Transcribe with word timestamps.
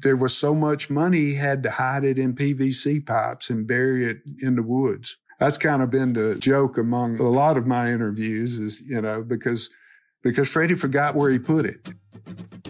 There 0.00 0.16
was 0.16 0.36
so 0.36 0.54
much 0.54 0.90
money, 0.90 1.18
he 1.18 1.34
had 1.34 1.62
to 1.62 1.70
hide 1.70 2.04
it 2.04 2.18
in 2.18 2.34
PVC 2.34 3.04
pipes 3.04 3.50
and 3.50 3.66
bury 3.66 4.04
it 4.04 4.18
in 4.40 4.56
the 4.56 4.62
woods. 4.62 5.16
That's 5.38 5.58
kind 5.58 5.82
of 5.82 5.90
been 5.90 6.12
the 6.12 6.36
joke 6.36 6.78
among 6.78 7.20
a 7.20 7.28
lot 7.28 7.56
of 7.56 7.66
my 7.66 7.92
interviews 7.92 8.58
is, 8.58 8.80
you 8.80 9.00
know, 9.00 9.22
because 9.22 9.70
because 10.22 10.48
Freddie 10.48 10.74
forgot 10.74 11.14
where 11.14 11.30
he 11.30 11.38
put 11.38 11.66
it. 11.66 11.88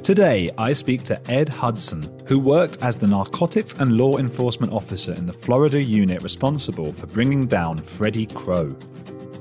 Today, 0.03 0.51
I 0.59 0.73
speak 0.73 1.05
to 1.05 1.31
Ed 1.31 1.49
Hudson, 1.49 2.03
who 2.27 2.39
worked 2.39 2.79
as 2.83 2.97
the 2.97 3.07
narcotics 3.07 3.75
and 3.79 3.97
law 3.97 4.19
enforcement 4.19 4.73
officer 4.73 5.15
in 5.15 5.25
the 5.25 5.33
Florida 5.33 5.81
unit 5.81 6.23
responsible 6.23 6.93
for 6.93 7.07
bringing 7.07 7.47
down 7.47 7.79
Freddie 7.79 8.27
Crow. 8.27 8.77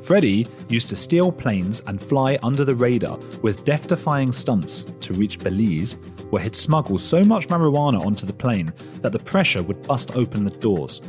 Freddie 0.03 0.47
used 0.69 0.89
to 0.89 0.95
steal 0.95 1.31
planes 1.31 1.81
and 1.87 2.01
fly 2.01 2.37
under 2.43 2.63
the 2.63 2.75
radar 2.75 3.17
with 3.41 3.65
death 3.65 3.87
defying 3.87 4.31
stunts 4.31 4.85
to 5.01 5.13
reach 5.13 5.39
Belize, 5.39 5.95
where 6.33 6.41
he'd 6.41 6.55
smuggle 6.55 6.97
so 6.97 7.23
much 7.23 7.47
marijuana 7.47 8.03
onto 8.03 8.25
the 8.25 8.33
plane 8.33 8.73
that 9.01 9.11
the 9.11 9.19
pressure 9.19 9.61
would 9.61 9.85
bust 9.85 10.15
open 10.15 10.43
the 10.43 10.49
doors. 10.49 10.99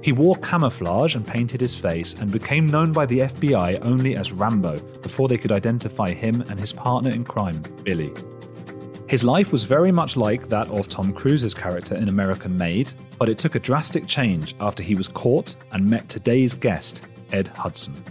He 0.00 0.12
wore 0.12 0.36
camouflage 0.36 1.16
and 1.16 1.26
painted 1.26 1.60
his 1.60 1.74
face 1.74 2.14
and 2.14 2.32
became 2.32 2.66
known 2.66 2.90
by 2.90 3.04
the 3.04 3.18
FBI 3.18 3.84
only 3.84 4.16
as 4.16 4.32
Rambo 4.32 4.78
before 5.02 5.28
they 5.28 5.36
could 5.36 5.52
identify 5.52 6.14
him 6.14 6.40
and 6.48 6.58
his 6.58 6.72
partner 6.72 7.10
in 7.10 7.24
crime, 7.24 7.62
Billy. 7.82 8.10
His 9.06 9.22
life 9.22 9.52
was 9.52 9.64
very 9.64 9.92
much 9.92 10.16
like 10.16 10.48
that 10.48 10.68
of 10.68 10.88
Tom 10.88 11.12
Cruise's 11.12 11.52
character 11.52 11.94
in 11.94 12.08
American 12.08 12.56
Made, 12.56 12.90
but 13.18 13.28
it 13.28 13.36
took 13.36 13.54
a 13.54 13.60
drastic 13.60 14.06
change 14.06 14.54
after 14.60 14.82
he 14.82 14.94
was 14.94 15.08
caught 15.08 15.56
and 15.72 15.84
met 15.84 16.08
today's 16.08 16.54
guest, 16.54 17.02
Ed 17.32 17.48
Hudson. 17.48 18.02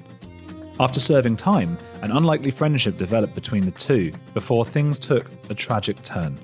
After 0.80 1.00
serving 1.00 1.38
time, 1.38 1.76
an 2.04 2.12
unlikely 2.12 2.52
friendship 2.52 2.98
developed 2.98 3.34
between 3.34 3.66
the 3.66 3.72
two 3.72 4.14
before 4.36 4.64
things 4.64 5.00
took 5.00 5.26
a 5.50 5.56
tragic 5.56 6.02
turn. 6.04 6.38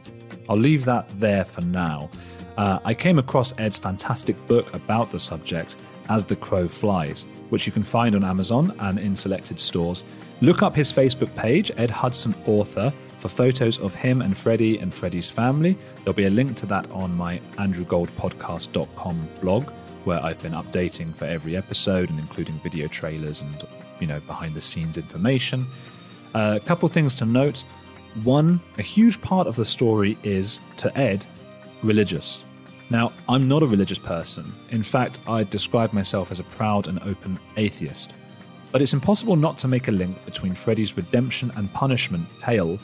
I'll 0.49 0.57
leave 0.57 0.85
that 0.85 1.07
there 1.19 1.45
for 1.45 1.61
now. 1.61 2.09
Uh, 2.57 2.79
I 2.83 2.95
came 2.95 3.19
across 3.19 3.53
Ed's 3.59 3.77
fantastic 3.77 4.35
book 4.47 4.73
about 4.73 5.11
the 5.11 5.19
subject, 5.19 5.75
As 6.09 6.25
the 6.25 6.35
Crow 6.35 6.67
Flies, 6.67 7.27
which 7.49 7.67
you 7.67 7.71
can 7.71 7.83
find 7.83 8.15
on 8.15 8.23
Amazon 8.23 8.75
and 8.79 8.97
in 8.97 9.15
selected 9.15 9.59
stores. 9.59 10.03
Look 10.41 10.63
up 10.63 10.75
his 10.75 10.91
Facebook 10.91 11.33
page, 11.35 11.71
Ed 11.77 11.91
Hudson 11.91 12.33
Author, 12.47 12.91
for 13.19 13.29
photos 13.29 13.79
of 13.79 13.93
him 13.93 14.23
and 14.23 14.35
Freddie 14.35 14.79
and 14.79 14.91
Freddie's 14.91 15.29
family. 15.29 15.77
There'll 15.97 16.13
be 16.13 16.25
a 16.25 16.31
link 16.31 16.57
to 16.57 16.65
that 16.65 16.89
on 16.89 17.15
my 17.15 17.39
andrewgoldpodcast.com 17.57 19.29
blog, 19.41 19.69
where 20.05 20.21
I've 20.23 20.41
been 20.41 20.53
updating 20.53 21.13
for 21.13 21.25
every 21.25 21.55
episode 21.55 22.09
and 22.09 22.19
including 22.19 22.55
video 22.55 22.87
trailers 22.87 23.41
and 23.41 23.57
you 23.99 24.07
know 24.07 24.19
behind 24.21 24.53
the 24.53 24.61
scenes 24.61 24.97
information. 24.97 25.65
A 26.33 26.37
uh, 26.37 26.59
couple 26.59 26.89
things 26.89 27.15
to 27.15 27.25
note. 27.25 27.63
One, 28.23 28.59
a 28.77 28.81
huge 28.81 29.21
part 29.21 29.47
of 29.47 29.55
the 29.55 29.65
story 29.65 30.17
is 30.23 30.59
to 30.77 30.95
Ed 30.97 31.25
religious. 31.83 32.45
Now, 32.89 33.11
I'm 33.27 33.47
not 33.47 33.63
a 33.63 33.67
religious 33.67 33.97
person. 33.97 34.53
In 34.69 34.83
fact, 34.83 35.19
I 35.27 35.43
describe 35.43 35.93
myself 35.93 36.31
as 36.31 36.39
a 36.39 36.43
proud 36.43 36.87
and 36.87 37.01
open 37.03 37.39
atheist. 37.57 38.13
But 38.71 38.81
it's 38.81 38.93
impossible 38.93 39.35
not 39.35 39.57
to 39.59 39.67
make 39.67 39.87
a 39.87 39.91
link 39.91 40.23
between 40.25 40.53
Freddie's 40.53 40.97
redemption 40.97 41.51
and 41.55 41.71
punishment 41.73 42.27
tale 42.39 42.79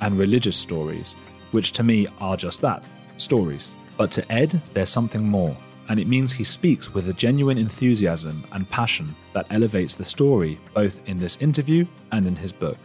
and 0.00 0.18
religious 0.18 0.56
stories, 0.56 1.14
which 1.52 1.72
to 1.72 1.82
me 1.82 2.06
are 2.20 2.36
just 2.36 2.60
that 2.62 2.82
stories. 3.16 3.70
But 3.96 4.10
to 4.12 4.32
Ed, 4.32 4.60
there's 4.72 4.88
something 4.88 5.28
more 5.28 5.56
and 5.88 6.00
it 6.00 6.06
means 6.06 6.32
he 6.32 6.44
speaks 6.44 6.92
with 6.92 7.08
a 7.08 7.12
genuine 7.12 7.58
enthusiasm 7.58 8.44
and 8.52 8.68
passion 8.70 9.14
that 9.32 9.46
elevates 9.50 9.94
the 9.94 10.04
story 10.04 10.58
both 10.72 11.06
in 11.06 11.18
this 11.18 11.36
interview 11.40 11.86
and 12.12 12.26
in 12.26 12.36
his 12.36 12.52
book. 12.52 12.78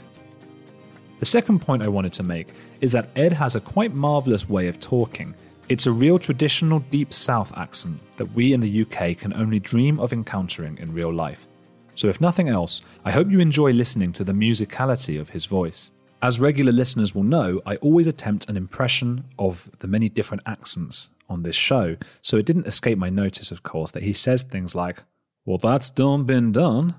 The 1.19 1.25
second 1.25 1.59
point 1.59 1.83
I 1.83 1.87
wanted 1.87 2.13
to 2.13 2.23
make 2.23 2.47
is 2.81 2.91
that 2.93 3.09
Ed 3.15 3.33
has 3.33 3.55
a 3.55 3.61
quite 3.61 3.93
marvellous 3.93 4.47
way 4.47 4.67
of 4.67 4.79
talking. 4.79 5.35
It's 5.67 5.85
a 5.85 5.91
real 5.91 6.17
traditional 6.17 6.79
Deep 6.79 7.13
South 7.13 7.51
accent 7.57 7.99
that 8.17 8.33
we 8.33 8.53
in 8.53 8.61
the 8.61 8.81
UK 8.81 9.17
can 9.17 9.33
only 9.33 9.59
dream 9.59 9.99
of 9.99 10.13
encountering 10.13 10.77
in 10.77 10.93
real 10.93 11.13
life. 11.13 11.45
So, 11.95 12.07
if 12.07 12.21
nothing 12.21 12.47
else, 12.47 12.81
I 13.03 13.11
hope 13.11 13.29
you 13.29 13.41
enjoy 13.41 13.73
listening 13.73 14.13
to 14.13 14.23
the 14.23 14.31
musicality 14.31 15.19
of 15.19 15.31
his 15.31 15.45
voice. 15.45 15.91
As 16.21 16.39
regular 16.39 16.71
listeners 16.71 17.13
will 17.13 17.23
know, 17.23 17.61
I 17.65 17.75
always 17.77 18.07
attempt 18.07 18.49
an 18.49 18.55
impression 18.55 19.25
of 19.37 19.69
the 19.79 19.87
many 19.87 20.07
different 20.07 20.43
accents 20.45 21.09
on 21.29 21.43
this 21.43 21.55
show. 21.55 21.95
So 22.21 22.37
it 22.37 22.45
didn't 22.45 22.67
escape 22.67 22.97
my 22.97 23.09
notice, 23.09 23.51
of 23.51 23.63
course, 23.63 23.91
that 23.91 24.03
he 24.03 24.13
says 24.13 24.41
things 24.41 24.75
like, 24.75 25.03
Well, 25.45 25.57
that's 25.57 25.89
done 25.89 26.23
been 26.25 26.51
done. 26.51 26.95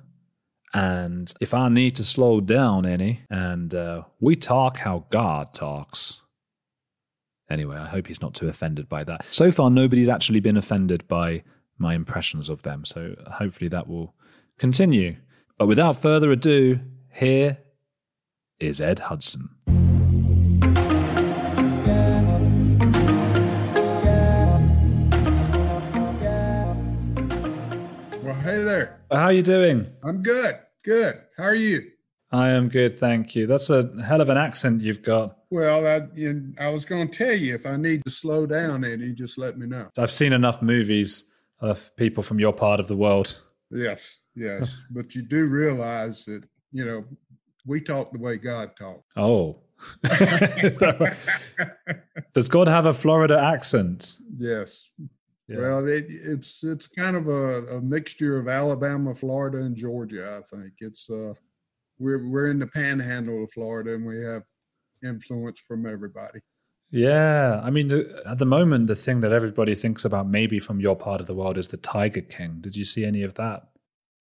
And 0.73 1.33
if 1.41 1.53
I 1.53 1.69
need 1.69 1.97
to 1.97 2.05
slow 2.05 2.41
down 2.41 2.87
any, 2.87 3.23
and 3.29 3.75
uh, 3.75 4.03
we 4.21 4.37
talk 4.37 4.79
how 4.79 5.07
God 5.11 5.53
talks. 5.53 6.23
Anyway, 7.51 7.77
I 7.77 7.89
hope 7.89 8.07
he's 8.07 8.23
not 8.23 8.35
too 8.35 8.49
offended 8.49 8.89
by 8.89 9.03
that. 9.03 9.27
So 9.27 9.51
far, 9.51 9.71
nobody's 9.71 10.09
actually 10.09 10.39
been 10.39 10.57
offended 10.57 11.09
by 11.09 11.43
my 11.79 11.95
impressions 11.95 12.49
of 12.49 12.63
them. 12.63 12.85
So 12.85 13.17
hopefully 13.27 13.69
that 13.69 13.89
will 13.89 14.15
continue. 14.59 15.17
But 15.59 15.67
without 15.67 16.01
further 16.01 16.31
ado, 16.31 16.79
here 17.13 17.59
is 18.61 18.81
Ed 18.81 19.01
Hudson. 19.01 19.49
How 29.11 29.25
are 29.25 29.33
you 29.33 29.43
doing? 29.43 29.91
I'm 30.05 30.23
good. 30.23 30.57
Good. 30.85 31.21
How 31.37 31.45
are 31.45 31.55
you? 31.55 31.81
I 32.33 32.51
am 32.51 32.69
good, 32.69 32.99
thank 32.99 33.35
you. 33.35 33.49
That's 33.49 33.71
a 33.71 33.91
hell 34.07 34.21
of 34.21 34.29
an 34.29 34.37
accent 34.37 34.83
you've 34.83 35.03
got. 35.03 35.37
Well, 35.51 35.85
I, 35.85 36.07
you 36.15 36.53
I 36.61 36.69
was 36.69 36.85
going 36.85 37.09
to 37.09 37.19
tell 37.19 37.35
you 37.35 37.57
if 37.57 37.67
I 37.67 37.77
need 37.77 38.05
to 38.05 38.11
slow 38.11 38.47
down 38.47 38.85
any, 38.85 39.13
just 39.13 39.37
let 39.37 39.59
me 39.59 39.67
know. 39.67 39.89
I've 39.99 40.13
seen 40.13 40.33
enough 40.33 40.63
movies 40.63 41.25
of 41.61 41.91
people 41.97 42.23
from 42.23 42.39
your 42.39 42.53
part 42.53 42.79
of 42.79 42.87
the 42.87 42.97
world. 42.97 43.43
Yes, 43.73 44.19
yes. 44.37 44.81
but 44.93 45.17
you 45.17 45.23
do 45.23 45.47
realize 45.47 46.25
that, 46.27 46.45
you 46.71 46.85
know, 46.85 47.05
we 47.67 47.81
talk 47.81 48.13
the 48.13 48.21
way 48.21 48.37
God 48.37 48.77
talks. 48.79 49.03
Oh. 49.17 49.63
Does 52.33 52.49
God 52.49 52.69
have 52.69 52.87
a 52.87 52.95
Florida 52.95 53.41
accent? 53.41 54.19
Yes. 54.37 54.89
Yeah. 55.51 55.59
Well, 55.59 55.89
it, 55.89 56.05
it's 56.09 56.63
it's 56.63 56.87
kind 56.87 57.17
of 57.17 57.27
a, 57.27 57.77
a, 57.77 57.81
mixture 57.81 58.39
of 58.39 58.47
Alabama, 58.47 59.17
Florida, 59.17 59.59
and 59.59 59.75
Georgia. 59.75 60.39
I 60.39 60.43
think 60.43 60.75
it's 60.79 61.11
uh, 61.11 61.35
we're 61.99 62.31
we're 62.31 62.53
in 62.53 62.61
the 62.61 62.69
Panhandle 62.69 63.43
of 63.43 63.53
Florida, 63.53 63.95
and 63.95 64.07
we 64.07 64.21
have 64.21 64.45
influence 65.03 65.59
from 65.59 65.87
everybody. 65.87 66.39
Yeah, 66.93 67.61
I 67.65 67.71
mean, 67.71 67.89
the, 67.89 68.23
at 68.27 68.39
the 68.39 68.47
moment, 68.47 68.87
the 68.87 68.95
thing 68.95 69.21
that 69.23 69.33
everybody 69.33 69.75
thinks 69.75 70.05
about, 70.05 70.29
maybe 70.29 70.61
from 70.61 70.81
your 70.81 70.95
part 70.95 71.21
of 71.21 71.27
the 71.27 71.35
world, 71.35 71.59
is 71.59 71.67
the 71.67 71.79
Tiger 71.79 72.21
King. 72.21 72.59
Did 72.61 72.77
you 72.77 72.85
see 72.85 73.05
any 73.05 73.23
of 73.23 73.35
that? 73.35 73.63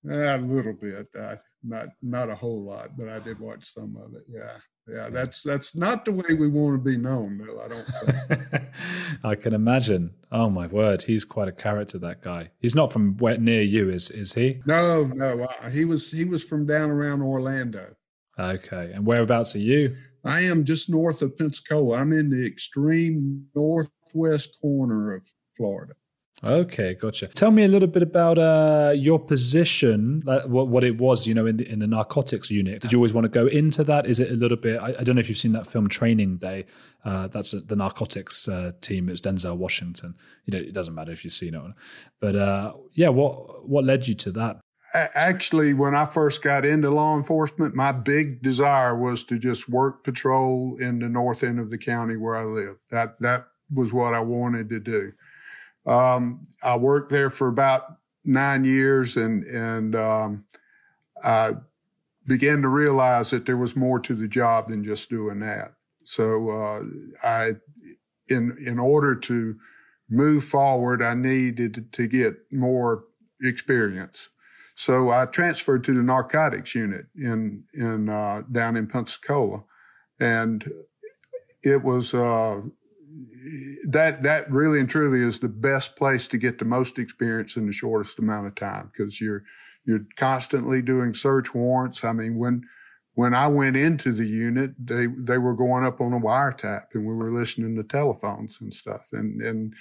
Uh, 0.10 0.36
a 0.36 0.38
little 0.38 0.74
bit, 0.74 1.08
uh, 1.20 1.36
not 1.64 1.90
not 2.02 2.30
a 2.30 2.36
whole 2.36 2.64
lot, 2.64 2.98
but 2.98 3.08
I 3.08 3.20
did 3.20 3.40
watch 3.40 3.66
some 3.66 3.96
of 3.98 4.16
it. 4.16 4.24
Yeah 4.28 4.58
yeah 4.92 5.10
that's 5.10 5.42
that's 5.44 5.76
not 5.76 6.06
the 6.06 6.12
way 6.12 6.34
we 6.34 6.48
want 6.48 6.74
to 6.74 6.78
be 6.78 6.98
known 6.98 7.38
though 7.38 7.62
i 7.62 7.68
don't 7.68 8.64
i 9.24 9.36
can 9.36 9.54
imagine. 9.54 10.12
Oh 10.32 10.50
my 10.50 10.68
word. 10.68 11.02
He's 11.02 11.26
quite 11.26 11.48
a 11.48 11.52
character 11.52 11.98
that 12.00 12.22
guy. 12.22 12.52
He's 12.60 12.76
not 12.76 12.94
from 12.94 13.18
where, 13.18 13.38
near 13.38 13.62
you 13.62 13.90
is 13.90 14.12
is 14.12 14.34
he? 14.34 14.62
No 14.66 15.06
no 15.06 15.44
uh, 15.44 15.70
he 15.70 15.86
was 15.86 16.12
he 16.12 16.26
was 16.26 16.44
from 16.44 16.66
down 16.66 16.90
around 16.90 17.22
orlando. 17.22 17.96
Okay 18.38 18.92
and 18.94 19.06
whereabouts 19.06 19.56
are 19.56 19.60
you? 19.60 19.96
I 20.24 20.42
am 20.42 20.66
just 20.66 20.90
north 20.90 21.22
of 21.22 21.38
pensacola. 21.38 21.98
I'm 21.98 22.14
in 22.14 22.30
the 22.30 22.46
extreme 22.46 23.48
northwest 23.56 24.58
corner 24.62 25.14
of 25.16 25.24
florida 25.56 25.94
Okay, 26.42 26.94
gotcha. 26.94 27.28
Tell 27.28 27.52
me 27.52 27.66
a 27.66 27.68
little 27.68 27.88
bit 27.88 28.02
about 28.02 28.38
uh, 28.38 28.94
your 28.96 29.20
position, 29.20 30.24
like 30.26 30.46
what, 30.46 30.70
what 30.70 30.86
it 30.86 30.98
was, 30.98 31.28
you 31.28 31.34
know, 31.34 31.46
in 31.46 31.58
the, 31.58 31.70
in 31.70 31.80
the 31.80 31.88
narcotics 31.88 32.50
unit. 32.50 32.82
Did 32.82 32.94
you 32.94 32.98
always 32.98 33.14
want 33.14 33.26
to 33.26 33.30
go 33.30 33.48
into 33.48 33.84
that? 33.84 34.06
Is 34.06 34.22
it 34.22 34.32
a 34.32 34.36
little 34.36 34.56
bit? 34.56 34.80
I, 34.80 34.96
I 35.00 35.04
don't 35.04 35.16
know 35.16 35.20
if 35.20 35.28
you've 35.28 35.38
seen 35.38 35.52
that 35.52 35.68
film 35.68 35.90
Training 35.90 36.38
Day. 36.38 36.66
Uh, 37.04 37.28
that's 37.28 37.52
a, 37.54 37.60
the 37.60 37.76
narcotics 37.76 38.48
uh, 38.48 38.72
team. 38.80 39.10
It's 39.10 39.20
Denzel 39.20 39.58
Washington. 39.58 40.16
You 40.46 40.54
know, 40.54 40.60
it 40.66 40.74
doesn't 40.74 40.96
matter 40.96 41.12
if 41.12 41.26
you've 41.26 41.34
seen 41.34 41.56
it, 41.56 41.62
but 42.22 42.36
uh, 42.36 42.74
yeah. 42.94 43.10
What 43.10 43.68
what 43.68 43.84
led 43.84 44.08
you 44.08 44.16
to 44.16 44.32
that? 44.32 44.62
Actually, 44.94 45.74
when 45.74 45.94
I 45.94 46.06
first 46.06 46.42
got 46.42 46.66
into 46.66 46.90
law 46.90 47.16
enforcement, 47.16 47.76
my 47.76 47.92
big 47.92 48.42
desire 48.42 48.98
was 48.98 49.24
to 49.26 49.38
just 49.38 49.70
work 49.70 50.04
patrol 50.04 50.78
in 50.80 51.00
the 51.00 51.10
north 51.10 51.44
end 51.44 51.60
of 51.60 51.70
the 51.70 51.78
county 51.78 52.16
where 52.18 52.36
I 52.36 52.46
live. 52.46 52.82
That 52.92 53.20
that 53.20 53.48
was 53.72 53.92
what 53.92 54.14
I 54.14 54.22
wanted 54.22 54.70
to 54.70 54.80
do. 54.80 55.12
Um, 55.90 56.44
I 56.62 56.78
worked 56.78 57.10
there 57.10 57.32
for 57.32 57.48
about 57.48 57.98
nine 58.24 58.64
years, 58.64 59.18
and 59.18 59.44
and 59.46 59.96
um, 59.96 60.46
I 61.24 61.54
began 62.28 62.62
to 62.62 62.68
realize 62.68 63.32
that 63.32 63.48
there 63.48 63.58
was 63.58 63.76
more 63.76 64.00
to 64.02 64.14
the 64.14 64.28
job 64.28 64.70
than 64.70 64.84
just 64.84 65.10
doing 65.10 65.40
that. 65.40 65.74
So 66.04 66.50
uh, 66.52 66.84
I, 67.24 67.54
in 68.28 68.56
in 68.64 68.78
order 68.78 69.16
to 69.16 69.56
move 70.10 70.44
forward, 70.44 71.02
I 71.02 71.16
needed 71.16 71.92
to 71.92 72.08
get 72.08 72.36
more 72.52 73.06
experience. 73.42 74.30
So 74.76 75.10
I 75.10 75.26
transferred 75.26 75.84
to 75.86 75.94
the 75.96 76.04
narcotics 76.04 76.76
unit 76.76 77.08
in 77.16 77.64
in 77.74 78.10
uh, 78.10 78.44
down 78.52 78.78
in 78.78 78.86
Pensacola, 78.86 79.64
and 80.20 80.64
it 81.64 81.84
was 81.84 82.14
uh, 82.14 82.62
that 83.88 84.24
that 84.24 84.52
really 84.52 84.80
and 84.80 84.90
truly 84.90 85.22
is 85.22 85.40
the 85.40 85.50
best 85.50 85.96
place 85.96 86.28
to 86.28 86.38
get 86.38 86.60
the 86.60 86.66
most 86.66 87.00
experience 87.00 87.56
in 87.56 87.66
the 87.66 87.72
shortest 87.72 88.20
amount 88.20 88.48
of 88.48 88.56
time 88.56 88.92
because 88.92 89.20
you're 89.20 89.44
you're 89.86 90.06
constantly 90.18 90.82
doing 90.82 91.14
search 91.14 91.54
warrants. 91.54 92.04
I 92.04 92.14
mean, 92.14 92.38
when 92.38 92.64
when 93.16 93.34
I 93.34 93.48
went 93.48 93.76
into 93.76 94.12
the 94.12 94.28
unit, 94.28 94.72
they 94.80 95.08
they 95.08 95.38
were 95.38 95.56
going 95.56 95.84
up 95.86 96.00
on 96.02 96.14
a 96.14 96.20
wiretap, 96.20 96.88
and 96.94 97.06
we 97.06 97.14
were 97.14 97.32
listening 97.32 97.76
to 97.76 97.84
telephones 97.84 98.60
and 98.62 98.74
stuff, 98.74 99.10
and 99.12 99.42
and 99.42 99.74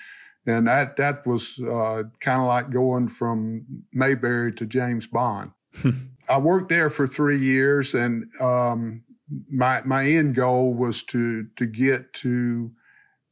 and 0.46 0.66
that 0.66 0.96
that 0.96 1.26
was 1.26 1.58
uh, 1.60 2.04
kind 2.20 2.40
of 2.40 2.48
like 2.48 2.70
going 2.70 3.08
from 3.08 3.64
Mayberry 3.92 4.52
to 4.54 4.66
James 4.66 5.06
Bond. 5.06 5.52
I 6.28 6.38
worked 6.38 6.68
there 6.68 6.90
for 6.90 7.06
three 7.06 7.38
years, 7.38 7.94
and 7.94 8.24
um, 8.40 9.04
my 9.50 9.82
my 9.84 10.06
end 10.06 10.34
goal 10.34 10.72
was 10.74 11.02
to 11.04 11.48
to 11.56 11.66
get 11.66 12.12
to 12.14 12.72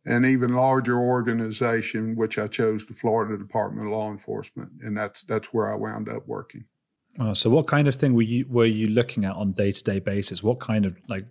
an 0.06 0.24
even 0.24 0.54
larger 0.54 0.98
organization, 0.98 2.14
which 2.14 2.38
I 2.38 2.46
chose 2.46 2.86
the 2.86 2.94
Florida 2.94 3.36
Department 3.36 3.88
of 3.88 3.92
Law 3.92 4.10
Enforcement, 4.10 4.70
and 4.80 4.96
that's 4.96 5.22
that's 5.22 5.52
where 5.52 5.70
I 5.70 5.76
wound 5.76 6.08
up 6.08 6.26
working. 6.26 6.64
Oh, 7.18 7.34
so 7.34 7.50
what 7.50 7.66
kind 7.66 7.88
of 7.88 7.94
thing 7.96 8.14
were 8.14 8.22
you 8.22 8.46
were 8.48 8.66
you 8.66 8.88
looking 8.88 9.24
at 9.24 9.34
on 9.34 9.52
day 9.52 9.72
to 9.72 9.82
day 9.82 9.98
basis? 9.98 10.42
What 10.42 10.60
kind 10.60 10.86
of 10.86 10.96
like 11.08 11.26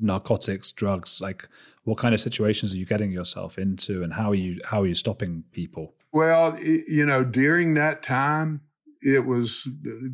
narcotics, 0.00 0.70
drugs, 0.70 1.20
like 1.20 1.48
what 1.84 1.98
kind 1.98 2.14
of 2.14 2.20
situations 2.20 2.72
are 2.72 2.76
you 2.76 2.86
getting 2.86 3.10
yourself 3.10 3.58
into, 3.58 4.02
and 4.04 4.14
how 4.14 4.30
are 4.30 4.36
you 4.36 4.60
how 4.64 4.82
are 4.82 4.86
you 4.86 4.94
stopping 4.94 5.44
people? 5.50 5.94
Well, 6.12 6.58
you 6.60 7.06
know, 7.06 7.24
during 7.24 7.74
that 7.74 8.02
time, 8.02 8.60
it 9.02 9.26
was 9.26 9.68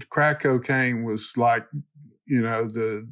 crack 0.08 0.40
cocaine 0.40 1.04
was 1.04 1.36
like 1.36 1.66
you 2.24 2.40
know 2.40 2.66
the 2.66 3.06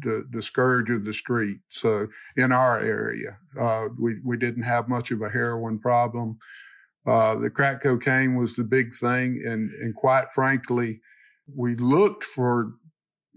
the 0.00 0.26
the 0.30 0.42
scourge 0.42 0.90
of 0.90 1.04
the 1.04 1.12
street. 1.12 1.58
So 1.68 2.08
in 2.36 2.52
our 2.52 2.80
area, 2.80 3.38
uh, 3.60 3.88
we 3.98 4.16
we 4.24 4.36
didn't 4.36 4.62
have 4.62 4.88
much 4.88 5.10
of 5.10 5.22
a 5.22 5.30
heroin 5.30 5.78
problem. 5.78 6.38
Uh, 7.06 7.34
the 7.36 7.50
crack 7.50 7.82
cocaine 7.82 8.36
was 8.36 8.54
the 8.54 8.64
big 8.64 8.94
thing, 8.94 9.42
and 9.46 9.70
and 9.72 9.94
quite 9.94 10.28
frankly, 10.28 11.00
we 11.54 11.74
looked 11.76 12.24
for 12.24 12.72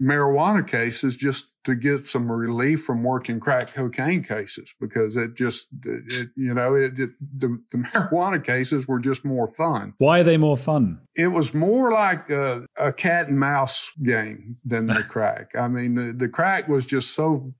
marijuana 0.00 0.66
cases 0.66 1.16
just 1.16 1.46
to 1.64 1.74
get 1.74 2.06
some 2.06 2.30
relief 2.30 2.82
from 2.84 3.02
working 3.02 3.40
crack 3.40 3.72
cocaine 3.72 4.22
cases 4.22 4.72
because 4.80 5.16
it 5.16 5.34
just 5.34 5.68
it, 5.84 6.28
you 6.36 6.54
know 6.54 6.74
it, 6.74 6.98
it, 6.98 7.10
the, 7.20 7.60
the 7.72 7.78
marijuana 7.78 8.42
cases 8.42 8.86
were 8.86 9.00
just 9.00 9.24
more 9.24 9.46
fun. 9.46 9.94
Why 9.98 10.20
are 10.20 10.24
they 10.24 10.36
more 10.36 10.56
fun? 10.56 11.00
It 11.16 11.28
was 11.28 11.54
more 11.54 11.92
like 11.92 12.30
a, 12.30 12.66
a 12.76 12.92
cat 12.92 13.28
and 13.28 13.40
mouse 13.40 13.90
game 14.02 14.58
than 14.64 14.86
the 14.86 15.02
crack. 15.08 15.50
I 15.58 15.68
mean 15.68 15.94
the, 15.94 16.12
the 16.12 16.28
crack 16.28 16.68
was 16.68 16.86
just 16.86 17.14
so 17.14 17.54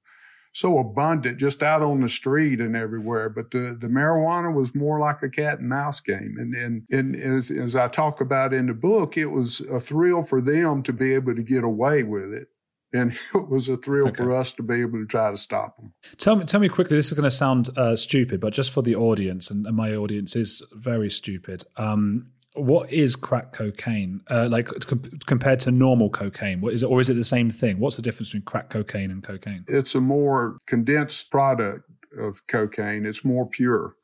so 0.56 0.78
abundant 0.78 1.38
just 1.38 1.62
out 1.62 1.82
on 1.82 2.00
the 2.00 2.08
street 2.08 2.62
and 2.62 2.74
everywhere. 2.74 3.28
But 3.28 3.50
the, 3.50 3.76
the 3.78 3.88
marijuana 3.88 4.54
was 4.54 4.74
more 4.74 4.98
like 4.98 5.22
a 5.22 5.28
cat 5.28 5.58
and 5.58 5.68
mouse 5.68 6.00
game. 6.00 6.36
And, 6.38 6.54
and, 6.54 6.86
and 6.90 7.14
as, 7.14 7.50
as 7.50 7.76
I 7.76 7.88
talk 7.88 8.22
about 8.22 8.54
in 8.54 8.66
the 8.66 8.72
book, 8.72 9.18
it 9.18 9.26
was 9.26 9.60
a 9.60 9.78
thrill 9.78 10.22
for 10.22 10.40
them 10.40 10.82
to 10.84 10.94
be 10.94 11.12
able 11.12 11.34
to 11.34 11.42
get 11.42 11.62
away 11.62 12.04
with 12.04 12.32
it. 12.32 12.48
And 12.90 13.12
it 13.34 13.50
was 13.50 13.68
a 13.68 13.76
thrill 13.76 14.08
okay. 14.08 14.16
for 14.16 14.34
us 14.34 14.54
to 14.54 14.62
be 14.62 14.76
able 14.76 14.98
to 14.98 15.04
try 15.04 15.30
to 15.30 15.36
stop 15.36 15.76
them. 15.76 15.92
Tell 16.16 16.36
me, 16.36 16.46
tell 16.46 16.60
me 16.60 16.70
quickly. 16.70 16.96
This 16.96 17.08
is 17.08 17.12
going 17.12 17.24
to 17.24 17.30
sound 17.30 17.68
uh, 17.76 17.94
stupid, 17.94 18.40
but 18.40 18.54
just 18.54 18.70
for 18.70 18.82
the 18.82 18.94
audience, 18.94 19.50
and, 19.50 19.66
and 19.66 19.76
my 19.76 19.94
audience 19.94 20.34
is 20.34 20.62
very 20.72 21.10
stupid. 21.10 21.64
Um, 21.76 22.28
what 22.56 22.92
is 22.92 23.16
crack 23.16 23.52
cocaine? 23.52 24.20
Uh, 24.28 24.48
like 24.50 24.66
com- 24.86 25.10
compared 25.26 25.60
to 25.60 25.70
normal 25.70 26.10
cocaine 26.10 26.60
what 26.60 26.72
is 26.72 26.82
it 26.82 26.86
or 26.86 27.00
is 27.00 27.08
it 27.08 27.14
the 27.14 27.24
same 27.24 27.50
thing? 27.50 27.78
What's 27.78 27.96
the 27.96 28.02
difference 28.02 28.28
between 28.28 28.42
crack 28.42 28.70
cocaine 28.70 29.10
and 29.10 29.22
cocaine? 29.22 29.64
It's 29.68 29.94
a 29.94 30.00
more 30.00 30.58
condensed 30.66 31.30
product 31.30 31.90
of 32.18 32.46
cocaine. 32.46 33.06
It's 33.06 33.24
more 33.24 33.46
pure. 33.46 33.94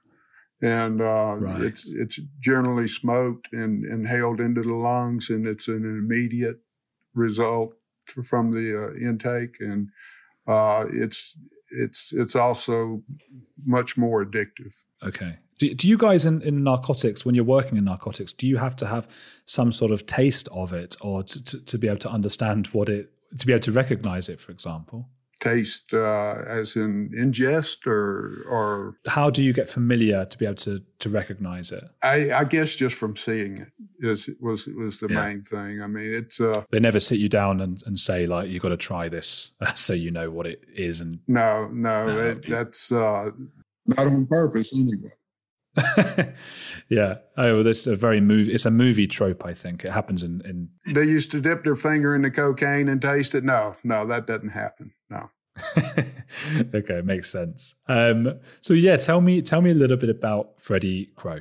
And 0.60 1.00
uh, 1.00 1.36
right. 1.38 1.62
it's 1.62 1.90
it's 1.92 2.20
generally 2.38 2.86
smoked 2.86 3.52
and 3.52 3.84
inhaled 3.84 4.40
into 4.40 4.62
the 4.62 4.74
lungs 4.74 5.28
and 5.28 5.46
it's 5.46 5.66
an 5.68 5.84
immediate 5.84 6.60
result 7.14 7.74
from 8.06 8.52
the 8.52 8.90
uh, 8.90 8.94
intake. 8.94 9.56
And 9.60 9.88
uh, 10.46 10.84
it's 10.88 11.36
it's 11.70 12.12
it's 12.12 12.36
also 12.36 13.02
much 13.64 13.96
more 13.96 14.24
addictive. 14.24 14.82
Okay 15.02 15.38
do, 15.58 15.74
do 15.74 15.88
you 15.88 15.96
guys 15.96 16.24
in, 16.24 16.42
in 16.42 16.62
narcotics, 16.62 17.24
when 17.24 17.34
you're 17.34 17.44
working 17.44 17.76
in 17.76 17.84
narcotics, 17.84 18.32
do 18.32 18.46
you 18.46 18.56
have 18.56 18.76
to 18.76 18.86
have 18.86 19.08
some 19.46 19.72
sort 19.72 19.90
of 19.90 20.06
taste 20.06 20.48
of 20.52 20.72
it 20.72 20.96
or 21.00 21.22
to, 21.22 21.44
to, 21.44 21.64
to 21.64 21.78
be 21.78 21.88
able 21.88 21.98
to 21.98 22.10
understand 22.10 22.66
what 22.68 22.88
it, 22.88 23.12
to 23.38 23.46
be 23.46 23.52
able 23.52 23.62
to 23.62 23.72
recognize 23.72 24.28
it, 24.28 24.40
for 24.40 24.52
example? 24.52 25.08
taste 25.42 25.92
uh, 25.92 26.36
as 26.46 26.76
in 26.76 27.10
ingest 27.18 27.84
or 27.86 28.44
or 28.48 28.94
how 29.08 29.28
do 29.28 29.42
you 29.42 29.52
get 29.52 29.68
familiar 29.68 30.24
to 30.24 30.38
be 30.38 30.44
able 30.44 30.54
to 30.54 30.80
to 31.00 31.08
recognize 31.08 31.72
it 31.72 31.82
i, 32.02 32.32
I 32.32 32.44
guess 32.44 32.76
just 32.76 32.94
from 32.94 33.16
seeing 33.16 33.58
it 33.58 33.68
is 33.98 34.30
was 34.40 34.68
was 34.68 35.00
the 35.00 35.08
yeah. 35.08 35.24
main 35.24 35.42
thing 35.42 35.82
i 35.82 35.86
mean 35.88 36.14
it's 36.14 36.40
uh, 36.40 36.62
they 36.70 36.78
never 36.78 37.00
sit 37.00 37.18
you 37.18 37.28
down 37.28 37.60
and, 37.60 37.82
and 37.86 37.98
say 37.98 38.26
like 38.26 38.50
you've 38.50 38.62
got 38.62 38.68
to 38.68 38.76
try 38.76 39.08
this 39.08 39.50
so 39.74 39.94
you 39.94 40.12
know 40.12 40.30
what 40.30 40.46
it 40.46 40.62
is 40.74 41.00
and 41.00 41.18
no 41.26 41.68
no, 41.72 42.06
no 42.06 42.18
it, 42.20 42.48
that's 42.48 42.92
uh, 42.92 43.30
not 43.86 44.06
on 44.06 44.26
purpose 44.26 44.72
anyway 44.72 45.10
yeah. 46.88 47.16
Oh, 47.36 47.62
this 47.62 47.80
is 47.80 47.86
a 47.86 47.96
very 47.96 48.20
movie. 48.20 48.52
It's 48.52 48.66
a 48.66 48.70
movie 48.70 49.06
trope. 49.06 49.44
I 49.44 49.54
think 49.54 49.84
it 49.84 49.92
happens 49.92 50.22
in. 50.22 50.42
in 50.44 50.68
they 50.94 51.04
used 51.04 51.30
to 51.32 51.40
dip 51.40 51.64
their 51.64 51.76
finger 51.76 52.14
in 52.14 52.22
the 52.22 52.30
cocaine 52.30 52.88
and 52.88 53.00
taste 53.00 53.34
it. 53.34 53.44
No, 53.44 53.74
no, 53.82 54.06
that 54.06 54.26
doesn't 54.26 54.50
happen. 54.50 54.92
No. 55.08 55.30
okay, 56.74 57.00
makes 57.02 57.30
sense. 57.30 57.74
Um, 57.88 58.40
so 58.60 58.74
yeah, 58.74 58.96
tell 58.96 59.20
me, 59.20 59.42
tell 59.42 59.60
me 59.62 59.70
a 59.70 59.74
little 59.74 59.96
bit 59.96 60.10
about 60.10 60.60
Freddie 60.60 61.10
Crow. 61.16 61.40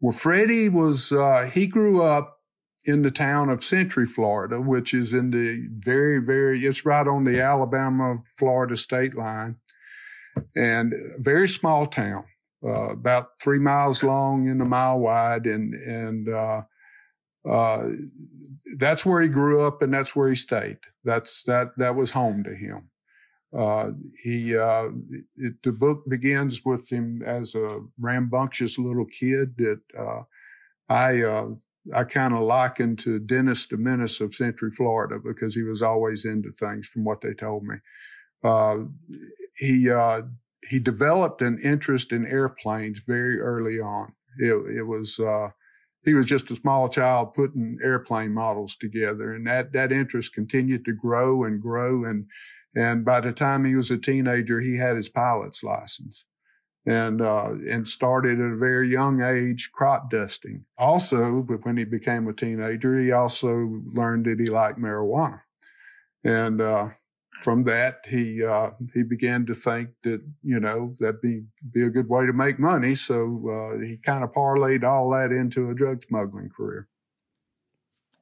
Well, 0.00 0.16
Freddie 0.16 0.68
was 0.68 1.12
uh, 1.12 1.50
he 1.52 1.66
grew 1.66 2.02
up 2.02 2.36
in 2.84 3.02
the 3.02 3.10
town 3.10 3.48
of 3.48 3.64
Century, 3.64 4.06
Florida, 4.06 4.60
which 4.60 4.94
is 4.94 5.12
in 5.12 5.30
the 5.32 5.68
very, 5.84 6.24
very. 6.24 6.60
It's 6.60 6.86
right 6.86 7.06
on 7.06 7.24
the 7.24 7.40
Alabama 7.40 8.18
Florida 8.30 8.76
state 8.76 9.16
line, 9.16 9.56
and 10.54 10.94
very 11.18 11.48
small 11.48 11.86
town 11.86 12.24
uh, 12.64 12.90
about 12.90 13.40
three 13.40 13.58
miles 13.58 14.02
long 14.02 14.48
and 14.48 14.60
a 14.60 14.64
mile 14.64 14.98
wide, 14.98 15.46
and 15.46 15.74
and 15.74 16.28
uh, 16.28 16.62
uh, 17.48 17.88
that's 18.76 19.06
where 19.06 19.20
he 19.20 19.28
grew 19.28 19.64
up, 19.64 19.80
and 19.82 19.94
that's 19.94 20.16
where 20.16 20.28
he 20.28 20.34
stayed. 20.34 20.78
That's 21.04 21.44
that 21.44 21.78
that 21.78 21.94
was 21.94 22.10
home 22.10 22.42
to 22.44 22.54
him. 22.54 22.90
Uh, 23.56 23.92
he 24.22 24.56
uh, 24.56 24.88
it, 25.36 25.54
the 25.62 25.72
book 25.72 26.02
begins 26.08 26.64
with 26.64 26.90
him 26.90 27.22
as 27.24 27.54
a 27.54 27.80
rambunctious 27.98 28.78
little 28.78 29.06
kid 29.06 29.56
that 29.58 29.80
uh, 29.96 30.22
I 30.88 31.54
I 31.94 32.04
kind 32.04 32.34
of 32.34 32.40
likened 32.40 32.98
to 33.00 33.18
Dennis 33.18 33.66
the 33.66 33.76
of 34.20 34.34
Century 34.34 34.70
Florida 34.70 35.18
because 35.24 35.54
he 35.54 35.62
was 35.62 35.80
always 35.80 36.24
into 36.24 36.50
things, 36.50 36.88
from 36.88 37.04
what 37.04 37.20
they 37.20 37.32
told 37.32 37.62
me. 37.62 37.76
he 39.56 39.88
he 40.68 40.78
developed 40.78 41.42
an 41.42 41.58
interest 41.62 42.12
in 42.12 42.26
airplanes 42.26 43.00
very 43.00 43.40
early 43.40 43.80
on. 43.80 44.12
It, 44.38 44.54
it 44.76 44.82
was 44.86 45.18
uh, 45.18 45.50
he 46.04 46.14
was 46.14 46.26
just 46.26 46.50
a 46.50 46.56
small 46.56 46.88
child 46.88 47.34
putting 47.34 47.78
airplane 47.82 48.32
models 48.32 48.76
together, 48.76 49.32
and 49.32 49.46
that 49.46 49.72
that 49.72 49.92
interest 49.92 50.34
continued 50.34 50.84
to 50.84 50.92
grow 50.92 51.44
and 51.44 51.60
grow. 51.60 52.04
and 52.04 52.26
And 52.74 53.04
by 53.04 53.20
the 53.20 53.32
time 53.32 53.64
he 53.64 53.74
was 53.74 53.90
a 53.90 53.98
teenager, 53.98 54.60
he 54.60 54.76
had 54.76 54.96
his 54.96 55.08
pilot's 55.08 55.62
license, 55.62 56.24
and 56.86 57.20
uh, 57.20 57.52
and 57.68 57.86
started 57.86 58.40
at 58.40 58.52
a 58.52 58.56
very 58.56 58.90
young 58.90 59.22
age 59.22 59.70
crop 59.72 60.10
dusting. 60.10 60.64
Also, 60.76 61.42
but 61.42 61.64
when 61.64 61.76
he 61.76 61.84
became 61.84 62.28
a 62.28 62.32
teenager, 62.32 62.98
he 62.98 63.12
also 63.12 63.82
learned 63.92 64.26
that 64.26 64.40
he 64.40 64.46
liked 64.46 64.78
marijuana, 64.78 65.40
and 66.24 66.60
uh, 66.60 66.88
from 67.38 67.64
that, 67.64 68.04
he 68.08 68.44
uh, 68.44 68.70
he 68.94 69.02
began 69.02 69.46
to 69.46 69.54
think 69.54 69.90
that 70.02 70.22
you 70.42 70.58
know 70.58 70.94
that'd 70.98 71.20
be 71.20 71.44
be 71.72 71.82
a 71.82 71.90
good 71.90 72.08
way 72.08 72.26
to 72.26 72.32
make 72.32 72.58
money. 72.58 72.94
So 72.94 73.14
uh, 73.48 73.84
he 73.84 73.96
kind 73.96 74.24
of 74.24 74.32
parlayed 74.32 74.84
all 74.84 75.10
that 75.10 75.30
into 75.30 75.70
a 75.70 75.74
drug 75.74 76.02
smuggling 76.02 76.50
career. 76.50 76.88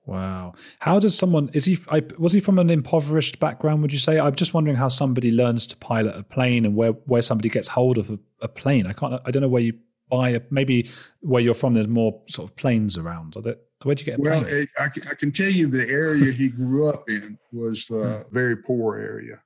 Wow, 0.05 0.55
how 0.79 1.01
does 1.01 1.19
someone 1.19 1.51
is 1.53 1.65
he? 1.65 1.79
I, 1.89 2.03
was 2.19 2.33
he 2.33 2.41
from 2.41 2.59
an 2.59 2.71
impoverished 2.71 3.41
background? 3.41 3.83
Would 3.83 3.93
you 3.93 3.99
say? 3.99 4.21
I'm 4.21 4.37
just 4.37 4.55
wondering 4.55 4.77
how 4.77 4.89
somebody 4.89 5.33
learns 5.33 5.67
to 5.69 5.77
pilot 5.77 6.17
a 6.17 6.23
plane 6.23 6.65
and 6.65 6.77
where 6.77 6.93
where 6.93 7.23
somebody 7.23 7.49
gets 7.49 7.69
hold 7.69 7.99
of 7.99 8.11
a, 8.11 8.19
a 8.41 8.49
plane. 8.49 8.87
I 8.87 8.93
can't. 8.93 9.21
I 9.25 9.31
don't 9.31 9.43
know 9.43 9.49
where 9.49 9.63
you 9.63 9.73
buy 10.09 10.31
a. 10.31 10.41
Maybe 10.51 10.89
where 11.21 11.43
you're 11.43 11.55
from, 11.55 11.75
there's 11.75 11.89
more 11.89 12.23
sort 12.29 12.49
of 12.49 12.57
planes 12.57 12.97
around. 12.97 13.37
Are 13.37 13.43
there? 13.43 13.57
Where'd 13.83 14.01
you 14.01 14.07
get? 14.07 14.19
Well, 14.19 14.45
it, 14.47 14.69
I, 14.79 14.85
I, 14.85 15.15
can 15.15 15.33
tell 15.33 15.51
you 15.51 15.67
the 15.67 15.89
area 15.89 16.33
he 16.33 16.49
grew 16.49 16.89
up 16.89 17.09
in 17.11 17.39
was 17.53 17.91
a 17.91 17.95
hmm. 17.95 18.23
very 18.31 18.57
poor 18.57 18.97
area. 18.97 19.43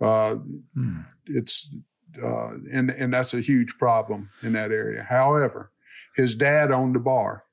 Uh, 0.00 0.36
hmm. 0.74 1.00
It's 1.26 1.72
uh, 2.22 2.54
and 2.72 2.90
and 2.90 3.12
that's 3.12 3.34
a 3.34 3.40
huge 3.40 3.76
problem 3.78 4.28
in 4.42 4.52
that 4.54 4.72
area. 4.72 5.02
However, 5.08 5.70
his 6.16 6.34
dad 6.34 6.72
owned 6.72 6.96
a 6.96 7.00
bar, 7.00 7.44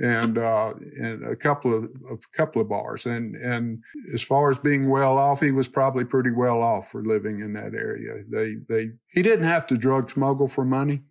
and 0.00 0.38
uh, 0.38 0.72
and 0.98 1.24
a 1.24 1.36
couple 1.36 1.76
of 1.76 1.84
a 2.10 2.16
couple 2.36 2.62
of 2.62 2.68
bars, 2.68 3.06
and 3.06 3.36
and 3.36 3.82
as 4.12 4.22
far 4.22 4.50
as 4.50 4.58
being 4.58 4.88
well 4.88 5.18
off, 5.18 5.40
he 5.40 5.52
was 5.52 5.68
probably 5.68 6.04
pretty 6.04 6.30
well 6.30 6.62
off 6.62 6.88
for 6.88 7.02
living 7.02 7.40
in 7.40 7.52
that 7.54 7.74
area. 7.74 8.22
They 8.28 8.54
they 8.68 8.92
he 9.08 9.22
didn't 9.22 9.46
have 9.46 9.66
to 9.68 9.76
drug 9.76 10.10
smuggle 10.10 10.48
for 10.48 10.64
money. 10.64 11.02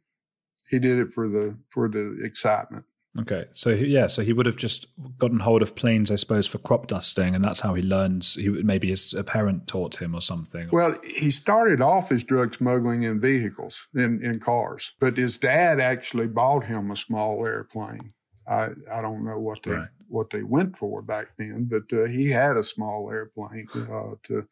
He 0.70 0.80
did 0.80 1.00
it 1.00 1.10
for 1.10 1.30
the 1.30 1.56
for 1.66 1.88
the 1.88 2.20
excitement. 2.24 2.86
Okay, 3.18 3.46
so 3.54 3.70
yeah, 3.70 4.08
so 4.08 4.24
he 4.24 4.34
would 4.34 4.46
have 4.46 4.58
just 4.58 4.88
gotten 5.18 5.40
hold 5.40 5.62
of 5.62 5.76
planes, 5.76 6.12
I 6.12 6.16
suppose, 6.16 6.48
for 6.48 6.58
crop 6.58 6.88
dusting, 6.88 7.34
and 7.34 7.44
that's 7.44 7.62
how 7.62 7.74
he 7.74 7.82
learns. 7.82 8.36
He 8.36 8.50
maybe 8.50 8.90
his 8.90 9.14
a 9.14 9.24
parent 9.24 9.68
taught 9.68 9.96
him 9.96 10.14
or 10.14 10.22
something. 10.22 10.68
Well, 10.72 10.98
he 11.04 11.32
started 11.32 11.80
off 11.80 12.10
his 12.10 12.26
drug 12.26 12.54
smuggling 12.54 13.04
in 13.04 13.22
vehicles, 13.22 13.88
in 13.96 14.24
in 14.24 14.40
cars, 14.40 14.94
but 15.00 15.16
his 15.16 15.38
dad 15.38 15.80
actually 15.80 16.28
bought 16.28 16.66
him 16.66 16.92
a 16.92 16.96
small 16.96 17.46
airplane. 17.46 18.14
I 18.48 18.70
I 18.92 19.02
don't 19.02 19.24
know 19.24 19.40
what 19.40 19.64
they 19.64 19.72
right. 19.72 19.88
what 20.10 20.30
they 20.30 20.44
went 20.44 20.76
for 20.76 21.02
back 21.02 21.38
then, 21.38 21.70
but 21.72 21.98
uh, 21.98 22.06
he 22.06 22.30
had 22.30 22.58
a 22.58 22.64
small 22.64 23.10
airplane 23.10 23.68
uh, 23.76 24.16
to 24.24 24.46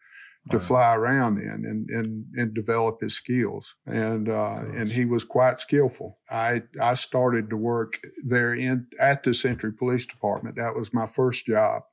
to 0.52 0.60
fly 0.60 0.94
around 0.94 1.38
in 1.38 1.66
and, 1.66 1.90
and, 1.90 2.26
and 2.36 2.54
develop 2.54 3.02
his 3.02 3.16
skills. 3.16 3.76
And, 3.86 4.28
uh, 4.28 4.64
and 4.76 4.90
he 4.90 5.06
was 5.06 5.24
quite 5.24 5.60
skillful. 5.60 6.20
I, 6.30 6.64
I 6.82 6.96
started 6.96 7.50
to 7.50 7.58
work 7.58 8.00
there 8.24 8.54
in, 8.54 8.88
at 9.00 9.24
the 9.24 9.34
Century 9.34 9.72
Police 9.72 10.06
Department. 10.06 10.58
That 10.58 10.76
was 10.76 10.94
my 10.94 11.06
first 11.06 11.46
job. 11.46 11.84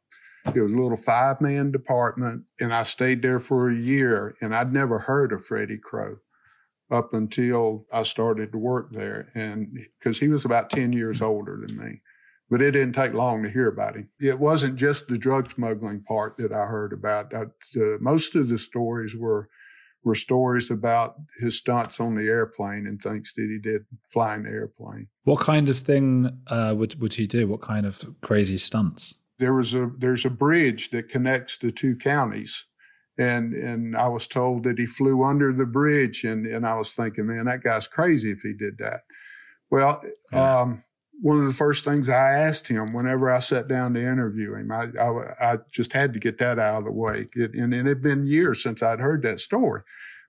It 0.46 0.60
was 0.60 0.72
a 0.72 0.76
little 0.76 0.96
five 0.96 1.40
man 1.40 1.70
department 1.70 2.44
and 2.58 2.74
I 2.74 2.82
stayed 2.82 3.22
there 3.22 3.38
for 3.38 3.68
a 3.68 3.74
year 3.74 4.34
and 4.40 4.54
I'd 4.54 4.72
never 4.72 5.00
heard 5.00 5.32
of 5.32 5.44
Freddie 5.44 5.78
Crow 5.78 6.16
up 6.90 7.14
until 7.14 7.86
I 7.92 8.02
started 8.02 8.50
to 8.52 8.58
work 8.58 8.90
there. 8.90 9.28
And 9.34 9.68
because 9.98 10.18
he 10.18 10.28
was 10.28 10.44
about 10.44 10.70
10 10.70 10.92
years 10.92 11.22
older 11.22 11.62
than 11.64 11.76
me 11.76 12.00
but 12.50 12.60
it 12.60 12.72
didn't 12.72 12.94
take 12.94 13.14
long 13.14 13.44
to 13.44 13.50
hear 13.50 13.68
about 13.68 13.94
him. 13.94 14.08
It 14.18 14.40
wasn't 14.40 14.76
just 14.76 15.06
the 15.06 15.16
drug 15.16 15.48
smuggling 15.50 16.02
part 16.02 16.36
that 16.38 16.52
I 16.52 16.66
heard 16.66 16.92
about. 16.92 17.32
I, 17.32 17.42
uh, 17.42 17.98
most 18.00 18.34
of 18.34 18.48
the 18.48 18.58
stories 18.58 19.14
were 19.14 19.48
were 20.02 20.14
stories 20.14 20.70
about 20.70 21.16
his 21.40 21.58
stunts 21.58 22.00
on 22.00 22.14
the 22.14 22.26
airplane 22.26 22.86
and 22.86 23.00
things 23.00 23.34
that 23.36 23.48
he 23.50 23.58
did 23.58 23.84
flying 24.06 24.44
the 24.44 24.48
airplane. 24.48 25.08
What 25.24 25.40
kind 25.40 25.68
of 25.68 25.78
thing 25.78 26.40
uh, 26.46 26.74
would 26.76 27.00
would 27.00 27.14
he 27.14 27.26
do? 27.26 27.46
What 27.46 27.62
kind 27.62 27.86
of 27.86 28.02
crazy 28.22 28.58
stunts? 28.58 29.14
There 29.38 29.54
was 29.54 29.74
a 29.74 29.90
there's 29.96 30.24
a 30.24 30.30
bridge 30.30 30.90
that 30.90 31.08
connects 31.08 31.56
the 31.58 31.70
two 31.70 31.96
counties. 31.96 32.66
And 33.18 33.52
and 33.52 33.96
I 33.96 34.08
was 34.08 34.26
told 34.26 34.64
that 34.64 34.78
he 34.78 34.86
flew 34.86 35.22
under 35.22 35.52
the 35.52 35.66
bridge 35.66 36.24
and, 36.24 36.46
and 36.46 36.66
I 36.66 36.74
was 36.74 36.94
thinking, 36.94 37.26
man, 37.26 37.44
that 37.44 37.62
guy's 37.62 37.86
crazy 37.86 38.30
if 38.30 38.40
he 38.40 38.54
did 38.54 38.78
that. 38.78 39.02
Well, 39.70 40.02
yeah. 40.32 40.60
um, 40.60 40.84
one 41.20 41.38
of 41.38 41.46
the 41.46 41.52
first 41.52 41.84
things 41.84 42.08
I 42.08 42.32
asked 42.32 42.68
him 42.68 42.92
whenever 42.92 43.30
I 43.30 43.40
sat 43.40 43.68
down 43.68 43.94
to 43.94 44.00
interview 44.00 44.54
him, 44.54 44.72
I, 44.72 44.88
I, 44.98 45.52
I 45.52 45.58
just 45.70 45.92
had 45.92 46.14
to 46.14 46.18
get 46.20 46.38
that 46.38 46.58
out 46.58 46.78
of 46.78 46.84
the 46.84 46.92
way. 46.92 47.28
It, 47.34 47.54
and 47.54 47.74
it 47.74 47.86
had 47.86 48.02
been 48.02 48.26
years 48.26 48.62
since 48.62 48.82
I'd 48.82 49.00
heard 49.00 49.22
that 49.22 49.40
story. 49.40 49.82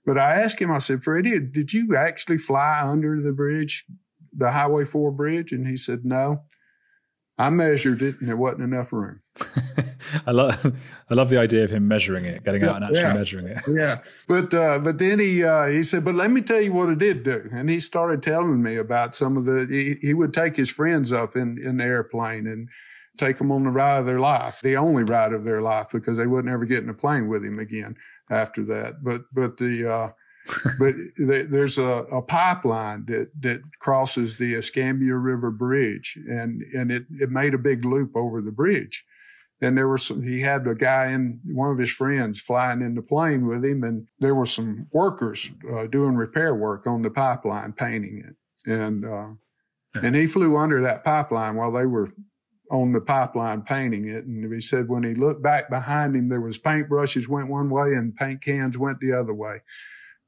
But 0.06 0.18
I 0.18 0.36
asked 0.42 0.60
him, 0.60 0.72
I 0.72 0.80
said, 0.80 1.04
Freddie, 1.04 1.40
did 1.40 1.74
you 1.74 1.96
actually 1.96 2.38
fly 2.38 2.82
under 2.84 3.22
the 3.22 3.32
bridge, 3.32 3.86
the 4.36 4.52
Highway 4.52 4.84
4 4.84 5.12
bridge? 5.12 5.52
And 5.52 5.68
he 5.68 5.78
said, 5.78 6.04
no. 6.04 6.44
I 7.42 7.50
measured 7.50 8.04
it 8.04 8.20
and 8.20 8.30
there 8.30 8.38
wasn't 8.38 8.62
enough 8.62 8.94
room. 8.94 9.20
I 10.28 10.32
love 10.32 10.74
I 11.10 11.14
love 11.14 11.30
the 11.30 11.40
idea 11.40 11.64
of 11.64 11.72
him 11.72 11.88
measuring 11.88 12.26
it, 12.26 12.44
getting 12.44 12.64
out 12.64 12.76
and 12.76 12.86
actually 12.86 13.00
yeah. 13.00 13.14
measuring 13.14 13.48
it. 13.48 13.58
yeah, 13.68 14.00
but 14.28 14.54
uh, 14.54 14.78
but 14.78 15.00
then 15.00 15.20
he 15.20 15.44
uh, 15.44 15.66
he 15.66 15.82
said, 15.82 16.06
but 16.06 16.14
let 16.14 16.30
me 16.30 16.42
tell 16.42 16.62
you 16.62 16.72
what 16.72 16.90
it 16.90 17.00
did 17.00 17.24
do, 17.24 17.50
and 17.52 17.70
he 17.70 17.80
started 17.80 18.22
telling 18.22 18.62
me 18.62 18.76
about 18.76 19.16
some 19.16 19.38
of 19.38 19.46
the. 19.46 19.68
He, 19.70 20.06
he 20.06 20.14
would 20.14 20.34
take 20.34 20.56
his 20.56 20.70
friends 20.70 21.12
up 21.12 21.36
in 21.36 21.58
in 21.58 21.78
the 21.78 21.84
airplane 21.84 22.46
and 22.46 22.70
take 23.18 23.38
them 23.38 23.52
on 23.52 23.64
the 23.64 23.72
ride 23.72 23.98
of 23.98 24.06
their 24.06 24.20
life, 24.20 24.62
the 24.62 24.78
only 24.78 25.04
ride 25.04 25.34
of 25.34 25.44
their 25.44 25.62
life, 25.62 25.88
because 25.92 26.18
they 26.18 26.28
wouldn't 26.28 26.54
ever 26.54 26.66
get 26.66 26.84
in 26.84 26.90
a 26.90 26.94
plane 26.94 27.28
with 27.28 27.44
him 27.44 27.58
again 27.58 27.96
after 28.30 28.64
that. 28.66 29.04
But 29.04 29.24
but 29.34 29.58
the 29.58 29.92
uh, 29.92 30.10
but 30.80 30.96
there's 31.18 31.78
a, 31.78 31.88
a, 31.88 32.22
pipeline 32.22 33.06
that, 33.06 33.30
that 33.40 33.62
crosses 33.80 34.38
the 34.38 34.56
Escambia 34.56 35.16
River 35.16 35.52
Bridge, 35.52 36.18
and 36.28 36.64
and 36.74 36.92
it, 36.92 37.06
it 37.12 37.30
made 37.30 37.54
a 37.54 37.60
big 37.60 37.86
loop 37.86 38.16
over 38.16 38.42
the 38.42 38.52
bridge. 38.52 39.06
And 39.64 39.78
there 39.78 39.88
was 39.88 40.04
some, 40.04 40.24
he 40.24 40.42
had 40.42 40.66
a 40.66 40.74
guy 40.74 41.12
in 41.12 41.40
one 41.46 41.70
of 41.70 41.78
his 41.78 41.92
friends 41.92 42.42
flying 42.42 42.82
in 42.82 42.96
the 42.96 43.04
plane 43.04 43.46
with 43.46 43.64
him, 43.64 43.84
and 43.84 44.08
there 44.20 44.34
were 44.34 44.48
some 44.48 44.88
workers 44.92 45.52
uh, 45.72 45.86
doing 45.86 46.16
repair 46.16 46.56
work 46.56 46.88
on 46.88 47.04
the 47.04 47.12
pipeline, 47.12 47.74
painting 47.74 48.24
it, 48.28 48.72
and 48.72 49.06
uh, 49.06 49.28
yeah. 49.96 50.02
and 50.04 50.16
he 50.16 50.26
flew 50.26 50.58
under 50.58 50.82
that 50.82 51.04
pipeline 51.04 51.56
while 51.56 51.72
they 51.72 51.86
were 51.86 52.10
on 52.72 52.94
the 52.94 53.02
pipeline 53.02 53.62
painting 53.62 54.08
it. 54.08 54.26
And 54.26 54.52
he 54.52 54.62
said 54.62 54.88
when 54.88 55.04
he 55.04 55.14
looked 55.14 55.44
back 55.44 55.70
behind 55.70 56.16
him, 56.16 56.30
there 56.30 56.42
was 56.42 56.58
paintbrushes 56.58 57.28
went 57.28 57.50
one 57.50 57.70
way 57.70 57.94
and 57.94 58.16
paint 58.16 58.42
cans 58.42 58.78
went 58.78 59.00
the 59.00 59.12
other 59.12 59.34
way 59.34 59.62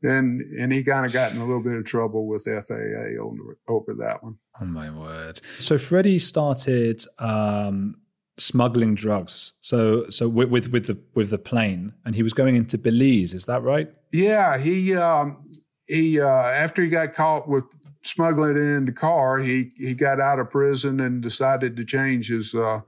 and 0.03 0.41
and 0.59 0.73
he 0.73 0.83
kind 0.83 1.05
of 1.05 1.13
got 1.13 1.31
in 1.31 1.37
a 1.37 1.45
little 1.45 1.63
bit 1.63 1.73
of 1.73 1.85
trouble 1.85 2.27
with 2.27 2.43
FAA 2.43 3.19
over, 3.21 3.57
over 3.67 3.93
that 3.99 4.19
one. 4.21 4.37
Oh 4.61 4.65
my 4.65 4.89
word! 4.89 5.39
So 5.59 5.77
Freddie 5.77 6.19
started 6.19 7.03
um, 7.19 7.95
smuggling 8.37 8.95
drugs. 8.95 9.53
So 9.61 10.09
so 10.09 10.27
with, 10.27 10.49
with, 10.49 10.67
with 10.71 10.87
the 10.87 10.97
with 11.15 11.29
the 11.29 11.37
plane, 11.37 11.93
and 12.05 12.15
he 12.15 12.23
was 12.23 12.33
going 12.33 12.55
into 12.55 12.77
Belize. 12.77 13.33
Is 13.33 13.45
that 13.45 13.61
right? 13.61 13.89
Yeah, 14.11 14.57
he 14.57 14.95
um, 14.95 15.49
he 15.87 16.19
uh, 16.19 16.27
after 16.27 16.81
he 16.81 16.89
got 16.89 17.13
caught 17.13 17.47
with 17.47 17.65
smuggling 18.03 18.57
it 18.57 18.59
in 18.59 18.85
the 18.85 18.91
car, 18.91 19.39
he 19.39 19.71
he 19.77 19.93
got 19.95 20.19
out 20.19 20.39
of 20.39 20.49
prison 20.49 20.99
and 20.99 21.21
decided 21.21 21.77
to 21.77 21.85
change 21.85 22.29
his. 22.29 22.53
Uh, 22.53 22.81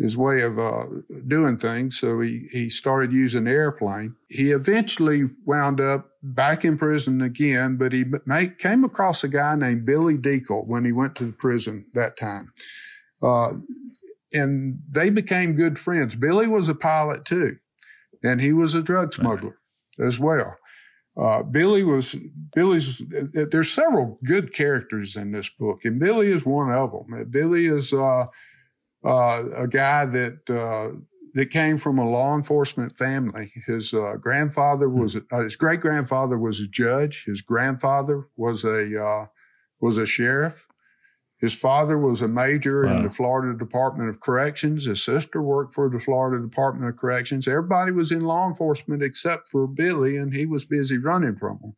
his 0.00 0.16
way 0.16 0.40
of 0.40 0.58
uh, 0.58 0.84
doing 1.28 1.58
things. 1.58 1.98
So 1.98 2.20
he, 2.20 2.48
he 2.50 2.70
started 2.70 3.12
using 3.12 3.44
the 3.44 3.50
airplane. 3.50 4.16
He 4.28 4.50
eventually 4.50 5.28
wound 5.44 5.80
up 5.80 6.10
back 6.22 6.64
in 6.64 6.78
prison 6.78 7.20
again, 7.20 7.76
but 7.76 7.92
he 7.92 8.06
made, 8.24 8.58
came 8.58 8.82
across 8.82 9.22
a 9.22 9.28
guy 9.28 9.54
named 9.56 9.84
Billy 9.84 10.16
Deacle 10.16 10.66
when 10.66 10.86
he 10.86 10.92
went 10.92 11.16
to 11.16 11.26
the 11.26 11.32
prison 11.32 11.84
that 11.92 12.16
time. 12.16 12.52
Uh, 13.22 13.52
and 14.32 14.78
they 14.88 15.10
became 15.10 15.54
good 15.54 15.78
friends. 15.78 16.14
Billy 16.14 16.46
was 16.46 16.68
a 16.68 16.74
pilot 16.74 17.26
too, 17.26 17.58
and 18.22 18.40
he 18.40 18.54
was 18.54 18.74
a 18.74 18.82
drug 18.82 19.12
smuggler 19.12 19.58
right. 19.98 20.06
as 20.06 20.18
well. 20.18 20.56
Uh, 21.16 21.42
Billy 21.42 21.84
was 21.84 22.16
Billy's. 22.54 23.02
There's 23.10 23.70
several 23.70 24.18
good 24.24 24.54
characters 24.54 25.16
in 25.16 25.32
this 25.32 25.50
book, 25.50 25.84
and 25.84 25.98
Billy 25.98 26.28
is 26.28 26.46
one 26.46 26.72
of 26.72 26.92
them. 26.92 27.26
Billy 27.28 27.66
is 27.66 27.92
uh, 27.92 28.26
uh, 29.04 29.42
a 29.56 29.66
guy 29.66 30.04
that 30.06 30.50
uh, 30.50 30.96
that 31.34 31.50
came 31.50 31.76
from 31.76 31.98
a 31.98 32.08
law 32.08 32.34
enforcement 32.34 32.92
family. 32.92 33.52
His 33.66 33.94
uh, 33.94 34.14
grandfather 34.20 34.88
hmm. 34.88 35.00
was 35.00 35.16
uh, 35.16 35.38
his 35.40 35.56
great 35.56 35.80
grandfather 35.80 36.38
was 36.38 36.60
a 36.60 36.68
judge. 36.68 37.24
His 37.24 37.40
grandfather 37.40 38.28
was 38.36 38.64
a 38.64 39.04
uh, 39.04 39.26
was 39.80 39.98
a 39.98 40.06
sheriff. 40.06 40.66
His 41.38 41.54
father 41.54 41.96
was 41.96 42.20
a 42.20 42.28
major 42.28 42.84
wow. 42.84 42.96
in 42.96 43.02
the 43.04 43.08
Florida 43.08 43.56
Department 43.56 44.10
of 44.10 44.20
Corrections. 44.20 44.84
His 44.84 45.02
sister 45.02 45.40
worked 45.40 45.72
for 45.72 45.88
the 45.88 45.98
Florida 45.98 46.42
Department 46.46 46.90
of 46.90 46.98
Corrections. 46.98 47.48
Everybody 47.48 47.92
was 47.92 48.12
in 48.12 48.20
law 48.20 48.46
enforcement 48.46 49.02
except 49.02 49.48
for 49.48 49.66
Billy, 49.66 50.18
and 50.18 50.34
he 50.34 50.44
was 50.44 50.66
busy 50.66 50.98
running 50.98 51.36
from 51.36 51.58
them. 51.62 51.76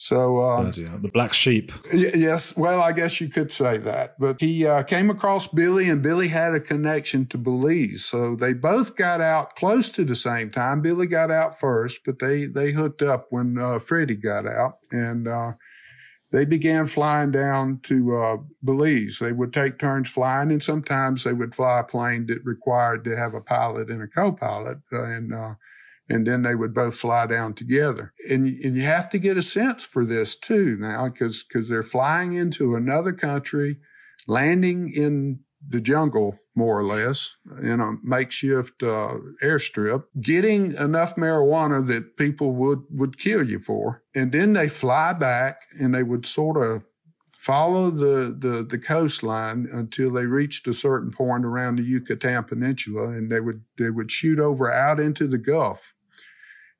So 0.00 0.38
uh, 0.38 0.70
the 1.02 1.10
black 1.12 1.34
sheep. 1.34 1.72
Y- 1.92 2.10
yes, 2.14 2.56
well, 2.56 2.80
I 2.80 2.92
guess 2.92 3.20
you 3.20 3.28
could 3.28 3.52
say 3.52 3.76
that. 3.76 4.18
But 4.18 4.40
he 4.40 4.66
uh, 4.66 4.82
came 4.82 5.10
across 5.10 5.46
Billy, 5.46 5.90
and 5.90 6.02
Billy 6.02 6.28
had 6.28 6.54
a 6.54 6.60
connection 6.60 7.26
to 7.26 7.36
Belize, 7.36 8.06
so 8.06 8.34
they 8.34 8.54
both 8.54 8.96
got 8.96 9.20
out 9.20 9.56
close 9.56 9.90
to 9.90 10.04
the 10.06 10.14
same 10.14 10.50
time. 10.50 10.80
Billy 10.80 11.06
got 11.06 11.30
out 11.30 11.58
first, 11.58 12.00
but 12.06 12.18
they 12.18 12.46
they 12.46 12.72
hooked 12.72 13.02
up 13.02 13.26
when 13.28 13.58
uh, 13.58 13.78
Freddie 13.78 14.16
got 14.16 14.46
out, 14.46 14.78
and 14.90 15.28
uh, 15.28 15.52
they 16.32 16.46
began 16.46 16.86
flying 16.86 17.30
down 17.30 17.80
to 17.82 18.16
uh, 18.16 18.36
Belize. 18.64 19.18
They 19.18 19.32
would 19.32 19.52
take 19.52 19.78
turns 19.78 20.08
flying, 20.08 20.50
and 20.50 20.62
sometimes 20.62 21.24
they 21.24 21.34
would 21.34 21.54
fly 21.54 21.80
a 21.80 21.84
plane 21.84 22.24
that 22.28 22.42
required 22.42 23.04
to 23.04 23.18
have 23.18 23.34
a 23.34 23.42
pilot 23.42 23.90
and 23.90 24.02
a 24.02 24.08
co-pilot, 24.08 24.78
uh, 24.94 25.02
and 25.02 25.34
and 26.10 26.26
then 26.26 26.42
they 26.42 26.54
would 26.54 26.74
both 26.74 26.96
fly 26.96 27.26
down 27.26 27.54
together. 27.54 28.12
And, 28.28 28.46
and 28.64 28.76
you 28.76 28.82
have 28.82 29.08
to 29.10 29.18
get 29.18 29.36
a 29.36 29.42
sense 29.42 29.84
for 29.84 30.04
this 30.04 30.36
too 30.36 30.76
now, 30.78 31.08
because 31.08 31.44
because 31.44 31.68
they're 31.68 31.82
flying 31.82 32.32
into 32.32 32.74
another 32.74 33.12
country, 33.12 33.78
landing 34.26 34.92
in 34.94 35.40
the 35.66 35.80
jungle 35.80 36.38
more 36.54 36.78
or 36.78 36.84
less 36.84 37.36
in 37.62 37.80
a 37.80 37.92
makeshift 38.02 38.82
uh, 38.82 39.14
airstrip, 39.42 40.04
getting 40.20 40.72
enough 40.72 41.14
marijuana 41.16 41.86
that 41.86 42.16
people 42.16 42.52
would 42.52 42.80
would 42.90 43.18
kill 43.18 43.48
you 43.48 43.58
for, 43.58 44.02
and 44.14 44.32
then 44.32 44.52
they 44.52 44.68
fly 44.68 45.12
back 45.12 45.62
and 45.78 45.94
they 45.94 46.02
would 46.02 46.26
sort 46.26 46.56
of 46.56 46.84
follow 47.40 47.90
the, 47.90 48.36
the, 48.38 48.62
the 48.68 48.78
coastline 48.78 49.66
until 49.72 50.10
they 50.10 50.26
reached 50.26 50.66
a 50.66 50.74
certain 50.74 51.10
point 51.10 51.42
around 51.42 51.76
the 51.76 51.82
Yucatan 51.82 52.44
Peninsula, 52.44 53.08
and 53.08 53.30
they 53.32 53.40
would 53.40 53.62
they 53.78 53.90
would 53.90 54.10
shoot 54.10 54.38
over 54.38 54.70
out 54.70 55.00
into 55.00 55.26
the 55.26 55.38
Gulf. 55.38 55.94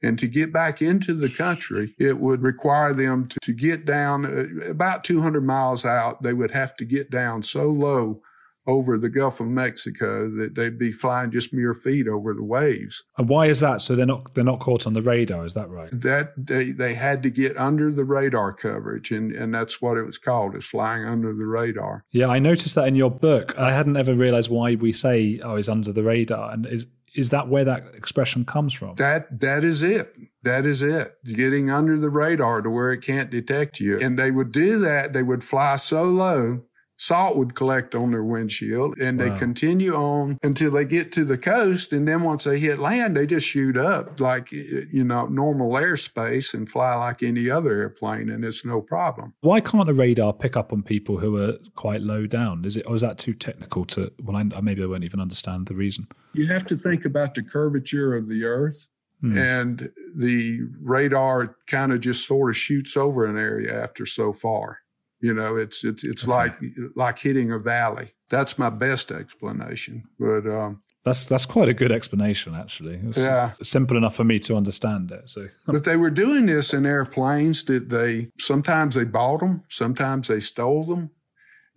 And 0.02 0.19
to 0.19 0.26
get 0.26 0.52
back 0.52 0.80
into 0.80 1.14
the 1.14 1.28
country, 1.28 1.95
it 1.99 2.19
would 2.19 2.42
require 2.42 2.95
them 2.95 3.26
to, 3.26 3.38
to 3.42 3.52
get 3.52 3.85
down 3.85 4.25
uh, 4.25 4.71
about 4.71 5.04
200 5.04 5.42
miles 5.45 5.85
out. 5.85 6.23
They 6.23 6.33
would 6.33 6.52
have 6.52 6.76
to 6.76 6.85
get 6.85 7.11
down 7.11 7.42
so 7.42 7.69
low 7.71 8.23
over 8.66 8.99
the 8.99 9.09
Gulf 9.09 9.40
of 9.40 9.49
Mexico 9.49 10.28
that 10.28 10.54
they'd 10.54 10.78
be 10.78 10.92
flying 10.92 11.30
just 11.30 11.52
mere 11.52 11.75
feet 11.75 12.07
over 12.07 12.35
the 12.35 12.45
waves. 12.45 13.02
And 13.16 13.28
why 13.28 13.47
is 13.47 13.61
that? 13.61 13.80
So 13.80 13.97
they're 13.97 14.07
not 14.07 14.35
they're 14.35 14.45
not 14.45 14.61
caught 14.61 14.87
on 14.87 14.92
the 14.92 15.02
radar, 15.02 15.45
is 15.45 15.54
that 15.54 15.69
right? 15.69 15.88
That 15.92 16.33
they, 16.37 16.71
they 16.71 16.95
had 16.95 17.23
to 17.25 17.30
get 17.30 17.57
under 17.57 17.90
the 17.90 18.04
radar 18.04 18.52
coverage 18.52 19.11
and, 19.11 19.33
and 19.33 19.54
that's 19.54 19.80
what 19.80 19.97
it 19.97 20.04
was 20.04 20.19
called, 20.19 20.54
is 20.54 20.66
flying 20.66 21.04
under 21.04 21.33
the 21.33 21.47
radar. 21.47 22.04
Yeah, 22.12 22.28
I 22.28 22.38
noticed 22.38 22.75
that 22.75 22.87
in 22.87 22.95
your 22.95 23.11
book. 23.11 23.59
I 23.59 23.73
hadn't 23.73 23.97
ever 23.97 24.14
realized 24.14 24.50
why 24.50 24.75
we 24.75 24.92
say, 24.92 25.40
oh, 25.42 25.57
it's 25.57 25.69
under 25.69 25.92
the 25.92 26.02
radar. 26.02 26.52
And 26.52 26.66
is 26.66 26.87
is 27.14 27.30
that 27.30 27.48
where 27.48 27.64
that 27.64 27.94
expression 27.94 28.44
comes 28.44 28.72
from? 28.72 28.94
That 28.96 29.40
that 29.40 29.64
is 29.64 29.82
it. 29.82 30.14
That 30.42 30.66
is 30.66 30.82
it. 30.82 31.14
Getting 31.24 31.70
under 31.70 31.98
the 31.98 32.10
radar 32.10 32.62
to 32.62 32.70
where 32.70 32.92
it 32.92 33.02
can't 33.02 33.30
detect 33.30 33.80
you. 33.80 33.98
And 33.98 34.18
they 34.18 34.30
would 34.30 34.52
do 34.52 34.78
that. 34.80 35.12
They 35.12 35.22
would 35.22 35.44
fly 35.44 35.76
so 35.76 36.04
low 36.04 36.62
salt 37.00 37.35
would 37.35 37.54
collect 37.54 37.95
on 37.95 38.11
their 38.11 38.23
windshield 38.23 38.99
and 38.99 39.19
wow. 39.19 39.25
they 39.25 39.38
continue 39.38 39.95
on 39.95 40.38
until 40.42 40.71
they 40.71 40.85
get 40.85 41.11
to 41.11 41.25
the 41.25 41.38
coast 41.38 41.95
and 41.95 42.07
then 42.07 42.23
once 42.23 42.45
they 42.45 42.59
hit 42.59 42.78
land 42.78 43.16
they 43.16 43.26
just 43.26 43.47
shoot 43.47 43.75
up 43.75 44.21
like 44.21 44.52
you 44.52 45.02
know 45.02 45.25
normal 45.26 45.73
airspace 45.73 46.52
and 46.52 46.69
fly 46.69 46.95
like 46.95 47.23
any 47.23 47.49
other 47.49 47.73
airplane 47.73 48.28
and 48.28 48.45
it's 48.45 48.66
no 48.66 48.83
problem 48.83 49.33
why 49.40 49.62
can't 49.62 49.88
a 49.88 49.95
radar 49.95 50.35
pick 50.35 50.59
up 50.59 50.75
on 50.75 50.83
people 50.83 51.16
who 51.16 51.38
are 51.38 51.54
quite 51.75 52.02
low 52.02 52.26
down 52.26 52.62
is 52.66 52.76
it 52.76 52.85
or 52.87 52.95
is 52.95 53.00
that 53.00 53.16
too 53.16 53.33
technical 53.33 53.87
to 53.87 54.12
well 54.23 54.37
I, 54.37 54.42
maybe 54.61 54.83
i 54.83 54.87
won't 54.87 55.04
even 55.04 55.21
understand 55.21 55.69
the 55.69 55.75
reason 55.75 56.07
you 56.35 56.49
have 56.49 56.66
to 56.66 56.76
think 56.76 57.07
about 57.07 57.35
the 57.35 57.42
curvature 57.42 58.14
of 58.14 58.28
the 58.28 58.45
earth 58.45 58.88
Hmm. 59.23 59.37
And 59.37 59.90
the 60.16 60.61
radar 60.80 61.54
kind 61.66 61.92
of 61.92 62.00
just 62.00 62.26
sort 62.26 62.49
of 62.49 62.57
shoots 62.57 62.97
over 62.97 63.26
an 63.26 63.37
area 63.37 63.83
after 63.83 64.07
so 64.07 64.33
far. 64.33 64.78
You 65.20 65.34
know, 65.34 65.56
it's 65.56 65.84
it's 65.84 66.04
it's 66.04 66.24
okay. 66.24 66.32
like 66.32 66.60
like 66.96 67.18
hitting 67.18 67.52
a 67.52 67.58
valley. 67.58 68.08
That's 68.28 68.58
my 68.58 68.70
best 68.70 69.10
explanation. 69.10 70.04
But 70.18 70.46
um, 70.46 70.82
that's 71.04 71.24
that's 71.24 71.46
quite 71.46 71.68
a 71.68 71.74
good 71.74 71.92
explanation, 71.92 72.54
actually. 72.54 73.00
yeah, 73.16 73.52
simple 73.62 73.96
enough 73.96 74.14
for 74.14 74.24
me 74.24 74.38
to 74.40 74.56
understand 74.56 75.10
it. 75.10 75.30
So, 75.30 75.48
but 75.66 75.84
they 75.84 75.96
were 75.96 76.10
doing 76.10 76.46
this 76.46 76.74
in 76.74 76.84
airplanes 76.84 77.64
that 77.64 77.88
they 77.88 78.28
sometimes 78.38 78.96
they 78.96 79.04
bought 79.04 79.40
them, 79.40 79.62
sometimes 79.68 80.28
they 80.28 80.40
stole 80.40 80.84
them, 80.84 81.10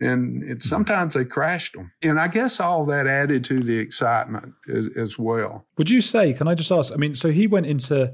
and 0.01 0.43
it, 0.43 0.53
hmm. 0.55 0.59
sometimes 0.59 1.13
they 1.13 1.23
crashed 1.23 1.73
them. 1.73 1.93
And 2.01 2.19
I 2.19 2.27
guess 2.27 2.59
all 2.59 2.85
that 2.85 3.07
added 3.07 3.45
to 3.45 3.61
the 3.61 3.77
excitement 3.77 4.55
as, 4.67 4.89
as 4.97 5.17
well. 5.17 5.67
Would 5.77 5.89
you 5.89 6.01
say? 6.01 6.33
Can 6.33 6.49
I 6.49 6.55
just 6.55 6.71
ask? 6.71 6.91
I 6.91 6.97
mean, 6.97 7.15
so 7.15 7.31
he 7.31 7.47
went 7.47 7.65
into 7.65 8.13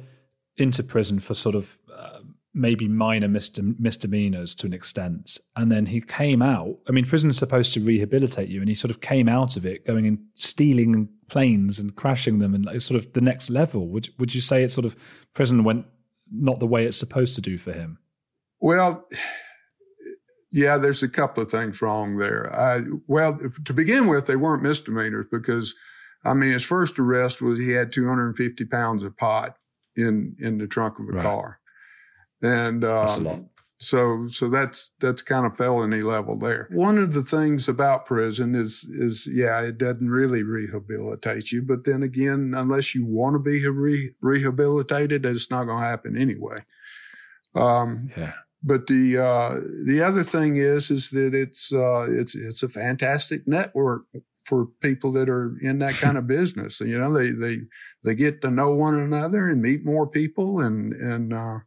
into 0.58 0.84
prison 0.84 1.20
for 1.20 1.34
sort 1.34 1.56
of 1.56 1.79
maybe 2.54 2.88
minor 2.88 3.28
misdemeanors 3.28 4.56
to 4.56 4.66
an 4.66 4.74
extent. 4.74 5.38
And 5.56 5.72
then 5.72 5.86
he 5.86 6.02
came 6.02 6.42
out. 6.42 6.78
I 6.88 6.92
mean, 6.92 7.06
prison's 7.06 7.38
supposed 7.38 7.74
to 7.74 7.82
rehabilitate 7.82 8.50
you, 8.50 8.60
and 8.60 8.70
he 8.70 8.76
sort 8.76 8.92
of 8.92 9.02
came 9.02 9.30
out 9.30 9.56
of 9.56 9.66
it 9.66 9.86
going 9.86 10.08
and 10.08 10.20
stealing 10.36 11.10
planes 11.30 11.80
and 11.80 11.96
crashing 11.96 12.40
them, 12.40 12.56
and 12.56 12.68
it's 12.70 12.86
sort 12.86 13.02
of 13.02 13.14
the 13.14 13.22
next 13.22 13.50
level. 13.50 13.88
Would 13.90 14.10
would 14.18 14.34
you 14.34 14.42
say 14.42 14.64
it's 14.64 14.74
sort 14.74 14.86
of 14.86 14.96
prison 15.34 15.64
went 15.64 15.86
not 16.32 16.60
the 16.60 16.68
way 16.68 16.86
it's 16.86 16.98
supposed 16.98 17.36
to 17.36 17.42
do 17.42 17.58
for 17.58 17.72
him? 17.72 18.00
Well. 18.60 19.08
Yeah, 20.52 20.78
there's 20.78 21.04
a 21.04 21.08
couple 21.08 21.44
of 21.44 21.52
things 21.52 21.80
wrong 21.80 22.18
there. 22.18 22.52
I, 22.52 22.82
well, 23.06 23.38
if, 23.40 23.64
to 23.66 23.72
begin 23.72 24.08
with, 24.08 24.26
they 24.26 24.36
weren't 24.36 24.64
misdemeanors 24.64 25.28
because, 25.32 25.76
I 26.26 26.34
mean, 26.34 26.50
his 26.50 26.66
first 26.66 26.98
arrest 26.98 27.40
was 27.40 27.60
he 27.60 27.70
had 27.70 27.92
250 27.92 28.66
pounds 28.66 29.04
of 29.04 29.16
pot 29.16 29.58
in 29.96 30.36
in 30.40 30.58
the 30.58 30.66
trunk 30.66 30.98
of 30.98 31.08
a 31.08 31.12
right. 31.12 31.22
car 31.22 31.59
and 32.42 32.84
uh, 32.84 33.40
so 33.80 34.28
so 34.28 34.50
that's 34.50 34.92
that's 35.00 35.22
kind 35.22 35.46
of 35.46 35.56
felony 35.56 36.02
level 36.02 36.38
there. 36.38 36.68
One 36.72 36.98
of 36.98 37.14
the 37.14 37.22
things 37.22 37.70
about 37.70 38.06
prison 38.06 38.54
is 38.54 38.84
is 38.84 39.26
yeah, 39.32 39.62
it 39.62 39.78
doesn't 39.78 40.10
really 40.10 40.44
rehabilitate 40.44 41.52
you, 41.52 41.62
but 41.62 41.86
then 41.86 42.04
again, 42.04 42.54
unless 42.56 42.94
you 42.94 43.06
want 43.06 43.36
to 43.36 43.40
be 43.40 43.66
re- 43.68 44.14
rehabilitated, 44.22 45.26
it's 45.26 45.50
not 45.50 45.66
going 45.66 45.82
to 45.82 45.90
happen 45.90 46.18
anyway. 46.18 46.58
Um, 47.56 48.10
yeah. 48.18 48.34
But 48.62 48.88
the 48.88 49.18
uh, 49.18 49.56
the 49.86 50.02
other 50.02 50.24
thing 50.24 50.58
is 50.58 50.92
is 50.92 51.12
that 51.12 51.34
it's 51.34 51.72
uh, 51.72 52.08
it's 52.10 52.36
it's 52.36 52.62
a 52.62 52.68
fantastic 52.68 53.48
network 53.48 54.04
for 54.44 54.66
people 54.82 55.14
that 55.14 55.30
are 55.30 55.56
in 55.62 55.80
that 55.80 55.94
kind 55.94 56.18
of 56.18 56.28
business. 56.38 56.82
You 56.82 57.00
know, 57.00 57.14
they 57.14 57.32
they 57.32 57.62
they 58.04 58.16
get 58.16 58.42
to 58.42 58.52
know 58.52 58.72
one 58.72 58.96
another 58.96 59.48
and 59.48 59.62
meet 59.62 59.86
more 59.86 60.06
people 60.06 60.60
and 60.60 60.92
and 60.92 61.34
uh, 61.34 61.60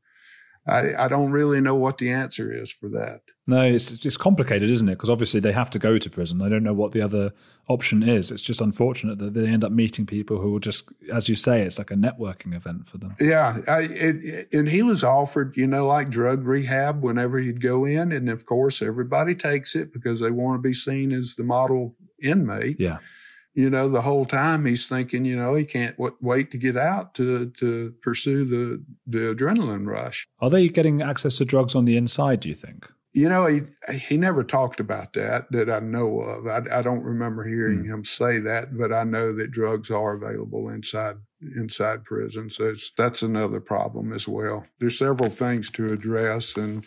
I, 0.67 0.95
I 0.97 1.09
don't 1.09 1.33
really 1.33 1.61
know 1.61 1.75
what 1.75 1.99
the 1.99 2.11
answer 2.11 2.53
is 2.53 2.71
for 2.71 2.89
that. 2.91 3.23
No, 3.45 3.63
it's 3.63 3.91
it's 4.07 4.17
complicated, 4.17 4.71
isn't 4.71 4.89
it? 4.89 4.93
Because 4.93 5.11
obviously 5.11 5.41
they 5.41 5.51
have 5.51 5.69
to 5.71 5.81
go 5.81 5.99
to 5.99 6.09
prison. 6.09 6.41
I 6.41 6.49
don't 6.49 6.63
know 6.63 6.73
what 6.73 6.93
the 6.93 7.03
other 7.03 7.33
option 7.69 8.09
is. 8.09 8.31
It's 8.31 8.43
just 8.43 8.61
unfortunate 8.61 9.19
that 9.19 9.35
they 9.35 9.49
end 9.49 9.65
up 9.65 9.73
meeting 9.73 10.07
people 10.07 10.41
who 10.41 10.53
will 10.53 10.61
just, 10.61 10.85
as 11.13 11.29
you 11.29 11.35
say, 11.35 11.63
it's 11.63 11.77
like 11.77 11.91
a 11.91 11.97
networking 11.97 12.55
event 12.55 12.87
for 12.87 12.99
them. 12.99 13.17
Yeah, 13.19 13.59
I, 13.67 13.81
it, 13.91 14.49
and 14.53 14.69
he 14.69 14.85
was 14.85 15.03
offered, 15.03 15.57
you 15.57 15.67
know, 15.67 15.89
like 15.89 16.09
drug 16.09 16.47
rehab 16.47 17.03
whenever 17.03 17.39
he'd 17.41 17.61
go 17.61 17.85
in, 17.85 18.13
and 18.13 18.29
of 18.29 18.47
course 18.47 18.81
everybody 18.81 19.35
takes 19.35 19.75
it 19.75 19.93
because 19.93 20.21
they 20.21 20.31
want 20.31 20.59
to 20.59 20.63
be 20.63 20.73
seen 20.73 21.11
as 21.11 21.35
the 21.35 21.43
model 21.43 21.97
inmate. 22.23 22.79
Yeah 22.79 22.99
you 23.55 23.69
know, 23.69 23.89
the 23.89 24.01
whole 24.01 24.25
time 24.25 24.65
he's 24.65 24.89
thinking, 24.89 25.25
you 25.25 25.37
know, 25.37 25.55
he 25.55 25.65
can't 25.65 25.97
w- 25.97 26.17
wait 26.21 26.51
to 26.53 26.59
get 26.59 26.77
out 26.77 27.15
to 27.15 27.51
to 27.51 27.95
pursue 28.03 28.45
the 28.45 28.85
the 29.07 29.35
adrenaline 29.35 29.87
rush. 29.87 30.27
Are 30.41 30.51
they 30.51 30.69
getting 30.69 31.03
access 31.03 31.37
to 31.37 31.45
drugs 31.45 31.75
on 31.75 31.85
the 31.85 31.97
inside? 31.97 32.41
Do 32.41 32.49
you 32.49 32.55
think? 32.55 32.87
You 33.15 33.29
know, 33.29 33.47
he 33.47 33.61
he 33.95 34.17
never 34.17 34.43
talked 34.43 34.81
about 34.81 35.13
that 35.13 35.53
that 35.53 35.69
I 35.69 35.81
know 35.81 36.21
of. 36.21 36.47
I, 36.47 36.79
I 36.79 36.83
don't 36.83 37.03
remember 37.03 37.45
hearing 37.45 37.81
hmm. 37.81 37.93
him 37.93 38.05
say 38.05 38.39
that, 38.39 38.77
but 38.77 38.93
I 38.93 39.05
know 39.05 39.35
that 39.35 39.51
drugs 39.51 39.91
are 39.91 40.15
available 40.15 40.71
inside 40.71 41.17
inside 41.55 42.05
prison. 42.05 42.49
So 42.49 42.73
that's 42.97 43.23
another 43.23 43.61
problem 43.61 44.15
as 44.15 44.27
well. 44.27 44.65
There's 44.79 44.99
several 44.99 45.29
things 45.29 45.71
to 45.73 45.93
address, 45.93 46.57
and 46.57 46.87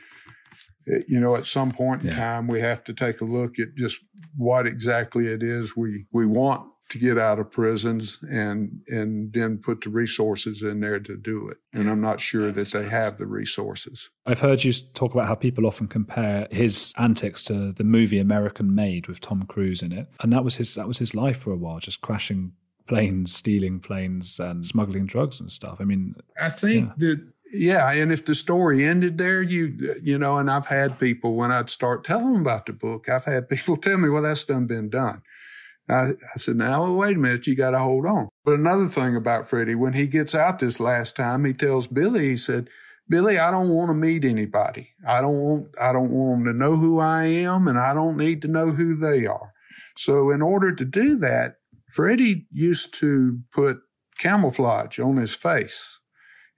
you 1.07 1.19
know, 1.19 1.35
at 1.35 1.45
some 1.45 1.71
point 1.71 2.01
in 2.01 2.07
yeah. 2.07 2.15
time, 2.15 2.47
we 2.47 2.59
have 2.59 2.83
to 2.85 2.93
take 2.93 3.21
a 3.21 3.25
look 3.25 3.59
at 3.59 3.75
just 3.75 3.99
what 4.37 4.67
exactly 4.67 5.27
it 5.27 5.41
is 5.43 5.75
we, 5.75 6.05
we 6.11 6.25
want 6.25 6.67
to 6.89 6.99
get 6.99 7.17
out 7.17 7.39
of 7.39 7.51
prisons 7.51 8.19
and 8.29 8.81
and 8.87 9.33
then 9.33 9.57
put 9.57 9.81
the 9.81 9.89
resources 9.89 10.61
in 10.61 10.79
there 10.79 10.99
to 10.99 11.17
do 11.17 11.47
it. 11.47 11.57
And 11.73 11.89
I'm 11.89 12.01
not 12.01 12.21
sure 12.21 12.51
that 12.51 12.71
they 12.71 12.87
have 12.87 13.17
the 13.17 13.25
resources. 13.25 14.09
I've 14.25 14.39
heard 14.39 14.63
you 14.63 14.73
talk 14.93 15.13
about 15.13 15.27
how 15.27 15.35
people 15.35 15.65
often 15.65 15.87
compare 15.87 16.47
his 16.51 16.93
antics 16.97 17.41
to 17.43 17.71
the 17.71 17.83
movie 17.83 18.19
American 18.19 18.75
Made 18.75 19.07
with 19.07 19.19
Tom 19.19 19.43
Cruise 19.47 19.81
in 19.81 19.91
it. 19.91 20.07
And 20.19 20.31
that 20.31 20.43
was 20.43 20.55
his 20.55 20.75
that 20.75 20.87
was 20.87 20.99
his 20.99 21.15
life 21.15 21.37
for 21.37 21.51
a 21.51 21.57
while, 21.57 21.79
just 21.79 22.01
crashing 22.01 22.53
planes, 22.87 23.33
stealing 23.33 23.79
planes 23.79 24.39
and 24.39 24.63
smuggling 24.63 25.07
drugs 25.07 25.41
and 25.41 25.51
stuff. 25.51 25.77
I 25.79 25.85
mean 25.85 26.15
I 26.39 26.49
think 26.49 26.91
yeah. 26.97 27.07
that 27.07 27.27
yeah, 27.57 27.91
and 27.93 28.11
if 28.11 28.25
the 28.25 28.35
story 28.35 28.83
ended 28.83 29.17
there, 29.17 29.41
you 29.41 29.97
you 30.01 30.17
know, 30.17 30.37
and 30.37 30.49
I've 30.49 30.67
had 30.67 30.99
people 30.99 31.35
when 31.35 31.51
I'd 31.51 31.69
start 31.69 32.03
telling 32.03 32.33
them 32.33 32.41
about 32.41 32.65
the 32.65 32.73
book, 32.73 33.09
I've 33.09 33.25
had 33.25 33.49
people 33.49 33.77
tell 33.77 33.97
me, 33.97 34.09
"Well, 34.09 34.23
that's 34.23 34.43
done 34.43 34.67
been 34.67 34.89
done." 34.89 35.21
I, 35.89 36.09
I 36.11 36.37
said, 36.37 36.57
"Now 36.57 36.91
wait 36.93 37.15
a 37.15 37.19
minute, 37.19 37.47
you 37.47 37.55
got 37.55 37.71
to 37.71 37.79
hold 37.79 38.05
on." 38.05 38.29
But 38.43 38.55
another 38.55 38.87
thing 38.87 39.15
about 39.15 39.47
Freddie, 39.47 39.75
when 39.75 39.93
he 39.93 40.07
gets 40.07 40.35
out 40.35 40.59
this 40.59 40.79
last 40.79 41.15
time, 41.15 41.45
he 41.45 41.53
tells 41.53 41.87
Billy, 41.87 42.29
he 42.29 42.37
said, 42.37 42.69
"Billy, 43.07 43.37
I 43.39 43.51
don't 43.51 43.69
want 43.69 43.89
to 43.89 43.95
meet 43.95 44.25
anybody. 44.25 44.91
I 45.07 45.21
don't 45.21 45.39
want 45.39 45.67
I 45.79 45.93
don't 45.93 46.11
want 46.11 46.45
them 46.45 46.53
to 46.53 46.59
know 46.59 46.75
who 46.75 46.99
I 46.99 47.25
am, 47.25 47.67
and 47.67 47.77
I 47.77 47.93
don't 47.93 48.17
need 48.17 48.41
to 48.41 48.47
know 48.47 48.71
who 48.71 48.95
they 48.95 49.25
are." 49.25 49.53
So, 49.97 50.29
in 50.31 50.41
order 50.41 50.73
to 50.75 50.85
do 50.85 51.15
that, 51.17 51.55
Freddie 51.87 52.47
used 52.51 52.93
to 52.95 53.39
put 53.53 53.77
camouflage 54.19 54.99
on 54.99 55.17
his 55.17 55.35
face 55.35 55.99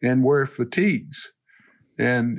and 0.01 0.23
wear 0.23 0.45
fatigues. 0.45 1.33
And 1.97 2.37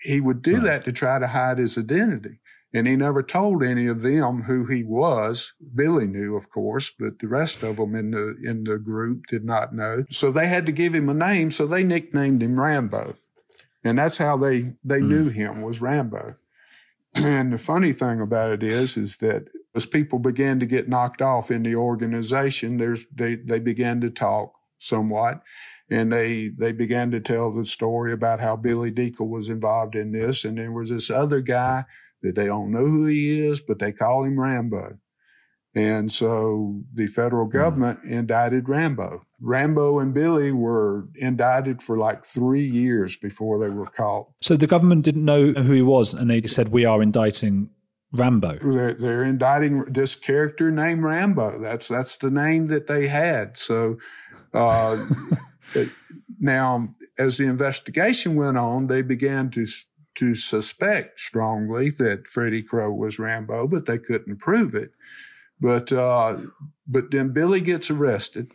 he 0.00 0.20
would 0.20 0.42
do 0.42 0.54
right. 0.54 0.64
that 0.64 0.84
to 0.84 0.92
try 0.92 1.18
to 1.18 1.28
hide 1.28 1.58
his 1.58 1.76
identity. 1.76 2.40
And 2.72 2.88
he 2.88 2.96
never 2.96 3.22
told 3.22 3.62
any 3.62 3.86
of 3.86 4.02
them 4.02 4.42
who 4.42 4.66
he 4.66 4.82
was. 4.82 5.52
Billy 5.74 6.08
knew, 6.08 6.34
of 6.34 6.50
course, 6.50 6.90
but 6.98 7.20
the 7.20 7.28
rest 7.28 7.62
of 7.62 7.76
them 7.76 7.94
in 7.94 8.10
the 8.10 8.34
in 8.42 8.64
the 8.64 8.78
group 8.78 9.26
did 9.28 9.44
not 9.44 9.72
know. 9.72 10.04
So 10.10 10.32
they 10.32 10.48
had 10.48 10.66
to 10.66 10.72
give 10.72 10.92
him 10.92 11.08
a 11.08 11.14
name. 11.14 11.52
So 11.52 11.66
they 11.66 11.84
nicknamed 11.84 12.42
him 12.42 12.58
Rambo, 12.58 13.14
and 13.84 13.96
that's 13.96 14.18
how 14.18 14.36
they 14.36 14.72
they 14.82 15.00
mm. 15.00 15.06
knew 15.06 15.28
him 15.28 15.62
was 15.62 15.80
Rambo. 15.80 16.34
And 17.14 17.52
the 17.52 17.58
funny 17.58 17.92
thing 17.92 18.20
about 18.20 18.50
it 18.50 18.64
is, 18.64 18.96
is 18.96 19.18
that 19.18 19.44
as 19.76 19.86
people 19.86 20.18
began 20.18 20.58
to 20.58 20.66
get 20.66 20.88
knocked 20.88 21.22
off 21.22 21.52
in 21.52 21.62
the 21.62 21.76
organization, 21.76 22.78
there's 22.78 23.06
they 23.14 23.36
they 23.36 23.60
began 23.60 24.00
to 24.00 24.10
talk 24.10 24.52
somewhat 24.78 25.42
and 25.90 26.12
they 26.12 26.48
they 26.48 26.72
began 26.72 27.10
to 27.10 27.20
tell 27.20 27.52
the 27.52 27.64
story 27.64 28.12
about 28.12 28.40
how 28.40 28.56
Billy 28.56 28.90
Deacle 28.90 29.28
was 29.28 29.48
involved 29.48 29.94
in 29.94 30.12
this, 30.12 30.44
and 30.44 30.58
there 30.58 30.72
was 30.72 30.90
this 30.90 31.10
other 31.10 31.40
guy 31.40 31.84
that 32.22 32.34
they 32.34 32.46
don't 32.46 32.72
know 32.72 32.86
who 32.86 33.06
he 33.06 33.40
is, 33.40 33.60
but 33.60 33.78
they 33.78 33.92
call 33.92 34.24
him 34.24 34.40
Rambo. 34.40 34.98
And 35.76 36.10
so 36.10 36.82
the 36.92 37.06
federal 37.06 37.46
hmm. 37.46 37.56
government 37.56 38.00
mm. 38.04 38.12
indicted 38.12 38.68
Rambo. 38.68 39.22
Rambo 39.40 39.98
and 39.98 40.14
Billy 40.14 40.52
were 40.52 41.08
indicted 41.16 41.82
for 41.82 41.98
like 41.98 42.24
three 42.24 42.64
years 42.64 43.16
before 43.16 43.58
they 43.58 43.68
were 43.68 43.86
caught. 43.86 44.28
So 44.40 44.56
the 44.56 44.66
government 44.66 45.04
didn't 45.04 45.24
know 45.24 45.52
who 45.52 45.72
he 45.72 45.82
was, 45.82 46.14
and 46.14 46.30
they 46.30 46.42
said, 46.46 46.68
We 46.68 46.84
are 46.84 47.02
indicting 47.02 47.70
Rambo. 48.12 48.58
They're, 48.62 48.94
they're 48.94 49.24
indicting 49.24 49.84
this 49.84 50.14
character 50.14 50.70
named 50.70 51.02
Rambo. 51.02 51.58
That's 51.58 51.88
that's 51.88 52.16
the 52.16 52.30
name 52.30 52.68
that 52.68 52.86
they 52.86 53.08
had. 53.08 53.56
So 53.56 53.98
uh, 54.54 55.04
now, 56.38 56.94
as 57.18 57.38
the 57.38 57.44
investigation 57.44 58.36
went 58.36 58.58
on, 58.58 58.86
they 58.86 59.02
began 59.02 59.50
to 59.50 59.66
to 60.16 60.34
suspect 60.34 61.18
strongly 61.18 61.90
that 61.90 62.28
Freddie 62.28 62.62
Crow 62.62 62.92
was 62.92 63.18
Rambo, 63.18 63.66
but 63.66 63.86
they 63.86 63.98
couldn't 63.98 64.36
prove 64.36 64.74
it. 64.74 64.92
But 65.60 65.92
uh, 65.92 66.38
but 66.86 67.10
then 67.10 67.32
Billy 67.32 67.60
gets 67.60 67.90
arrested, 67.90 68.52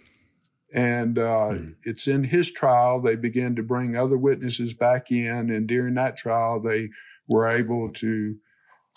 and 0.73 1.17
uh, 1.17 1.49
mm. 1.51 1.75
it's 1.83 2.07
in 2.07 2.25
his 2.25 2.51
trial. 2.51 3.01
They 3.01 3.15
begin 3.15 3.55
to 3.55 3.63
bring 3.63 3.95
other 3.95 4.17
witnesses 4.17 4.73
back 4.73 5.11
in, 5.11 5.49
and 5.49 5.67
during 5.67 5.95
that 5.95 6.17
trial, 6.17 6.59
they 6.59 6.89
were 7.27 7.47
able 7.47 7.91
to 7.93 8.35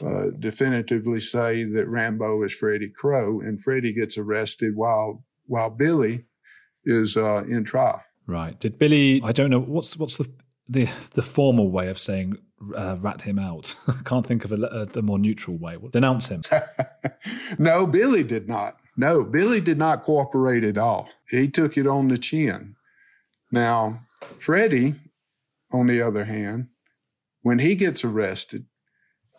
uh, 0.05 0.27
definitively 0.39 1.21
say 1.21 1.65
that 1.65 1.89
Rambo 1.89 2.43
is 2.43 2.55
Freddie 2.55 2.93
Crow, 2.95 3.41
and 3.41 3.61
Freddie 3.61 3.93
gets 3.93 4.19
arrested 4.19 4.77
while 4.77 5.25
while 5.47 5.71
Billy 5.71 6.25
is 6.85 7.17
uh, 7.17 7.45
in 7.45 7.65
trial. 7.65 8.03
Right? 8.27 8.59
Did 8.59 8.79
Billy? 8.79 9.21
I 9.25 9.33
don't 9.33 9.51
know 9.51 9.61
what's 9.61 9.97
what's 9.97 10.17
the 10.17 10.31
the 10.69 10.89
the 11.15 11.23
formal 11.23 11.71
way 11.71 11.89
of 11.89 11.99
saying 11.99 12.39
uh, 12.77 12.97
rat 13.01 13.23
him 13.23 13.39
out. 13.39 13.75
I 13.89 14.01
can't 14.05 14.27
think 14.27 14.45
of 14.45 14.53
a, 14.53 14.89
a, 14.95 15.03
more 15.03 15.19
neutral 15.19 15.59
way. 15.59 15.77
Denounce 15.91 16.29
him. 16.29 16.43
no, 17.59 17.87
Billy 17.87 18.23
did 18.23 18.49
not. 18.49 18.77
No, 18.97 19.25
Billy 19.25 19.61
did 19.61 19.79
not 19.79 20.03
cooperate 20.03 20.65
at 20.65 20.79
all. 20.79 21.09
He 21.31 21.49
took 21.49 21.77
it 21.77 21.87
on 21.87 22.09
the 22.09 22.19
chin. 22.19 22.77
Now, 23.51 24.03
Freddie, 24.39 24.95
on 25.73 25.87
the 25.87 26.01
other 26.03 26.25
hand, 26.25 26.69
when 27.43 27.59
he 27.59 27.75
gets 27.75 28.05
arrested, 28.05 28.67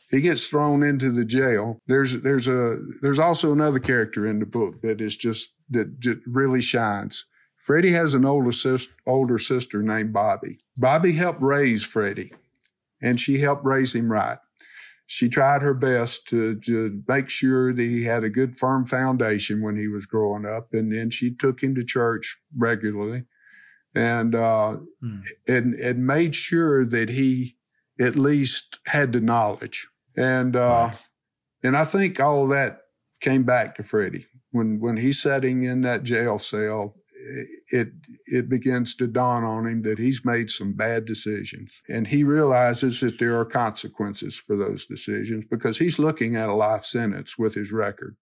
he 0.10 0.22
gets 0.22 0.48
thrown 0.48 0.84
into 0.84 1.12
the 1.12 1.26
jail. 1.26 1.80
There's 1.88 2.22
there's 2.22 2.48
a 2.48 2.80
there's 3.02 3.20
also 3.20 3.52
another 3.52 3.80
character 3.80 4.28
in 4.28 4.40
the 4.40 4.46
book 4.46 4.82
that 4.82 5.02
is 5.02 5.16
just 5.16 5.54
that 5.70 6.00
just 6.00 6.20
really 6.28 6.62
shines. 6.62 7.26
Freddie 7.64 7.94
has 7.94 8.14
an 8.14 8.26
older 8.26 8.52
sister, 8.52 8.94
older 9.08 9.38
sister 9.38 9.82
named 9.82 10.12
Bobby. 10.12 10.60
Bobby 10.76 11.14
helped 11.14 11.42
raise 11.42 11.86
Freddie 11.86 12.34
and 13.02 13.18
she 13.18 13.40
helped 13.40 13.64
raise 13.64 13.96
him 13.96 14.12
right. 14.12 14.38
She 15.06 15.30
tried 15.30 15.62
her 15.62 15.74
best 15.74 16.28
to, 16.28 16.60
to 16.60 17.02
make 17.08 17.30
sure 17.30 17.72
that 17.72 17.82
he 17.82 18.04
had 18.04 18.26
a 18.26 18.30
good, 18.30 18.58
firm 18.58 18.86
foundation 18.86 19.62
when 19.62 19.78
he 19.78 19.88
was 19.88 20.06
growing 20.06 20.46
up. 20.46 20.74
And 20.74 20.94
then 20.94 21.10
she 21.10 21.34
took 21.34 21.64
him 21.64 21.74
to 21.76 21.86
church 21.86 22.38
regularly 22.54 23.24
and, 23.96 24.36
uh, 24.36 24.80
hmm. 25.00 25.22
and, 25.48 25.74
and 25.76 26.06
made 26.06 26.36
sure 26.36 26.84
that 26.84 27.08
he 27.08 27.56
at 27.98 28.18
least 28.18 28.80
had 28.88 29.14
the 29.14 29.22
knowledge. 29.22 29.88
And, 30.18 30.58
uh, 30.58 30.88
nice. 30.88 31.04
and 31.64 31.78
I 31.78 31.86
think 31.86 32.20
all 32.20 32.44
of 32.44 32.50
that 32.50 32.82
came 33.22 33.44
back 33.44 33.76
to 33.76 33.84
Freddie 33.84 34.26
when, 34.52 34.82
when 34.82 34.98
he's 34.98 35.22
sitting 35.22 35.64
in 35.64 35.80
that 35.84 36.04
jail 36.04 36.38
cell 36.40 36.98
it 37.72 37.90
it 38.26 38.50
begins 38.50 38.96
to 38.96 39.08
dawn 39.08 39.44
on 39.44 39.68
him 39.68 39.82
that 39.84 40.00
he's 40.00 40.26
made 40.26 40.50
some 40.50 40.74
bad 40.74 41.06
decisions 41.06 41.82
and 41.88 42.08
he 42.08 42.24
realizes 42.24 43.00
that 43.00 43.20
there 43.20 43.38
are 43.38 43.46
consequences 43.46 44.36
for 44.36 44.56
those 44.56 44.86
decisions 44.86 45.44
because 45.50 45.78
he's 45.78 46.00
looking 46.00 46.36
at 46.36 46.50
a 46.50 46.54
life 46.54 46.84
sentence 46.84 47.38
with 47.38 47.54
his 47.56 47.72
record 47.72 48.16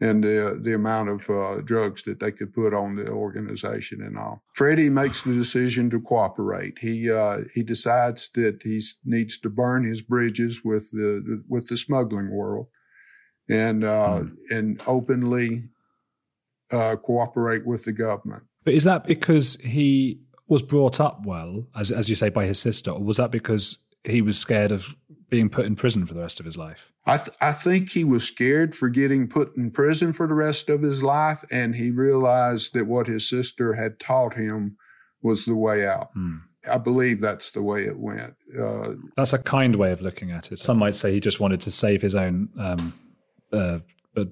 and 0.00 0.24
the 0.24 0.58
the 0.60 0.74
amount 0.74 1.08
of 1.08 1.28
uh, 1.28 1.60
drugs 1.62 2.02
that 2.04 2.20
they 2.20 2.32
could 2.32 2.52
put 2.52 2.72
on 2.72 2.96
the 2.96 3.08
organization 3.08 4.00
and 4.00 4.16
all. 4.16 4.42
Freddie 4.54 4.90
makes 4.90 5.22
the 5.22 5.32
decision 5.32 5.90
to 5.90 6.00
cooperate. 6.00 6.78
He 6.78 7.10
uh, 7.10 7.40
he 7.54 7.62
decides 7.62 8.30
that 8.34 8.62
he 8.62 8.80
needs 9.04 9.38
to 9.38 9.50
burn 9.50 9.84
his 9.84 10.02
bridges 10.02 10.62
with 10.64 10.90
the 10.92 11.44
with 11.48 11.68
the 11.68 11.76
smuggling 11.76 12.30
world, 12.30 12.68
and 13.48 13.84
uh, 13.84 14.20
mm. 14.22 14.36
and 14.50 14.80
openly 14.86 15.64
uh, 16.72 16.96
cooperate 16.96 17.66
with 17.66 17.84
the 17.84 17.92
government. 17.92 18.44
But 18.64 18.74
is 18.74 18.84
that 18.84 19.04
because 19.04 19.56
he 19.56 20.20
was 20.48 20.62
brought 20.62 21.00
up 21.00 21.24
well, 21.24 21.66
as 21.74 21.90
as 21.90 22.10
you 22.10 22.16
say, 22.16 22.28
by 22.28 22.46
his 22.46 22.58
sister, 22.58 22.90
or 22.90 23.02
was 23.02 23.16
that 23.16 23.30
because 23.30 23.78
he 24.04 24.20
was 24.20 24.38
scared 24.38 24.72
of 24.72 24.94
being 25.28 25.48
put 25.48 25.64
in 25.66 25.76
prison 25.76 26.06
for 26.06 26.14
the 26.14 26.20
rest 26.20 26.40
of 26.40 26.46
his 26.46 26.56
life? 26.56 26.92
I 27.06 27.16
th- 27.16 27.36
I 27.40 27.52
think 27.52 27.90
he 27.90 28.04
was 28.04 28.24
scared 28.24 28.74
for 28.74 28.88
getting 28.88 29.28
put 29.28 29.56
in 29.56 29.70
prison 29.70 30.12
for 30.12 30.26
the 30.26 30.34
rest 30.34 30.68
of 30.68 30.82
his 30.82 31.02
life, 31.02 31.44
and 31.50 31.74
he 31.74 31.90
realized 31.90 32.74
that 32.74 32.86
what 32.86 33.06
his 33.06 33.28
sister 33.28 33.74
had 33.74 33.98
taught 33.98 34.34
him 34.34 34.76
was 35.22 35.44
the 35.44 35.56
way 35.56 35.86
out. 35.86 36.10
Hmm. 36.14 36.36
I 36.70 36.76
believe 36.76 37.20
that's 37.20 37.52
the 37.52 37.62
way 37.62 37.84
it 37.84 37.98
went. 37.98 38.34
Uh, 38.58 38.94
that's 39.16 39.32
a 39.32 39.38
kind 39.38 39.76
way 39.76 39.92
of 39.92 40.02
looking 40.02 40.30
at 40.30 40.52
it. 40.52 40.58
Some 40.58 40.76
might 40.76 40.94
say 40.94 41.12
he 41.12 41.20
just 41.20 41.40
wanted 41.40 41.60
to 41.62 41.70
save 41.70 42.02
his 42.02 42.14
own 42.14 42.50
um, 42.58 42.92
uh, 43.50 43.78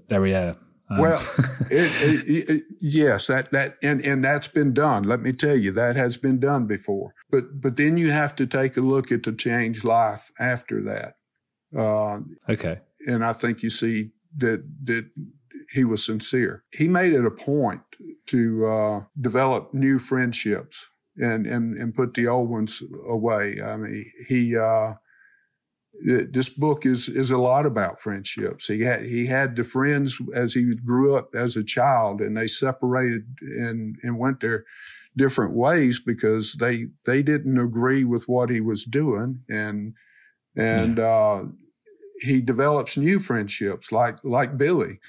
derriere 0.09 0.57
um. 0.90 0.98
Well, 0.98 1.20
it, 1.70 2.27
it, 2.27 2.48
it, 2.51 2.64
yes, 2.81 3.27
that 3.27 3.51
that 3.51 3.74
and 3.83 4.01
and 4.05 4.24
that's 4.24 4.48
been 4.48 4.72
done. 4.72 5.05
Let 5.05 5.20
me 5.20 5.33
tell 5.33 5.57
you, 5.57 5.72
that 5.72 5.96
has 5.96 6.16
been 6.16 6.40
done 6.40 6.66
before. 6.66 7.14
But 7.31 7.61
but 7.61 7.77
then 7.77 7.96
you 7.96 8.11
have 8.11 8.35
to 8.37 8.46
take 8.46 8.77
a 8.77 8.81
look 8.81 9.12
at 9.12 9.22
the 9.22 9.33
change 9.33 9.85
life 9.85 10.31
after 10.38 10.83
that. 10.83 11.16
Uh, 11.77 12.20
okay. 12.48 12.81
And 13.07 13.24
I 13.24 13.33
think 13.33 13.62
you 13.62 13.70
see 13.70 14.11
that 14.37 14.64
that 14.85 15.11
he 15.72 15.85
was 15.85 16.05
sincere. 16.05 16.64
He 16.72 16.88
made 16.88 17.12
it 17.12 17.24
a 17.24 17.31
point 17.31 17.83
to 18.27 18.66
uh, 18.66 19.05
develop 19.20 19.74
new 19.74 19.98
friendships 19.98 20.87
and 21.16 21.46
and 21.46 21.77
and 21.77 21.94
put 21.94 22.14
the 22.14 22.27
old 22.29 22.48
ones 22.48 22.83
away. 23.07 23.61
I 23.62 23.77
mean, 23.77 24.05
he. 24.29 24.57
Uh, 24.57 24.94
this 26.04 26.48
book 26.48 26.87
is 26.87 27.08
is 27.08 27.30
a 27.30 27.38
lot 27.38 27.66
about 27.66 28.00
friendships. 28.00 28.66
He 28.66 28.82
had 28.82 29.04
he 29.04 29.26
had 29.26 29.56
the 29.56 29.64
friends 29.64 30.18
as 30.34 30.54
he 30.54 30.74
grew 30.74 31.16
up 31.16 31.34
as 31.34 31.56
a 31.56 31.64
child, 31.64 32.20
and 32.20 32.37
they 32.37 32.46
separated 32.46 33.24
and 33.40 33.96
and 34.02 34.18
went 34.18 34.40
their 34.40 34.64
different 35.16 35.54
ways 35.54 36.00
because 36.00 36.54
they 36.54 36.87
they 37.06 37.22
didn't 37.22 37.58
agree 37.58 38.04
with 38.04 38.28
what 38.28 38.50
he 38.50 38.61
was 38.61 38.84
doing, 38.84 39.40
and 39.48 39.94
and 40.56 40.98
yeah. 40.98 41.04
uh, 41.04 41.44
he 42.20 42.40
develops 42.40 42.96
new 42.96 43.18
friendships 43.18 43.90
like 43.92 44.18
like 44.24 44.56
Billy, 44.56 45.00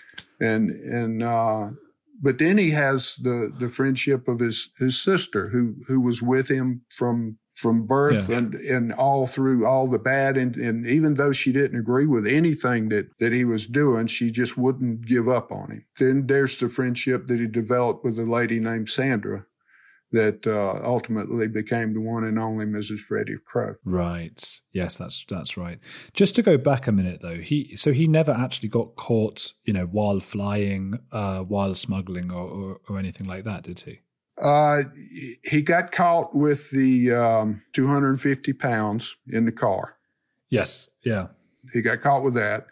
and 0.42 0.72
and 0.72 1.24
uh, 1.24 1.70
but 2.22 2.40
then 2.40 2.58
he 2.58 2.72
has 2.72 3.16
the 3.16 3.54
the 3.58 3.70
friendship 3.70 4.28
of 4.28 4.40
his 4.40 4.72
his 4.80 5.02
sister 5.02 5.50
who 5.50 5.76
who 5.88 6.02
was 6.02 6.22
with 6.22 6.50
him 6.50 6.82
from 6.90 7.38
from 7.60 7.86
birth 7.86 8.30
yeah. 8.30 8.38
and, 8.38 8.56
and 8.56 8.94
all 8.94 9.28
through 9.28 9.66
all 9.66 9.88
the 9.88 10.00
bad. 10.00 10.38
And, 10.38 10.56
and 10.56 10.88
even 10.88 11.16
though 11.16 11.34
she 11.34 11.52
didn't 11.52 11.80
agree 11.80 12.06
with 12.06 12.26
anything 12.26 12.90
that, 12.90 13.18
that 13.20 13.34
he 13.34 13.44
was 13.44 13.68
doing, 13.68 14.08
she 14.08 14.32
just 14.32 14.58
wouldn't 14.58 15.06
give 15.06 15.28
up 15.28 15.52
on 15.52 15.72
him. 15.72 15.86
Then 15.98 16.28
there's 16.28 16.58
the 16.58 16.70
friendship 16.70 17.28
that 17.28 17.40
he 17.40 17.48
developed 17.48 18.06
with 18.06 18.18
a 18.18 18.24
lady 18.24 18.60
named 18.60 18.90
Sandra 18.90 19.46
that 20.12 20.48
uh, 20.48 20.80
ultimately 20.84 21.48
became 21.48 21.94
the 21.94 22.00
one 22.00 22.24
and 22.24 22.40
only 22.40 22.66
Mrs. 22.66 23.00
Freddie 23.00 23.36
Crow. 23.46 23.76
Right. 23.84 24.62
Yes, 24.74 24.98
that's 24.98 25.26
that's 25.30 25.56
right. 25.56 25.80
Just 26.14 26.36
to 26.36 26.42
go 26.42 26.58
back 26.58 26.88
a 26.88 26.92
minute 26.92 27.20
though, 27.22 27.38
he 27.38 27.76
so 27.76 27.92
he 27.92 28.08
never 28.08 28.32
actually 28.32 28.70
got 28.70 28.96
caught, 28.96 29.54
you 29.66 29.74
know, 29.74 29.86
while 29.86 30.20
flying, 30.20 30.98
uh, 31.12 31.42
while 31.42 31.76
smuggling, 31.76 32.32
or, 32.32 32.48
or, 32.48 32.78
or 32.90 32.98
anything 32.98 33.28
like 33.28 33.44
that, 33.44 33.64
did 33.64 33.82
he? 33.82 34.00
Uh, 34.42 34.84
he 35.44 35.62
got 35.62 35.92
caught 35.92 36.36
with 36.36 36.72
the 36.72 37.12
um, 37.12 37.62
250 37.74 38.54
pounds 38.54 39.16
in 39.28 39.46
the 39.46 39.52
car. 39.52 39.98
Yes. 40.50 40.90
Yeah. 41.04 41.28
He 41.74 41.82
got 41.82 42.02
caught 42.02 42.24
with 42.24 42.34
that. 42.36 42.68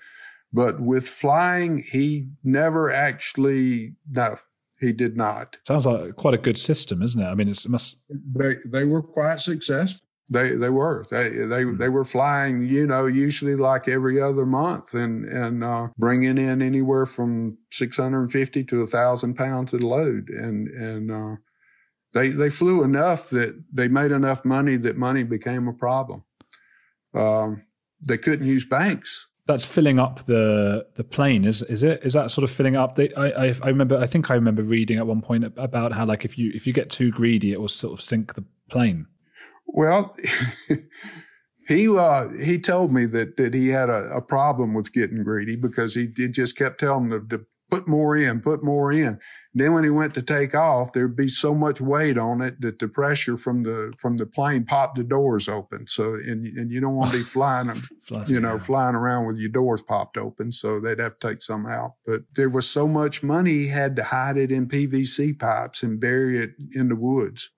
But 0.54 0.80
with 0.80 1.08
flying, 1.08 1.84
he 1.92 2.30
never 2.44 2.90
actually, 2.90 3.96
no, 4.10 4.38
he 4.80 4.94
did 4.94 5.18
not. 5.18 5.58
Sounds 5.68 5.86
like 5.86 6.16
quite 6.16 6.34
a 6.34 6.38
good 6.38 6.58
system, 6.58 7.02
isn't 7.02 7.22
it? 7.22 7.26
I 7.26 7.36
mean, 7.36 7.50
it 7.50 7.68
must. 7.68 7.98
They, 8.10 8.56
they 8.66 8.86
were 8.86 9.02
quite 9.02 9.40
successful. 9.40 10.08
They 10.30 10.56
they 10.56 10.70
were 10.70 11.06
they 11.10 11.30
they 11.30 11.64
hmm. 11.64 11.76
they 11.76 11.88
were 11.88 12.04
flying 12.04 12.68
you 12.68 12.86
know 12.86 13.06
usually 13.06 13.56
like 13.56 13.88
every 13.88 14.22
other 14.22 14.46
month 14.46 14.94
and 14.94 15.24
and 15.24 15.64
uh, 15.64 15.88
bringing 15.98 16.38
in 16.38 16.62
anywhere 16.62 17.06
from 17.06 17.58
six 17.72 17.96
hundred 17.96 18.24
and 18.24 18.32
fifty 18.32 18.66
to 18.66 18.82
a 18.82 18.86
thousand 18.86 19.36
pounds 19.36 19.74
of 19.74 19.82
load 19.82 20.28
and 20.28 20.68
and 20.68 21.12
uh, 21.12 21.36
they 22.18 22.30
they 22.30 22.50
flew 22.50 22.84
enough 22.84 23.30
that 23.30 23.64
they 23.72 23.88
made 23.88 24.12
enough 24.12 24.44
money 24.44 24.76
that 24.78 24.98
money 24.98 25.24
became 25.24 25.68
a 25.68 25.74
problem. 25.74 26.24
Um, 27.14 27.64
they 28.02 28.18
couldn't 28.18 28.48
use 28.48 28.66
banks. 28.66 29.28
That's 29.46 29.64
filling 29.64 30.00
up 30.00 30.26
the 30.26 30.88
the 30.96 31.04
plane, 31.04 31.46
is 31.46 31.62
is 31.64 31.84
it? 31.84 32.02
Is 32.04 32.14
that 32.14 32.32
sort 32.32 32.44
of 32.44 32.52
filling 32.52 32.76
up? 32.76 32.96
The, 32.96 33.14
I, 33.16 33.46
I, 33.46 33.56
I 33.62 33.68
remember. 33.68 33.98
I 33.98 34.08
think 34.08 34.30
I 34.30 34.34
remember 34.34 34.64
reading 34.64 34.98
at 34.98 35.08
one 35.08 35.22
point 35.22 35.46
about 35.58 35.94
how 35.94 36.06
like 36.06 36.26
if 36.26 36.38
you 36.38 36.52
if 36.54 36.68
you 36.68 36.74
get 36.74 36.90
too 36.90 37.12
greedy, 37.12 37.54
it 37.54 37.62
will 37.62 37.68
sort 37.70 37.94
of 37.94 38.04
sink 38.04 38.34
the 38.34 38.44
plane. 38.70 39.06
Well, 39.68 40.16
he 41.68 41.88
uh, 41.88 42.30
he 42.44 42.60
told 42.60 42.92
me 42.92 43.06
that 43.06 43.38
that 43.38 43.54
he 43.54 43.70
had 43.70 43.90
a, 43.90 44.10
a 44.10 44.22
problem 44.22 44.74
with 44.74 44.92
getting 44.92 45.24
greedy 45.24 45.56
because 45.56 45.94
he, 45.94 46.10
he 46.18 46.28
just 46.28 46.58
kept 46.58 46.80
telling 46.80 47.10
them 47.10 47.30
to 47.30 47.46
put 47.70 47.88
more 47.88 48.16
in, 48.16 48.42
put 48.42 48.64
more 48.64 48.92
in. 48.92 49.20
Then 49.54 49.74
when 49.74 49.84
he 49.84 49.90
went 49.90 50.14
to 50.14 50.22
take 50.22 50.56
off, 50.56 50.94
there'd 50.94 51.16
be 51.16 51.28
so 51.28 51.54
much 51.54 51.82
weight 51.82 52.18
on 52.18 52.42
it 52.42 52.62
that 52.62 52.80
the 52.80 52.88
pressure 52.88 53.36
from 53.36 53.64
the 53.64 53.94
from 53.98 54.18
the 54.18 54.26
plane 54.26 54.64
popped 54.64 54.98
the 54.98 55.04
doors 55.04 55.48
open. 55.48 55.88
So 55.88 56.14
and 56.14 56.46
and 56.46 56.72
you 56.72 56.80
don't 56.80 56.96
want 56.96 57.12
to 57.12 57.18
be 57.18 57.24
flying, 57.36 57.72
you 58.28 58.40
know, 58.40 58.58
flying 58.58 58.96
around 58.96 59.26
with 59.26 59.38
your 59.38 59.50
doors 59.50 59.82
popped 59.82 60.18
open. 60.18 60.52
So 60.52 60.80
they'd 60.80 61.00
have 61.00 61.20
to 61.20 61.28
take 61.28 61.42
some 61.42 61.66
out. 61.66 61.94
But 62.06 62.22
there 62.36 62.50
was 62.50 62.70
so 62.70 62.88
much 62.88 63.24
money, 63.24 63.52
he 63.52 63.68
had 63.68 63.96
to 63.98 64.04
hide 64.04 64.38
it 64.38 64.52
in 64.52 64.68
PVC 64.68 65.38
pipes 65.38 65.84
and 65.84 66.00
bury 66.00 66.38
it 66.40 66.52
in 66.74 66.90
the 66.90 66.96
woods. 66.96 67.50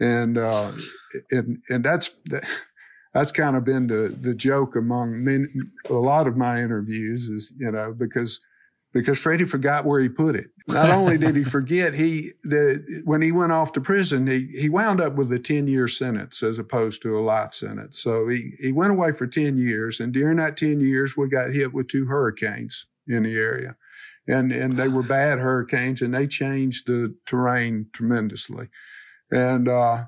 And 0.00 0.38
uh, 0.38 0.72
and 1.30 1.58
and 1.68 1.84
that's. 1.84 2.10
that's 3.14 3.32
kind 3.32 3.56
of 3.56 3.64
been 3.64 3.86
the 3.86 4.14
the 4.20 4.34
joke 4.34 4.76
among 4.76 5.24
men, 5.24 5.48
a 5.88 5.94
lot 5.94 6.26
of 6.26 6.36
my 6.36 6.62
interviews 6.62 7.28
is 7.28 7.50
you 7.56 7.70
know 7.70 7.94
because 7.96 8.40
because 8.96 9.20
Freddie 9.20 9.44
forgot 9.44 9.84
where 9.84 10.00
he 10.00 10.08
put 10.08 10.34
it. 10.34 10.46
Not 10.66 10.90
only 10.90 11.18
did 11.18 11.36
he 11.36 11.44
forget, 11.56 11.94
he 11.94 12.32
the 12.42 13.02
when 13.04 13.20
he 13.20 13.30
went 13.30 13.52
off 13.52 13.72
to 13.72 13.80
prison, 13.80 14.26
he 14.26 14.46
he 14.58 14.68
wound 14.68 15.00
up 15.00 15.14
with 15.14 15.30
a 15.32 15.38
ten 15.38 15.66
year 15.66 15.86
sentence 15.86 16.42
as 16.42 16.58
opposed 16.58 17.02
to 17.02 17.18
a 17.18 17.20
life 17.20 17.52
sentence. 17.52 17.98
So 18.02 18.28
he 18.28 18.54
he 18.58 18.72
went 18.72 18.92
away 18.92 19.12
for 19.12 19.26
ten 19.26 19.56
years, 19.56 20.00
and 20.00 20.12
during 20.12 20.38
that 20.38 20.56
ten 20.56 20.80
years, 20.80 21.16
we 21.16 21.28
got 21.28 21.50
hit 21.50 21.74
with 21.74 21.88
two 21.88 22.06
hurricanes 22.06 22.86
in 23.06 23.24
the 23.24 23.36
area, 23.36 23.76
and 24.26 24.50
and 24.50 24.78
they 24.78 24.88
were 24.88 25.02
bad 25.02 25.38
hurricanes, 25.38 26.00
and 26.00 26.14
they 26.14 26.26
changed 26.26 26.86
the 26.86 27.14
terrain 27.26 27.88
tremendously, 27.92 28.68
and. 29.30 29.68
uh 29.68 30.04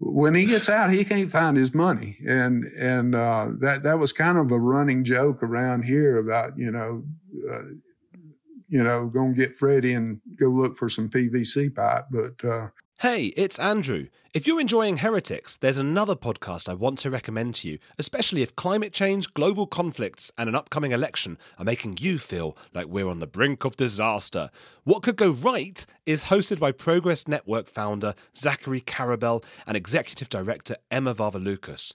when 0.00 0.36
he 0.36 0.46
gets 0.46 0.68
out, 0.68 0.92
he 0.92 1.04
can't 1.04 1.28
find 1.28 1.56
his 1.56 1.74
money, 1.74 2.18
and 2.24 2.62
and 2.78 3.16
uh, 3.16 3.48
that 3.58 3.82
that 3.82 3.98
was 3.98 4.12
kind 4.12 4.38
of 4.38 4.52
a 4.52 4.56
running 4.56 5.02
joke 5.02 5.42
around 5.42 5.82
here 5.86 6.18
about 6.18 6.56
you 6.56 6.70
know 6.70 7.02
uh, 7.52 7.62
you 8.68 8.82
know, 8.82 9.06
go 9.06 9.22
and 9.24 9.36
get 9.36 9.52
Freddie 9.52 9.94
and 9.94 10.20
go 10.36 10.48
look 10.48 10.74
for 10.74 10.88
some 10.88 11.08
PVC 11.08 11.74
pipe. 11.74 12.06
But 12.10 12.44
uh, 12.44 12.68
Hey, 13.00 13.26
it's 13.36 13.60
Andrew. 13.60 14.08
If 14.34 14.44
you're 14.48 14.60
enjoying 14.60 14.96
Heretics, 14.96 15.56
there's 15.56 15.78
another 15.78 16.16
podcast 16.16 16.68
I 16.68 16.74
want 16.74 16.98
to 16.98 17.10
recommend 17.10 17.54
to 17.54 17.68
you, 17.68 17.78
especially 17.96 18.42
if 18.42 18.56
climate 18.56 18.92
change, 18.92 19.32
global 19.34 19.68
conflicts, 19.68 20.32
and 20.36 20.48
an 20.48 20.56
upcoming 20.56 20.90
election 20.90 21.38
are 21.58 21.64
making 21.64 21.98
you 22.00 22.18
feel 22.18 22.56
like 22.74 22.88
we're 22.88 23.08
on 23.08 23.20
the 23.20 23.28
brink 23.28 23.64
of 23.64 23.76
disaster. 23.76 24.50
What 24.82 25.04
Could 25.04 25.14
Go 25.14 25.30
Right 25.30 25.86
is 26.06 26.24
hosted 26.24 26.58
by 26.58 26.72
Progress 26.72 27.28
Network 27.28 27.68
founder 27.68 28.16
Zachary 28.36 28.80
Karabell 28.80 29.44
and 29.64 29.76
executive 29.76 30.28
director 30.28 30.74
Emma 30.90 31.14
Varvaloucas. 31.14 31.94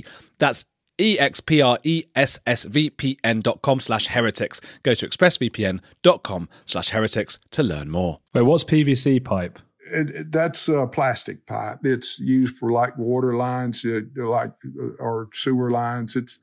That's 0.41 0.65
expressvpn.com 0.97 3.79
slash 3.79 4.07
heretics. 4.07 4.59
Go 4.81 4.95
to 4.95 5.07
expressvpn.com 5.07 6.49
slash 6.65 6.89
heretics 6.89 7.39
to 7.51 7.63
learn 7.63 7.91
more. 7.91 8.17
Wait, 8.33 8.41
what's 8.41 8.63
PVC 8.63 9.23
pipe? 9.23 9.59
It, 9.93 10.09
it, 10.09 10.31
that's 10.31 10.67
a 10.67 10.87
plastic 10.87 11.45
pipe. 11.45 11.81
It's 11.83 12.19
used 12.19 12.57
for 12.57 12.71
like 12.71 12.97
water 12.97 13.35
lines, 13.35 13.85
uh, 13.85 13.99
like 14.15 14.53
uh, 14.65 14.95
or 14.99 15.29
sewer 15.31 15.69
lines. 15.69 16.15
It's 16.15 16.39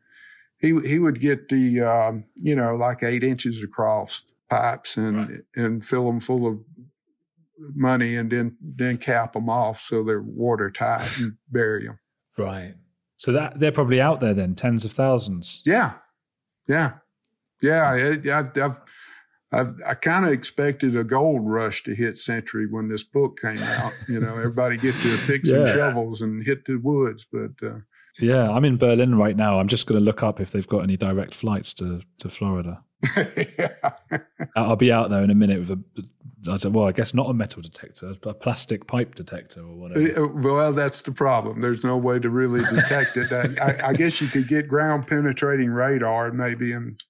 he 0.60 0.78
he 0.86 1.00
would 1.00 1.20
get 1.20 1.48
the 1.48 1.80
um, 1.80 2.22
you 2.36 2.54
know 2.54 2.76
like 2.76 3.02
eight 3.02 3.24
inches 3.24 3.64
across 3.64 4.24
pipes 4.48 4.96
and 4.96 5.16
right. 5.16 5.40
and 5.56 5.84
fill 5.84 6.06
them 6.06 6.20
full 6.20 6.46
of 6.46 6.60
money 7.74 8.14
and 8.14 8.30
then 8.30 8.56
then 8.60 8.96
cap 8.96 9.32
them 9.32 9.50
off 9.50 9.80
so 9.80 10.04
they're 10.04 10.22
watertight 10.22 11.18
and 11.18 11.36
bury 11.50 11.86
them. 11.86 11.98
Right. 12.36 12.76
So 13.18 13.32
that 13.32 13.58
they're 13.58 13.72
probably 13.72 14.00
out 14.00 14.20
there 14.20 14.32
then, 14.32 14.54
tens 14.54 14.84
of 14.84 14.92
thousands. 14.92 15.60
Yeah, 15.64 15.94
yeah, 16.68 16.92
yeah. 17.60 17.90
I, 17.90 18.58
have 18.58 18.80
I've, 19.50 19.74
i 19.84 19.94
kind 19.94 20.24
of 20.24 20.32
expected 20.32 20.94
a 20.94 21.04
gold 21.04 21.42
rush 21.44 21.82
to 21.84 21.94
hit 21.94 22.16
Century 22.16 22.66
when 22.70 22.88
this 22.88 23.02
book 23.02 23.40
came 23.40 23.58
out. 23.58 23.92
You 24.06 24.20
know, 24.20 24.34
everybody 24.36 24.76
get 24.76 24.94
their 25.02 25.16
picks 25.18 25.50
yeah. 25.50 25.64
shovels 25.64 26.20
and 26.22 26.46
hit 26.46 26.64
the 26.66 26.76
woods. 26.76 27.26
But 27.30 27.52
uh, 27.62 27.78
yeah, 28.20 28.50
I'm 28.50 28.64
in 28.64 28.76
Berlin 28.76 29.16
right 29.16 29.36
now. 29.36 29.58
I'm 29.58 29.68
just 29.68 29.86
going 29.86 29.98
to 29.98 30.04
look 30.04 30.22
up 30.22 30.40
if 30.40 30.52
they've 30.52 30.66
got 30.66 30.84
any 30.84 30.96
direct 30.96 31.34
flights 31.34 31.74
to 31.74 32.02
to 32.18 32.28
Florida. 32.28 32.84
yeah. 33.16 33.90
I'll 34.54 34.76
be 34.76 34.92
out 34.92 35.10
there 35.10 35.22
in 35.22 35.30
a 35.30 35.34
minute 35.34 35.58
with 35.60 35.70
a 35.70 35.82
I 36.46 36.56
don't, 36.56 36.72
well, 36.72 36.86
I 36.86 36.92
guess 36.92 37.14
not 37.14 37.28
a 37.28 37.34
metal 37.34 37.62
detector, 37.62 38.14
a 38.22 38.34
plastic 38.34 38.86
pipe 38.86 39.14
detector 39.14 39.60
or 39.60 39.74
whatever. 39.74 40.24
Uh, 40.24 40.28
well, 40.28 40.72
that's 40.72 41.00
the 41.00 41.10
problem. 41.10 41.60
There's 41.60 41.82
no 41.82 41.96
way 41.96 42.20
to 42.20 42.30
really 42.30 42.60
detect 42.74 43.16
it. 43.16 43.32
I, 43.32 43.88
I, 43.88 43.92
guess 43.92 44.20
you 44.20 44.28
could 44.28 44.46
get 44.46 44.68
ground 44.68 45.06
penetrating 45.08 45.70
radar 45.70 46.30
maybe 46.30 46.72
and 46.72 47.02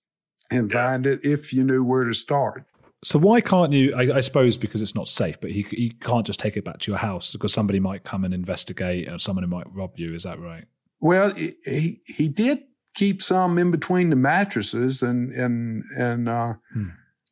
and 0.50 0.70
yeah. 0.70 0.82
find 0.82 1.06
it 1.06 1.20
if 1.22 1.52
you 1.52 1.62
knew 1.62 1.84
where 1.84 2.04
to 2.04 2.14
start. 2.14 2.64
So 3.04 3.18
why 3.18 3.40
can't 3.40 3.72
you? 3.72 3.94
I, 3.94 4.16
I, 4.16 4.20
suppose 4.20 4.56
because 4.56 4.82
it's 4.82 4.94
not 4.94 5.08
safe, 5.08 5.40
but 5.40 5.52
you, 5.52 5.64
you 5.70 5.90
can't 6.00 6.26
just 6.26 6.40
take 6.40 6.56
it 6.56 6.64
back 6.64 6.78
to 6.80 6.90
your 6.90 6.98
house 6.98 7.30
because 7.30 7.52
somebody 7.52 7.78
might 7.78 8.02
come 8.04 8.24
and 8.24 8.34
investigate 8.34 9.08
or 9.08 9.18
someone 9.18 9.48
might 9.48 9.72
rob 9.72 9.92
you. 9.96 10.14
Is 10.14 10.24
that 10.24 10.40
right? 10.40 10.64
Well, 11.00 11.32
he 11.34 12.00
he 12.06 12.28
did 12.28 12.64
keep 12.94 13.22
some 13.22 13.56
in 13.56 13.70
between 13.70 14.10
the 14.10 14.16
mattresses 14.16 15.02
and 15.02 15.32
and 15.32 15.84
and 15.96 16.28
uh, 16.28 16.54
hmm. 16.72 16.88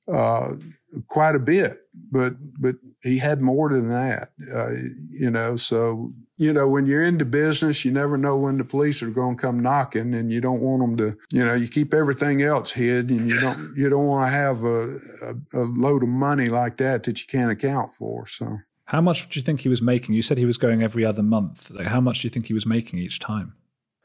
uh, 0.09 0.51
quite 1.07 1.35
a 1.35 1.41
bit, 1.41 1.79
but 2.11 2.35
but 2.61 2.77
he 3.03 3.19
had 3.19 3.41
more 3.41 3.71
than 3.71 3.89
that, 3.89 4.31
uh, 4.55 4.73
you 5.11 5.31
know. 5.31 5.57
So 5.57 6.13
you 6.39 6.53
know, 6.53 6.69
when 6.69 6.85
you're 6.85 7.03
into 7.03 7.25
business, 7.25 7.85
you 7.85 7.91
never 7.91 8.19
know 8.19 8.37
when 8.37 8.59
the 8.59 8.65
police 8.65 9.03
are 9.03 9.11
going 9.11 9.37
to 9.37 9.41
come 9.41 9.59
knocking, 9.59 10.15
and 10.15 10.31
you 10.31 10.41
don't 10.41 10.61
want 10.61 10.83
them 10.83 10.97
to, 10.99 11.19
you 11.37 11.45
know, 11.45 11.55
you 11.55 11.67
keep 11.67 11.95
everything 11.95 12.43
else 12.43 12.71
hid, 12.71 13.11
and 13.11 13.29
you 13.29 13.41
don't 13.41 13.77
you 13.77 13.89
don't 13.89 14.07
want 14.07 14.27
to 14.27 14.33
have 14.33 14.63
a, 14.65 14.99
a, 15.23 15.61
a 15.61 15.65
load 15.65 16.03
of 16.03 16.09
money 16.09 16.49
like 16.49 16.77
that 16.77 17.05
that 17.05 17.21
you 17.21 17.27
can't 17.27 17.51
account 17.51 17.91
for. 17.91 18.27
So. 18.27 18.59
How 18.85 19.01
much 19.01 19.29
do 19.29 19.41
you 19.41 19.43
think 19.43 19.63
he 19.63 19.69
was 19.69 19.83
making? 19.83 20.15
You 20.15 20.23
said 20.23 20.39
he 20.39 20.45
was 20.45 20.59
going 20.59 20.83
every 20.83 21.05
other 21.05 21.23
month. 21.23 21.71
Like, 21.71 21.89
how 21.89 22.01
much 22.01 22.21
do 22.21 22.27
you 22.27 22.31
think 22.31 22.47
he 22.47 22.55
was 22.55 22.67
making 22.67 23.01
each 23.01 23.19
time? 23.19 23.55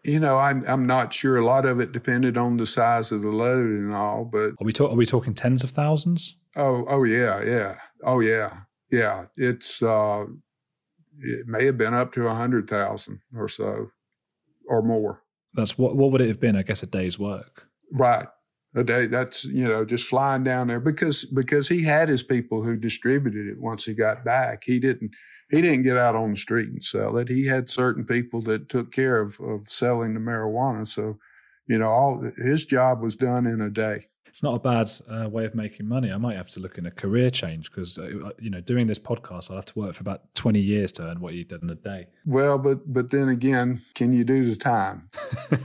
You 0.04 0.20
know, 0.20 0.40
I'm 0.40 0.64
I'm 0.68 0.84
not 0.84 1.14
sure. 1.14 1.38
A 1.38 1.46
lot 1.46 1.66
of 1.66 1.80
it 1.80 1.92
depended 1.92 2.36
on 2.36 2.58
the 2.58 2.66
size 2.66 3.12
of 3.12 3.22
the 3.22 3.30
load 3.30 3.66
and 3.66 3.94
all. 3.94 4.26
But 4.26 4.52
are 4.52 4.64
we 4.64 4.74
talk, 4.74 4.92
Are 4.92 4.96
we 4.96 5.06
talking 5.06 5.36
tens 5.36 5.64
of 5.64 5.70
thousands? 5.70 6.36
Oh, 6.56 6.86
oh 6.88 7.04
yeah, 7.04 7.44
yeah, 7.44 7.76
oh 8.04 8.20
yeah, 8.20 8.62
yeah. 8.92 9.26
It's 9.38 9.82
uh, 9.82 10.26
it 11.20 11.48
may 11.48 11.66
have 11.66 11.78
been 11.78 11.94
up 11.94 12.12
to 12.14 12.28
a 12.28 12.36
hundred 12.36 12.70
thousand 12.70 13.22
or 13.36 13.48
so, 13.48 13.92
or 14.68 14.82
more. 14.82 15.24
That's 15.54 15.78
what. 15.78 15.96
What 15.96 16.12
would 16.12 16.22
it 16.22 16.28
have 16.28 16.42
been? 16.42 16.58
I 16.58 16.64
guess 16.64 16.84
a 16.84 16.88
day's 16.88 17.18
work. 17.18 17.68
Right, 17.94 18.28
a 18.76 18.84
day. 18.84 19.06
That's 19.08 19.46
you 19.46 19.68
know 19.68 19.86
just 19.86 20.10
flying 20.10 20.44
down 20.44 20.68
there 20.68 20.82
because 20.82 21.24
because 21.26 21.70
he 21.70 21.84
had 21.84 22.10
his 22.10 22.24
people 22.24 22.64
who 22.64 22.76
distributed 22.76 23.48
it 23.48 23.60
once 23.60 23.86
he 23.86 23.94
got 23.94 24.26
back. 24.26 24.64
He 24.66 24.80
didn't 24.80 25.12
he 25.50 25.62
didn't 25.62 25.84
get 25.84 25.98
out 25.98 26.16
on 26.18 26.32
the 26.32 26.36
street 26.36 26.68
and 26.68 26.84
sell 26.84 27.18
it. 27.18 27.30
He 27.30 27.46
had 27.46 27.70
certain 27.70 28.06
people 28.06 28.42
that 28.44 28.68
took 28.68 28.92
care 28.92 29.22
of 29.22 29.40
of 29.40 29.68
selling 29.68 30.16
the 30.16 30.20
marijuana. 30.20 30.86
So 30.86 31.18
you 31.68 31.78
know 31.78 31.90
all 31.90 32.30
his 32.44 32.66
job 32.66 33.02
was 33.02 33.16
done 33.16 33.48
in 33.48 33.62
a 33.62 33.70
day 33.70 34.08
it's 34.32 34.42
not 34.42 34.56
a 34.56 34.60
bad 34.60 34.90
uh, 35.10 35.28
way 35.28 35.44
of 35.44 35.54
making 35.54 35.90
money. 35.90 36.10
I 36.10 36.16
might 36.16 36.38
have 36.38 36.50
to 36.52 36.62
look 36.62 36.78
in 36.78 36.86
a 36.86 36.92
career 36.92 37.30
change 37.30 37.70
because 37.70 38.00
uh, 38.00 38.32
you 38.40 38.50
know 38.50 38.62
doing 38.62 38.88
this 38.88 38.98
podcast, 38.98 39.52
I'll 39.52 39.58
have 39.58 39.66
to 39.66 39.78
work 39.78 39.94
for 39.96 40.02
about 40.02 40.34
twenty 40.36 40.62
years 40.62 40.94
to 40.94 41.04
earn 41.04 41.20
what 41.20 41.34
you 41.34 41.44
did 41.44 41.62
in 41.62 41.70
a 41.70 41.76
day. 41.76 42.08
Well, 42.26 42.58
but 42.58 42.92
but 42.92 43.12
then 43.12 43.28
again, 43.28 43.82
can 43.94 44.14
you 44.14 44.24
do 44.24 44.46
the 44.46 44.56
time? 44.56 45.10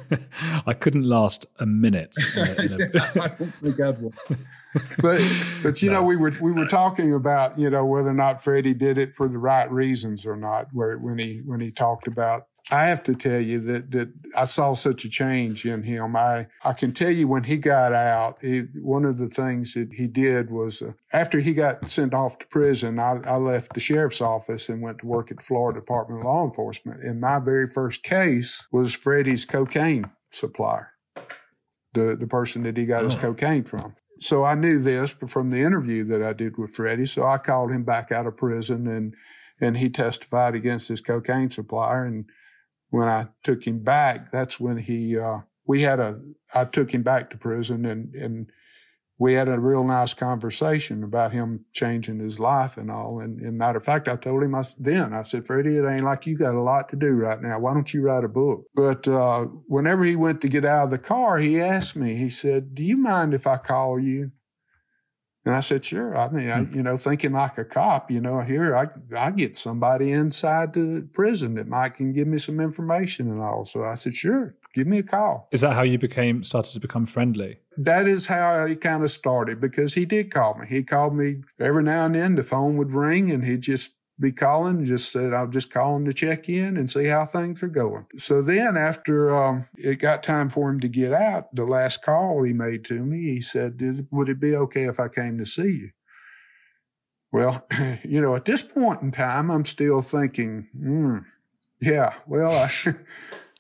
I 0.66 0.74
couldn't 0.74 1.04
last 1.04 1.46
a 1.60 1.66
minute. 1.66 2.12
A, 2.36 2.40
a... 2.40 2.44
I 3.22 3.28
don't 3.38 3.54
think 3.62 3.80
I'd 3.80 4.00
but 5.00 5.22
but 5.62 5.80
you 5.80 5.90
no. 5.90 6.00
know 6.00 6.02
we 6.02 6.16
were 6.16 6.32
we 6.40 6.50
were 6.50 6.66
talking 6.66 7.14
about 7.14 7.56
you 7.56 7.70
know 7.70 7.86
whether 7.86 8.10
or 8.10 8.14
not 8.14 8.42
Freddie 8.42 8.74
did 8.74 8.98
it 8.98 9.14
for 9.14 9.28
the 9.28 9.38
right 9.38 9.70
reasons 9.70 10.26
or 10.26 10.36
not. 10.36 10.66
Where 10.72 10.98
when 10.98 11.18
he 11.18 11.40
when 11.44 11.60
he 11.60 11.70
talked 11.70 12.08
about 12.08 12.48
I 12.70 12.86
have 12.86 13.04
to 13.04 13.14
tell 13.14 13.40
you 13.40 13.60
that 13.60 13.92
that 13.92 14.12
I 14.36 14.44
saw 14.44 14.74
such 14.74 15.04
a 15.04 15.08
change 15.08 15.64
in 15.64 15.84
him. 15.84 16.16
I 16.16 16.48
I 16.64 16.72
can 16.72 16.92
tell 16.92 17.10
you 17.10 17.28
when 17.28 17.44
he 17.44 17.58
got 17.58 17.92
out, 17.92 18.38
he, 18.40 18.62
one 18.82 19.04
of 19.04 19.18
the 19.18 19.28
things 19.28 19.74
that 19.74 19.92
he 19.92 20.08
did 20.08 20.50
was 20.50 20.82
uh, 20.82 20.92
after 21.12 21.38
he 21.38 21.54
got 21.54 21.88
sent 21.88 22.12
off 22.12 22.38
to 22.38 22.46
prison, 22.48 22.98
I, 22.98 23.20
I 23.24 23.36
left 23.36 23.74
the 23.74 23.80
sheriff's 23.80 24.20
office 24.20 24.68
and 24.68 24.82
went 24.82 24.98
to 24.98 25.06
work 25.06 25.30
at 25.30 25.38
the 25.38 25.44
Florida 25.44 25.78
Department 25.78 26.20
of 26.20 26.26
Law 26.26 26.44
Enforcement. 26.44 27.02
And 27.02 27.20
my 27.20 27.38
very 27.38 27.66
first 27.66 28.02
case 28.02 28.66
was 28.72 28.94
Freddie's 28.94 29.44
cocaine 29.44 30.10
supplier, 30.30 30.90
the 31.92 32.16
the 32.18 32.26
person 32.26 32.64
that 32.64 32.76
he 32.76 32.84
got 32.84 33.02
oh. 33.02 33.04
his 33.04 33.14
cocaine 33.14 33.62
from. 33.62 33.94
So 34.18 34.44
I 34.44 34.54
knew 34.54 34.80
this 34.80 35.10
from 35.10 35.50
the 35.50 35.60
interview 35.60 36.02
that 36.04 36.22
I 36.22 36.32
did 36.32 36.56
with 36.56 36.70
Freddie. 36.70 37.06
So 37.06 37.26
I 37.26 37.38
called 37.38 37.70
him 37.70 37.84
back 37.84 38.10
out 38.10 38.26
of 38.26 38.36
prison 38.36 38.88
and 38.88 39.14
and 39.60 39.76
he 39.76 39.88
testified 39.88 40.54
against 40.54 40.88
his 40.88 41.00
cocaine 41.00 41.50
supplier 41.50 42.04
and 42.04 42.26
when 42.90 43.08
I 43.08 43.28
took 43.42 43.66
him 43.66 43.80
back, 43.80 44.30
that's 44.32 44.60
when 44.60 44.78
he, 44.78 45.18
uh, 45.18 45.38
we 45.66 45.82
had 45.82 46.00
a, 46.00 46.20
I 46.54 46.64
took 46.64 46.92
him 46.92 47.02
back 47.02 47.30
to 47.30 47.36
prison 47.36 47.84
and, 47.84 48.14
and 48.14 48.50
we 49.18 49.32
had 49.32 49.48
a 49.48 49.58
real 49.58 49.82
nice 49.82 50.12
conversation 50.12 51.02
about 51.02 51.32
him 51.32 51.64
changing 51.72 52.18
his 52.18 52.38
life 52.38 52.76
and 52.76 52.90
all. 52.90 53.20
And, 53.20 53.40
and 53.40 53.56
matter 53.56 53.78
of 53.78 53.84
fact, 53.84 54.08
I 54.08 54.16
told 54.16 54.42
him 54.42 54.54
I, 54.54 54.62
then, 54.78 55.14
I 55.14 55.22
said, 55.22 55.46
Freddie, 55.46 55.78
it 55.78 55.88
ain't 55.88 56.04
like 56.04 56.26
you 56.26 56.36
got 56.36 56.54
a 56.54 56.60
lot 56.60 56.90
to 56.90 56.96
do 56.96 57.12
right 57.12 57.40
now. 57.40 57.58
Why 57.58 57.72
don't 57.72 57.92
you 57.94 58.02
write 58.02 58.24
a 58.24 58.28
book? 58.28 58.66
But, 58.74 59.08
uh, 59.08 59.46
whenever 59.68 60.04
he 60.04 60.16
went 60.16 60.42
to 60.42 60.48
get 60.48 60.66
out 60.66 60.84
of 60.84 60.90
the 60.90 60.98
car, 60.98 61.38
he 61.38 61.58
asked 61.58 61.96
me, 61.96 62.16
he 62.16 62.28
said, 62.28 62.74
do 62.74 62.84
you 62.84 62.98
mind 62.98 63.32
if 63.32 63.46
I 63.46 63.56
call 63.56 63.98
you? 63.98 64.32
And 65.46 65.54
I 65.54 65.60
said, 65.60 65.84
sure. 65.84 66.16
I 66.16 66.28
mean, 66.28 66.50
I, 66.50 66.64
hmm. 66.64 66.74
you 66.74 66.82
know, 66.82 66.96
thinking 66.96 67.32
like 67.32 67.56
a 67.56 67.64
cop, 67.64 68.10
you 68.10 68.20
know, 68.20 68.40
here 68.40 68.76
I, 68.76 68.88
I 69.16 69.30
get 69.30 69.56
somebody 69.56 70.10
inside 70.10 70.72
the 70.72 71.08
prison 71.14 71.54
that 71.54 71.68
might 71.68 71.90
can 71.90 72.10
give 72.10 72.26
me 72.26 72.38
some 72.38 72.58
information 72.58 73.30
and 73.30 73.40
all. 73.40 73.64
So 73.64 73.84
I 73.84 73.94
said, 73.94 74.14
sure, 74.14 74.56
give 74.74 74.88
me 74.88 74.98
a 74.98 75.02
call. 75.04 75.48
Is 75.52 75.60
that 75.60 75.74
how 75.74 75.82
you 75.82 75.98
became, 75.98 76.42
started 76.42 76.72
to 76.72 76.80
become 76.80 77.06
friendly? 77.06 77.60
That 77.78 78.08
is 78.08 78.26
how 78.26 78.64
it 78.64 78.80
kind 78.80 79.04
of 79.04 79.10
started 79.10 79.60
because 79.60 79.94
he 79.94 80.04
did 80.04 80.34
call 80.34 80.58
me. 80.58 80.66
He 80.66 80.82
called 80.82 81.14
me 81.14 81.42
every 81.60 81.84
now 81.84 82.06
and 82.06 82.16
then. 82.16 82.34
The 82.34 82.42
phone 82.42 82.76
would 82.78 82.92
ring 82.92 83.30
and 83.30 83.44
he 83.44 83.56
just 83.56 83.92
be 84.18 84.32
calling. 84.32 84.84
Just 84.84 85.12
said 85.12 85.32
I'll 85.32 85.46
just 85.46 85.72
call 85.72 85.96
him 85.96 86.04
to 86.06 86.12
check 86.12 86.48
in 86.48 86.76
and 86.76 86.88
see 86.88 87.06
how 87.06 87.24
things 87.24 87.62
are 87.62 87.68
going. 87.68 88.06
So 88.16 88.42
then, 88.42 88.76
after 88.76 89.34
um, 89.34 89.66
it 89.76 89.98
got 89.98 90.22
time 90.22 90.50
for 90.50 90.70
him 90.70 90.80
to 90.80 90.88
get 90.88 91.12
out, 91.12 91.54
the 91.54 91.64
last 91.64 92.02
call 92.02 92.42
he 92.42 92.52
made 92.52 92.84
to 92.86 93.04
me, 93.04 93.34
he 93.34 93.40
said, 93.40 93.80
"Would 94.10 94.28
it 94.28 94.40
be 94.40 94.54
okay 94.56 94.84
if 94.84 94.98
I 94.98 95.08
came 95.08 95.38
to 95.38 95.46
see 95.46 95.70
you?" 95.70 95.90
Well, 97.32 97.66
you 98.02 98.20
know, 98.20 98.34
at 98.34 98.44
this 98.44 98.62
point 98.62 99.02
in 99.02 99.12
time, 99.12 99.50
I'm 99.50 99.64
still 99.64 100.00
thinking, 100.00 100.68
mm, 100.74 101.24
yeah, 101.80 102.14
well, 102.26 102.52
I, 102.52 102.70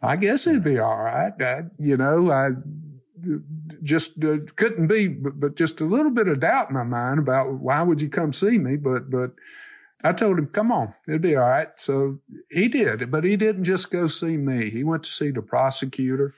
I, 0.12 0.16
guess 0.16 0.46
it'd 0.46 0.64
be 0.64 0.78
all 0.78 1.02
right. 1.02 1.32
I, 1.40 1.62
you 1.78 1.96
know, 1.96 2.30
I 2.30 2.50
just 3.82 4.24
uh, 4.24 4.38
couldn't 4.56 4.86
be, 4.86 5.08
but, 5.08 5.40
but, 5.40 5.56
just 5.56 5.80
a 5.80 5.84
little 5.84 6.10
bit 6.10 6.28
of 6.28 6.40
doubt 6.40 6.68
in 6.68 6.74
my 6.74 6.84
mind 6.84 7.18
about 7.18 7.60
why 7.60 7.82
would 7.82 8.00
you 8.00 8.08
come 8.08 8.32
see 8.32 8.58
me? 8.58 8.76
But, 8.76 9.10
but 9.10 9.32
I 10.06 10.12
told 10.12 10.38
him, 10.38 10.46
come 10.46 10.70
on, 10.70 10.94
it'll 11.08 11.18
be 11.18 11.34
all 11.34 11.48
right. 11.48 11.68
So 11.76 12.20
he 12.48 12.68
did, 12.68 13.10
but 13.10 13.24
he 13.24 13.36
didn't 13.36 13.64
just 13.64 13.90
go 13.90 14.06
see 14.06 14.36
me. 14.36 14.70
He 14.70 14.84
went 14.84 15.02
to 15.02 15.10
see 15.10 15.32
the 15.32 15.42
prosecutor. 15.42 16.32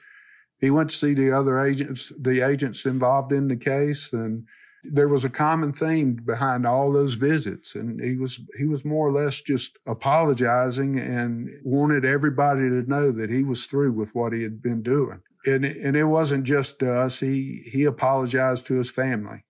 He 0.59 0.71
went 0.71 0.89
to 0.89 0.97
see 0.97 1.13
the 1.13 1.33
other 1.33 1.61
agents, 1.61 2.11
the 2.19 2.41
agents 2.41 2.87
involved 2.87 3.31
in 3.31 3.49
the 3.49 3.57
case. 3.57 4.13
And 4.15 4.47
there 4.83 5.09
was 5.09 5.23
a 5.25 5.31
common 5.31 5.75
theme 5.75 6.15
behind 6.15 6.67
all 6.67 6.93
those 6.93 7.15
visits. 7.15 7.75
And 7.75 8.01
he 8.01 8.17
was, 8.17 8.41
he 8.57 8.65
was 8.65 8.87
more 8.87 9.07
or 9.09 9.13
less 9.13 9.43
just 9.43 9.77
apologizing 9.87 10.99
and 10.99 11.51
wanted 11.63 12.07
everybody 12.07 12.71
to 12.71 12.89
know 12.89 13.13
that 13.13 13.29
he 13.29 13.45
was 13.45 13.67
through 13.67 13.93
with 13.93 14.15
what 14.15 14.33
he 14.33 14.43
had 14.45 14.63
been 14.63 14.83
doing. 14.83 15.21
And, 15.45 15.65
and 15.65 15.95
it 15.95 16.05
wasn't 16.05 16.45
just 16.45 16.83
us. 16.83 17.21
He, 17.21 17.69
he 17.71 17.85
apologized 17.85 18.67
to 18.69 18.75
his 18.75 18.91
family. 18.91 19.45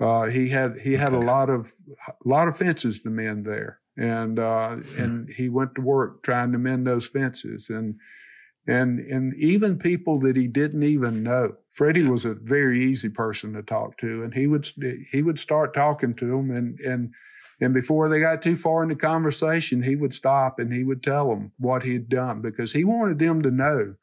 Uh, 0.00 0.26
he 0.26 0.48
had 0.48 0.78
he 0.78 0.94
had 0.94 1.12
a 1.12 1.18
lot 1.18 1.50
of 1.50 1.70
a 2.08 2.28
lot 2.28 2.48
of 2.48 2.56
fences 2.56 3.00
to 3.00 3.10
mend 3.10 3.44
there, 3.44 3.80
and 3.96 4.38
uh, 4.38 4.76
hmm. 4.76 5.02
and 5.02 5.28
he 5.36 5.48
went 5.48 5.74
to 5.74 5.82
work 5.82 6.22
trying 6.22 6.52
to 6.52 6.58
mend 6.58 6.86
those 6.86 7.06
fences, 7.06 7.68
and 7.68 7.96
and 8.66 9.00
and 9.00 9.34
even 9.34 9.78
people 9.78 10.18
that 10.20 10.36
he 10.36 10.48
didn't 10.48 10.82
even 10.82 11.22
know. 11.22 11.54
Freddie 11.68 12.02
was 12.02 12.24
a 12.24 12.34
very 12.34 12.82
easy 12.82 13.10
person 13.10 13.52
to 13.52 13.62
talk 13.62 13.98
to, 13.98 14.22
and 14.22 14.32
he 14.32 14.46
would 14.46 14.66
he 15.12 15.22
would 15.22 15.38
start 15.38 15.74
talking 15.74 16.14
to 16.14 16.26
them, 16.26 16.50
and 16.50 16.80
and 16.80 17.12
and 17.60 17.74
before 17.74 18.08
they 18.08 18.20
got 18.20 18.40
too 18.40 18.56
far 18.56 18.82
into 18.82 18.96
conversation, 18.96 19.82
he 19.82 19.96
would 19.96 20.14
stop 20.14 20.58
and 20.58 20.72
he 20.72 20.82
would 20.82 21.02
tell 21.02 21.28
them 21.28 21.52
what 21.58 21.82
he 21.82 21.92
had 21.92 22.08
done 22.08 22.40
because 22.40 22.72
he 22.72 22.84
wanted 22.84 23.18
them 23.18 23.42
to 23.42 23.50
know 23.50 23.96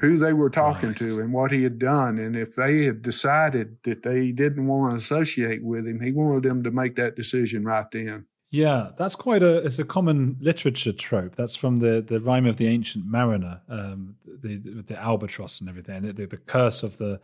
who 0.00 0.18
they 0.18 0.32
were 0.32 0.50
talking 0.50 0.90
right. 0.90 0.98
to 0.98 1.20
and 1.20 1.32
what 1.32 1.50
he 1.50 1.62
had 1.62 1.78
done. 1.78 2.18
And 2.18 2.36
if 2.36 2.54
they 2.54 2.84
had 2.84 3.02
decided 3.02 3.78
that 3.84 4.02
they 4.02 4.30
didn't 4.30 4.66
want 4.66 4.90
to 4.90 4.96
associate 4.96 5.64
with 5.64 5.86
him, 5.86 6.00
he 6.00 6.12
wanted 6.12 6.42
them 6.42 6.62
to 6.64 6.70
make 6.70 6.96
that 6.96 7.16
decision 7.16 7.64
right 7.64 7.90
then. 7.90 8.26
Yeah, 8.50 8.90
that's 8.96 9.16
quite 9.16 9.42
a 9.42 9.58
it's 9.58 9.78
a 9.78 9.84
common 9.84 10.36
literature 10.40 10.92
trope. 10.92 11.34
That's 11.34 11.56
from 11.56 11.78
the 11.78 12.04
the 12.06 12.20
rime 12.20 12.46
of 12.46 12.56
the 12.56 12.68
ancient 12.68 13.04
mariner, 13.04 13.60
um, 13.68 14.14
the 14.24 14.58
the 14.86 14.96
albatross 14.96 15.60
and 15.60 15.68
everything, 15.68 16.02
the, 16.14 16.26
the 16.26 16.36
curse 16.36 16.82
of 16.82 16.96
the 16.98 17.20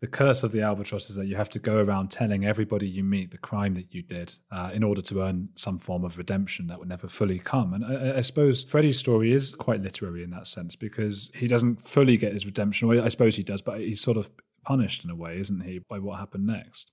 the 0.00 0.06
curse 0.06 0.42
of 0.42 0.52
the 0.52 0.60
albatross 0.60 1.08
is 1.08 1.16
that 1.16 1.26
you 1.26 1.36
have 1.36 1.48
to 1.50 1.58
go 1.58 1.76
around 1.76 2.10
telling 2.10 2.44
everybody 2.44 2.86
you 2.86 3.02
meet 3.02 3.30
the 3.30 3.38
crime 3.38 3.72
that 3.74 3.94
you 3.94 4.02
did 4.02 4.34
uh, 4.52 4.70
in 4.74 4.82
order 4.82 5.00
to 5.00 5.22
earn 5.22 5.48
some 5.54 5.78
form 5.78 6.04
of 6.04 6.18
redemption 6.18 6.66
that 6.66 6.78
would 6.78 6.88
never 6.88 7.08
fully 7.08 7.38
come. 7.38 7.72
And 7.72 7.84
I, 7.84 8.18
I, 8.18 8.20
suppose 8.20 8.62
Freddie's 8.62 8.98
story 8.98 9.32
is 9.32 9.54
quite 9.54 9.82
literary 9.82 10.22
in 10.22 10.30
that 10.30 10.48
sense 10.48 10.76
because 10.76 11.30
he 11.34 11.46
doesn't 11.46 11.88
fully 11.88 12.18
get 12.18 12.34
his 12.34 12.44
redemption. 12.44 12.90
Or 12.90 13.02
I 13.02 13.08
suppose 13.08 13.36
he 13.36 13.42
does, 13.42 13.62
but 13.62 13.80
he's 13.80 14.02
sort 14.02 14.18
of 14.18 14.28
punished 14.66 15.02
in 15.02 15.10
a 15.10 15.16
way, 15.16 15.38
isn't 15.38 15.62
he, 15.62 15.78
by 15.78 15.98
what 15.98 16.18
happened 16.18 16.46
next? 16.46 16.90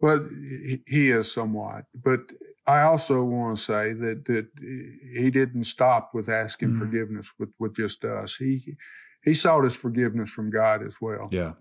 Well, 0.00 0.28
he 0.86 1.10
is 1.10 1.32
somewhat, 1.32 1.86
but 1.94 2.20
I 2.66 2.82
also 2.82 3.24
want 3.24 3.56
to 3.56 3.62
say 3.62 3.92
that 3.92 4.24
that 4.26 4.48
he 5.16 5.30
didn't 5.30 5.64
stop 5.64 6.10
with 6.12 6.28
asking 6.28 6.74
mm 6.74 6.78
forgiveness 6.78 7.30
with, 7.38 7.50
with 7.58 7.76
just 7.76 8.04
us. 8.04 8.34
He 8.36 8.76
he 9.22 9.34
sought 9.34 9.64
his 9.64 9.76
forgiveness 9.76 10.30
from 10.30 10.50
God 10.50 10.82
as 10.82 10.98
well. 11.00 11.28
Yeah 11.30 11.52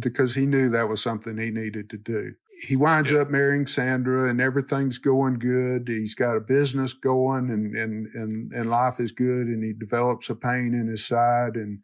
because 0.00 0.34
he 0.34 0.46
knew 0.46 0.68
that 0.70 0.88
was 0.88 1.02
something 1.02 1.38
he 1.38 1.50
needed 1.50 1.90
to 1.90 1.96
do. 1.96 2.34
He 2.66 2.76
winds 2.76 3.12
yeah. 3.12 3.20
up 3.20 3.30
marrying 3.30 3.66
Sandra 3.66 4.28
and 4.28 4.40
everything's 4.40 4.98
going 4.98 5.38
good. 5.38 5.86
He's 5.86 6.14
got 6.14 6.36
a 6.36 6.40
business 6.40 6.92
going 6.92 7.50
and, 7.50 7.74
and, 7.76 8.06
and, 8.14 8.52
and 8.52 8.68
life 8.68 8.98
is 8.98 9.12
good. 9.12 9.46
And 9.46 9.62
he 9.62 9.72
develops 9.72 10.28
a 10.28 10.34
pain 10.34 10.74
in 10.74 10.88
his 10.88 11.06
side 11.06 11.54
and, 11.54 11.80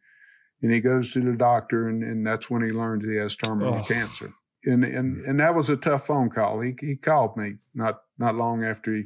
and 0.63 0.73
he 0.73 0.81
goes 0.81 1.13
to 1.13 1.21
the 1.21 1.37
doctor 1.37 1.89
and, 1.89 2.03
and 2.03 2.27
that's 2.27 2.51
when 2.51 2.63
he 2.63 2.73
learns 2.73 3.05
he 3.05 3.17
has 3.17 3.37
terminal 3.37 3.81
oh. 3.81 3.85
cancer. 3.85 4.35
And, 4.65 4.85
and, 4.85 5.25
and 5.25 5.39
that 5.39 5.55
was 5.55 5.69
a 5.69 5.77
tough 5.77 6.07
phone 6.07 6.31
call. 6.31 6.61
He, 6.61 6.75
he 6.81 6.97
called 6.97 7.37
me 7.37 7.59
not, 7.75 8.01
not 8.19 8.35
long 8.35 8.65
after 8.65 8.97
he, 8.97 9.05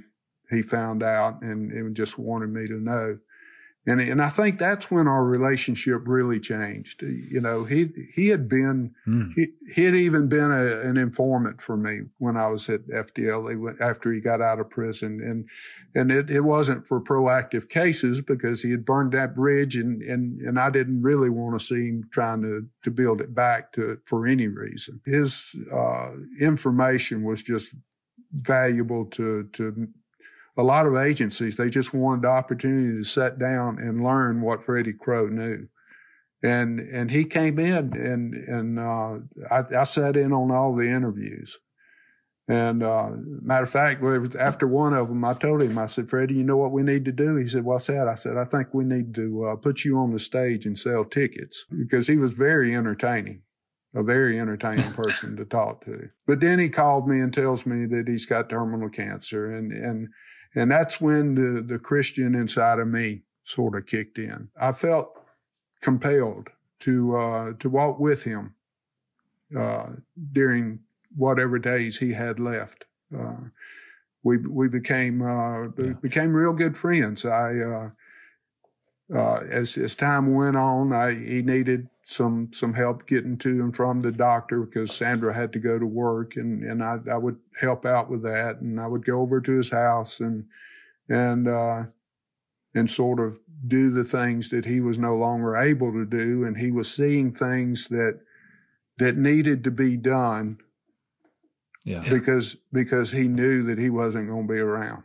he 0.50 0.62
found 0.62 1.02
out 1.02 1.42
and, 1.42 1.70
and 1.70 1.94
just 1.94 2.18
wanted 2.18 2.50
me 2.50 2.66
to 2.66 2.80
know. 2.80 3.18
And, 3.88 4.02
and 4.02 4.20
I 4.20 4.28
think 4.28 4.58
that's 4.58 4.90
when 4.90 5.08
our 5.08 5.24
relationship 5.24 6.02
really 6.04 6.38
changed. 6.38 7.00
You 7.00 7.40
know, 7.40 7.64
he, 7.64 7.88
he 8.14 8.28
had 8.28 8.46
been, 8.46 8.94
mm. 9.06 9.32
he, 9.34 9.48
he 9.74 9.84
had 9.84 9.94
even 9.94 10.28
been 10.28 10.52
a, 10.52 10.80
an 10.80 10.98
informant 10.98 11.62
for 11.62 11.74
me 11.74 12.02
when 12.18 12.36
I 12.36 12.48
was 12.48 12.68
at 12.68 12.86
FDLE 12.88 13.80
after 13.80 14.12
he 14.12 14.20
got 14.20 14.42
out 14.42 14.60
of 14.60 14.68
prison. 14.68 15.22
And, 15.22 15.48
and 15.94 16.12
it, 16.12 16.28
it 16.28 16.42
wasn't 16.42 16.86
for 16.86 17.00
proactive 17.00 17.70
cases 17.70 18.20
because 18.20 18.60
he 18.60 18.72
had 18.72 18.84
burned 18.84 19.12
that 19.12 19.34
bridge 19.34 19.74
and, 19.74 20.02
and, 20.02 20.38
and 20.42 20.60
I 20.60 20.68
didn't 20.68 21.00
really 21.00 21.30
want 21.30 21.58
to 21.58 21.64
see 21.64 21.88
him 21.88 22.10
trying 22.12 22.42
to, 22.42 22.66
to 22.82 22.90
build 22.90 23.22
it 23.22 23.34
back 23.34 23.72
to, 23.72 24.00
for 24.04 24.26
any 24.26 24.48
reason. 24.48 25.00
His, 25.06 25.56
uh, 25.72 26.10
information 26.38 27.24
was 27.24 27.42
just 27.42 27.74
valuable 28.32 29.06
to, 29.06 29.44
to 29.54 29.88
a 30.58 30.62
lot 30.62 30.86
of 30.86 30.96
agencies, 30.96 31.56
they 31.56 31.70
just 31.70 31.94
wanted 31.94 32.22
the 32.22 32.28
opportunity 32.28 32.98
to 32.98 33.04
sit 33.04 33.38
down 33.38 33.78
and 33.78 34.02
learn 34.02 34.42
what 34.42 34.62
Freddie 34.62 34.92
Crow 34.92 35.28
knew. 35.28 35.68
And, 36.42 36.80
and 36.80 37.10
he 37.10 37.24
came 37.24 37.58
in 37.58 37.96
and, 37.96 38.34
and, 38.34 38.78
uh, 38.78 39.18
I, 39.50 39.80
I 39.80 39.84
sat 39.84 40.16
in 40.16 40.32
on 40.32 40.50
all 40.50 40.74
the 40.74 40.88
interviews. 40.88 41.58
And, 42.48 42.82
uh, 42.82 43.10
matter 43.14 43.64
of 43.64 43.70
fact, 43.70 44.02
after 44.36 44.66
one 44.66 44.94
of 44.94 45.08
them, 45.08 45.24
I 45.24 45.34
told 45.34 45.62
him, 45.62 45.78
I 45.78 45.86
said, 45.86 46.08
Freddie, 46.08 46.34
you 46.34 46.44
know 46.44 46.56
what 46.56 46.72
we 46.72 46.82
need 46.82 47.04
to 47.04 47.12
do? 47.12 47.36
He 47.36 47.46
said, 47.46 47.64
what's 47.64 47.86
that? 47.86 48.08
I 48.08 48.14
said, 48.14 48.36
I 48.36 48.44
think 48.44 48.72
we 48.72 48.84
need 48.84 49.14
to, 49.16 49.46
uh, 49.46 49.56
put 49.56 49.84
you 49.84 49.98
on 49.98 50.12
the 50.12 50.18
stage 50.18 50.66
and 50.66 50.78
sell 50.78 51.04
tickets 51.04 51.66
because 51.76 52.06
he 52.06 52.16
was 52.16 52.32
very 52.32 52.74
entertaining 52.74 53.42
a 53.94 54.02
very 54.02 54.38
entertaining 54.38 54.92
person 54.94 55.36
to 55.36 55.44
talk 55.44 55.84
to. 55.84 56.08
But 56.26 56.40
then 56.40 56.58
he 56.58 56.68
called 56.68 57.08
me 57.08 57.20
and 57.20 57.32
tells 57.32 57.66
me 57.66 57.86
that 57.86 58.08
he's 58.08 58.26
got 58.26 58.48
terminal 58.48 58.88
cancer 58.88 59.50
and, 59.50 59.72
and 59.72 60.08
and 60.54 60.70
that's 60.70 61.00
when 61.00 61.34
the, 61.34 61.62
the 61.62 61.78
Christian 61.78 62.34
inside 62.34 62.78
of 62.78 62.88
me 62.88 63.22
sort 63.44 63.76
of 63.76 63.86
kicked 63.86 64.18
in. 64.18 64.48
I 64.60 64.72
felt 64.72 65.20
compelled 65.80 66.48
to, 66.80 67.16
uh, 67.16 67.52
to 67.60 67.68
walk 67.68 67.98
with 67.98 68.24
him, 68.24 68.54
uh, 69.56 69.86
during 70.32 70.80
whatever 71.16 71.58
days 71.58 71.98
he 71.98 72.12
had 72.12 72.38
left. 72.38 72.84
Uh, 73.16 73.48
we, 74.22 74.36
we 74.38 74.68
became, 74.68 75.22
uh, 75.22 75.68
yeah. 75.78 75.92
became 76.02 76.32
real 76.34 76.52
good 76.52 76.76
friends. 76.76 77.24
I, 77.24 77.90
uh, 79.14 79.40
as 79.50 79.76
as 79.78 79.94
time 79.94 80.34
went 80.34 80.56
on, 80.56 80.92
I, 80.92 81.14
he 81.14 81.42
needed 81.42 81.88
some 82.02 82.50
some 82.52 82.74
help 82.74 83.06
getting 83.06 83.38
to 83.38 83.60
and 83.60 83.74
from 83.74 84.00
the 84.00 84.12
doctor 84.12 84.60
because 84.60 84.94
Sandra 84.94 85.34
had 85.34 85.52
to 85.54 85.58
go 85.58 85.78
to 85.78 85.86
work, 85.86 86.36
and 86.36 86.62
and 86.62 86.82
I, 86.82 86.98
I 87.10 87.16
would 87.16 87.38
help 87.60 87.86
out 87.86 88.10
with 88.10 88.22
that, 88.22 88.60
and 88.60 88.80
I 88.80 88.86
would 88.86 89.04
go 89.04 89.20
over 89.20 89.40
to 89.40 89.52
his 89.52 89.70
house 89.70 90.20
and 90.20 90.46
and 91.08 91.48
uh, 91.48 91.84
and 92.74 92.90
sort 92.90 93.18
of 93.18 93.38
do 93.66 93.90
the 93.90 94.04
things 94.04 94.50
that 94.50 94.66
he 94.66 94.80
was 94.80 94.98
no 94.98 95.16
longer 95.16 95.56
able 95.56 95.92
to 95.92 96.04
do, 96.04 96.44
and 96.44 96.58
he 96.58 96.70
was 96.70 96.92
seeing 96.94 97.32
things 97.32 97.88
that 97.88 98.20
that 98.98 99.16
needed 99.16 99.64
to 99.64 99.70
be 99.70 99.96
done, 99.96 100.58
yeah, 101.82 102.06
because 102.10 102.56
because 102.72 103.12
he 103.12 103.26
knew 103.26 103.62
that 103.62 103.78
he 103.78 103.88
wasn't 103.88 104.28
going 104.28 104.46
to 104.46 104.52
be 104.52 104.60
around. 104.60 105.04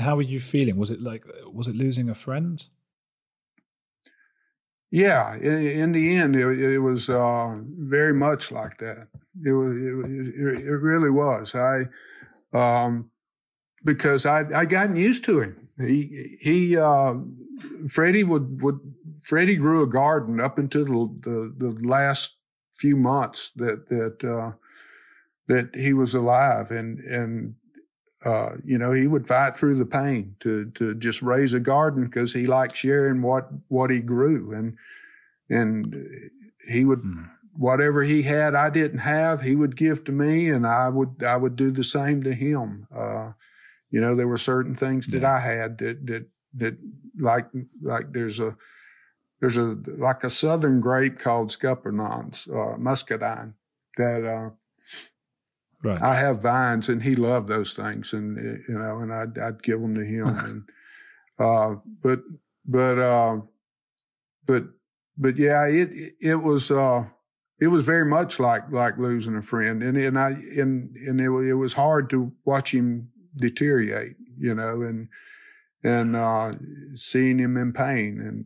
How 0.00 0.16
were 0.16 0.22
you 0.22 0.40
feeling? 0.40 0.76
Was 0.76 0.90
it 0.90 1.00
like 1.00 1.24
was 1.52 1.68
it 1.68 1.74
losing 1.76 2.08
a 2.08 2.14
friend? 2.14 2.64
Yeah, 4.90 5.36
in, 5.36 5.66
in 5.66 5.92
the 5.92 6.16
end, 6.16 6.34
it, 6.34 6.60
it 6.60 6.78
was 6.80 7.08
uh, 7.08 7.56
very 7.78 8.12
much 8.12 8.50
like 8.50 8.78
that. 8.78 9.06
It 9.44 9.52
was, 9.52 9.76
it, 9.76 10.66
it 10.66 10.80
really 10.82 11.10
was. 11.10 11.54
I, 11.54 11.84
um, 12.52 13.10
because 13.84 14.26
I 14.26 14.40
I 14.54 14.64
gotten 14.64 14.96
used 14.96 15.24
to 15.24 15.40
him. 15.40 15.68
He 15.78 16.36
he, 16.40 16.76
uh, 16.76 17.14
Freddie 17.88 18.24
would 18.24 18.62
would 18.62 18.80
Freddie 19.22 19.56
grew 19.56 19.82
a 19.82 19.86
garden 19.86 20.40
up 20.40 20.58
until 20.58 20.84
the 20.84 21.54
the, 21.58 21.70
the 21.70 21.88
last 21.88 22.36
few 22.76 22.96
months 22.96 23.52
that 23.56 23.88
that 23.88 24.24
uh, 24.24 24.52
that 25.46 25.74
he 25.74 25.92
was 25.92 26.14
alive, 26.14 26.70
and 26.72 26.98
and 26.98 27.54
uh, 28.24 28.56
you 28.62 28.76
know, 28.76 28.92
he 28.92 29.06
would 29.06 29.26
fight 29.26 29.56
through 29.56 29.76
the 29.76 29.86
pain 29.86 30.36
to 30.40 30.66
to 30.72 30.94
just 30.94 31.22
raise 31.22 31.54
a 31.54 31.60
garden 31.60 32.04
because 32.04 32.32
he 32.32 32.46
liked 32.46 32.76
sharing 32.76 33.22
what 33.22 33.48
what 33.68 33.90
he 33.90 34.00
grew, 34.00 34.52
and 34.52 34.76
and 35.48 36.30
he 36.68 36.84
would 36.84 37.00
mm. 37.02 37.30
whatever 37.56 38.02
he 38.02 38.22
had 38.22 38.54
I 38.54 38.68
didn't 38.68 38.98
have, 38.98 39.40
he 39.40 39.56
would 39.56 39.74
give 39.74 40.04
to 40.04 40.12
me, 40.12 40.50
and 40.50 40.66
I 40.66 40.90
would 40.90 41.22
I 41.24 41.36
would 41.36 41.56
do 41.56 41.70
the 41.70 41.84
same 41.84 42.22
to 42.24 42.34
him. 42.34 42.86
Uh, 42.94 43.32
you 43.90 44.00
know, 44.00 44.14
there 44.14 44.28
were 44.28 44.36
certain 44.36 44.74
things 44.74 45.06
that 45.08 45.24
I 45.24 45.40
had 45.40 45.78
that 45.78 46.06
that 46.06 46.26
that 46.54 46.76
like 47.18 47.48
like 47.80 48.12
there's 48.12 48.38
a 48.38 48.54
there's 49.40 49.56
a 49.56 49.78
like 49.86 50.24
a 50.24 50.30
southern 50.30 50.80
grape 50.80 51.18
called 51.18 51.48
Scuppernong's 51.48 52.46
uh, 52.48 52.76
muscadine 52.76 53.54
that 53.96 54.24
uh, 54.24 54.50
Right. 55.82 56.00
I 56.02 56.16
have 56.16 56.42
vines, 56.42 56.88
and 56.88 57.02
he 57.02 57.16
loved 57.16 57.48
those 57.48 57.72
things, 57.72 58.12
and 58.12 58.36
you 58.68 58.78
know, 58.78 58.98
and 58.98 59.12
I'd, 59.12 59.38
I'd 59.38 59.62
give 59.62 59.80
them 59.80 59.94
to 59.94 60.04
him, 60.04 60.28
and 60.38 60.62
uh, 61.38 61.76
but 62.02 62.20
but 62.66 62.98
uh, 62.98 63.40
but 64.46 64.64
but 65.16 65.38
yeah, 65.38 65.66
it 65.66 66.14
it 66.20 66.42
was 66.42 66.70
uh, 66.70 67.04
it 67.58 67.68
was 67.68 67.84
very 67.84 68.04
much 68.04 68.38
like 68.38 68.70
like 68.70 68.98
losing 68.98 69.36
a 69.36 69.42
friend, 69.42 69.82
and 69.82 69.96
and 69.96 70.18
I 70.18 70.30
and 70.30 70.94
and 70.96 71.20
it, 71.20 71.30
it 71.30 71.54
was 71.54 71.72
hard 71.74 72.10
to 72.10 72.32
watch 72.44 72.74
him 72.74 73.10
deteriorate, 73.36 74.16
you 74.38 74.54
know, 74.54 74.82
and 74.82 75.08
and 75.82 76.14
uh, 76.14 76.52
seeing 76.92 77.38
him 77.38 77.56
in 77.56 77.72
pain, 77.72 78.20
and 78.20 78.44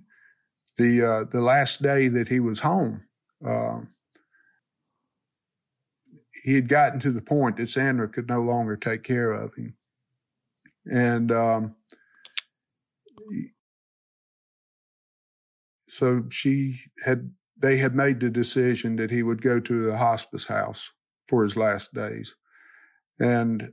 the 0.78 1.04
uh, 1.04 1.24
the 1.24 1.40
last 1.40 1.82
day 1.82 2.08
that 2.08 2.28
he 2.28 2.38
was 2.38 2.60
home. 2.60 3.02
Uh, 3.44 3.80
he 6.42 6.54
had 6.54 6.68
gotten 6.68 7.00
to 7.00 7.10
the 7.12 7.22
point 7.22 7.56
that 7.56 7.70
Sandra 7.70 8.08
could 8.08 8.28
no 8.28 8.40
longer 8.40 8.76
take 8.76 9.02
care 9.02 9.32
of 9.32 9.54
him. 9.54 9.76
And 10.86 11.32
um, 11.32 11.76
so 15.88 16.24
she 16.30 16.76
had, 17.04 17.32
they 17.56 17.78
had 17.78 17.94
made 17.94 18.20
the 18.20 18.30
decision 18.30 18.96
that 18.96 19.10
he 19.10 19.22
would 19.22 19.40
go 19.40 19.60
to 19.60 19.86
the 19.86 19.96
hospice 19.96 20.46
house 20.46 20.90
for 21.26 21.42
his 21.42 21.56
last 21.56 21.94
days. 21.94 22.34
And 23.18 23.70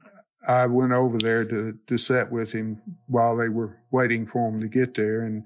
I 0.47 0.68
went 0.68 0.93
over 0.93 1.18
there 1.18 1.45
to, 1.45 1.78
to 1.88 1.97
sit 1.97 2.32
with 2.32 2.53
him 2.53 2.82
while 3.07 3.36
they 3.36 3.49
were 3.49 3.80
waiting 3.91 4.26
for 4.26 4.49
him 4.49 4.62
to 4.62 4.68
get 4.68 4.95
there. 4.95 5.24
And 5.24 5.43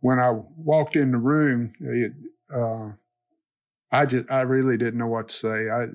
when 0.00 0.18
I 0.18 0.30
walked 0.56 0.96
in 0.96 1.12
the 1.12 1.18
room, 1.18 1.72
it, 1.80 2.12
uh, 2.54 2.90
I 3.92 4.06
just, 4.06 4.30
I 4.30 4.40
really 4.40 4.78
didn't 4.78 4.98
know 4.98 5.06
what 5.06 5.28
to 5.28 5.36
say. 5.36 5.68
I, 5.68 5.86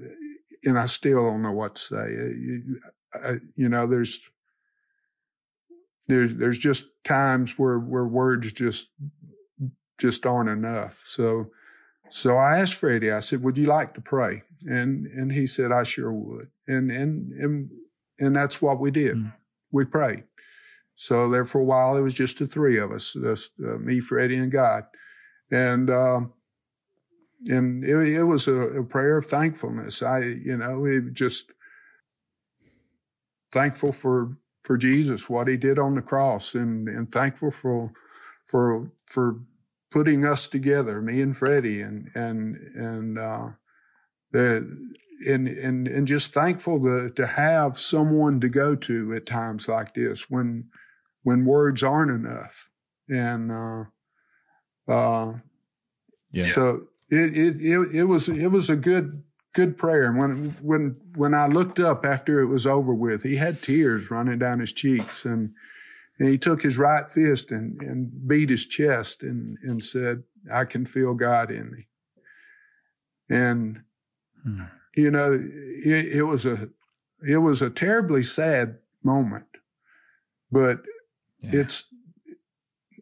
and 0.64 0.78
I 0.78 0.86
still 0.86 1.24
don't 1.24 1.42
know 1.42 1.52
what 1.52 1.76
to 1.76 1.82
say. 1.82 2.10
You, 2.10 2.80
I, 3.14 3.34
you 3.56 3.70
know, 3.70 3.88
there's, 3.88 4.30
there's, 6.08 6.36
there's 6.36 6.60
just 6.60 6.86
times 7.04 7.58
where, 7.58 7.80
where 7.80 8.06
words 8.06 8.54
just, 8.54 8.90
just 9.98 10.26
aren't 10.26 10.50
enough. 10.50 11.02
So, 11.06 11.50
so 12.10 12.38
I 12.38 12.60
asked 12.60 12.76
Freddie, 12.76 13.12
I 13.12 13.20
said, 13.20 13.44
would 13.44 13.58
you 13.58 13.66
like 13.66 13.94
to 13.96 14.02
pray? 14.02 14.44
And, 14.66 15.08
and 15.08 15.32
he 15.32 15.48
said, 15.48 15.72
I 15.72 15.84
sure 15.84 16.14
would. 16.14 16.50
And, 16.68 16.92
and, 16.92 17.32
and, 17.34 17.70
and 18.20 18.36
that's 18.36 18.62
what 18.62 18.80
we 18.80 18.92
did. 18.92 19.18
Mm. 19.18 19.34
We 19.72 19.86
prayed. 19.86 20.24
So 20.96 21.30
there 21.30 21.46
for 21.46 21.62
a 21.62 21.66
while, 21.66 21.98
it 21.98 22.02
was 22.02 22.14
just 22.14 22.40
the 22.40 22.48
three 22.48 22.78
of 22.78 22.92
us, 22.92 23.14
just 23.14 23.52
uh, 23.60 23.78
me, 23.78 24.00
Freddie, 24.00 24.38
and 24.38 24.52
God. 24.52 24.86
And, 25.52 25.90
um, 25.90 26.34
and 27.46 27.84
it, 27.84 27.96
it 28.16 28.24
was 28.24 28.48
a, 28.48 28.56
a, 28.56 28.84
prayer 28.84 29.18
of 29.18 29.26
thankfulness. 29.26 30.02
I, 30.02 30.20
you 30.20 30.58
know, 30.58 30.86
it 30.86 31.14
just 31.14 31.52
thankful 33.52 33.92
for 33.92 34.32
for 34.62 34.78
Jesus, 34.78 35.30
what 35.30 35.48
He 35.48 35.58
did 35.58 35.80
on 35.80 35.96
the 35.96 36.02
cross, 36.02 36.56
and 36.56 36.88
and 36.88 37.10
thankful 37.12 37.52
for 37.52 37.94
for 38.46 38.92
for 39.06 39.40
putting 39.92 40.26
us 40.26 40.48
together, 40.48 41.02
me 41.02 41.22
and 41.22 41.36
Freddie, 41.36 41.82
and 41.82 42.10
and 42.16 42.56
and 42.76 43.20
uh, 43.20 43.50
the 44.32 44.92
and 45.28 45.48
and 45.48 45.88
and 45.88 46.08
just 46.08 46.34
thankful 46.34 46.82
to 46.82 47.12
to 47.12 47.28
have 47.28 47.78
someone 47.78 48.40
to 48.42 48.50
go 48.50 48.76
to 48.76 49.14
at 49.14 49.26
times 49.26 49.68
like 49.68 49.94
this 49.94 50.30
when 50.30 50.70
when 51.24 51.46
words 51.46 51.84
aren't 51.84 52.12
enough, 52.12 52.70
and 53.10 53.52
uh, 53.52 53.84
uh, 54.92 55.34
Yeah. 56.32 56.46
So 56.46 56.88
it, 57.10 57.38
it 57.38 57.62
it 57.62 57.80
it 57.94 58.04
was 58.04 58.30
it 58.30 58.48
was 58.48 58.70
a 58.70 58.76
good 58.76 59.24
good 59.54 59.78
prayer. 59.78 60.06
And 60.06 60.18
when 60.18 60.58
when 60.62 60.96
when 61.16 61.34
I 61.34 61.48
looked 61.48 61.80
up 61.80 62.06
after 62.06 62.40
it 62.40 62.46
was 62.46 62.68
over 62.68 62.94
with, 62.94 63.24
he 63.24 63.38
had 63.38 63.62
tears 63.62 64.12
running 64.12 64.40
down 64.40 64.60
his 64.60 64.74
cheeks, 64.74 65.26
and 65.26 65.52
and 66.20 66.30
he 66.30 66.38
took 66.38 66.62
his 66.62 66.78
right 66.78 67.06
fist 67.06 67.52
and 67.52 67.82
and 67.82 68.28
beat 68.28 68.50
his 68.50 68.66
chest 68.66 69.24
and 69.24 69.58
and 69.64 69.84
said, 69.84 70.24
"I 70.52 70.66
can 70.66 70.86
feel 70.86 71.14
God 71.14 71.50
in 71.50 71.72
me." 71.72 71.88
And 73.30 73.82
hmm. 74.44 74.64
you 74.96 75.12
know, 75.12 75.34
it, 75.34 76.06
it 76.18 76.24
was 76.24 76.46
a 76.46 76.70
it 77.28 77.38
was 77.38 77.62
a 77.62 77.70
terribly 77.70 78.24
sad 78.24 78.78
moment, 79.02 79.48
but 80.52 80.82
yeah. 81.42 81.62
it's 81.62 81.86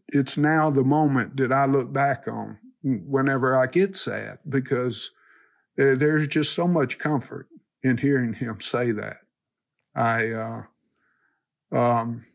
it's 0.08 0.38
now 0.38 0.70
the 0.70 0.84
moment 0.84 1.38
that 1.38 1.52
I 1.52 1.66
look 1.66 1.92
back 1.92 2.28
on 2.28 2.60
whenever 2.86 3.58
I 3.58 3.66
get 3.66 3.96
sad 3.96 4.40
because 4.48 5.12
there's 5.76 6.28
just 6.28 6.54
so 6.54 6.68
much 6.68 7.00
comfort 7.00 7.48
in 7.84 7.98
hearing 7.98 8.34
him 8.34 8.62
say 8.62 8.92
that. 8.92 9.18
I, 9.96 10.30
uh, 10.32 10.64
um, 11.72 12.26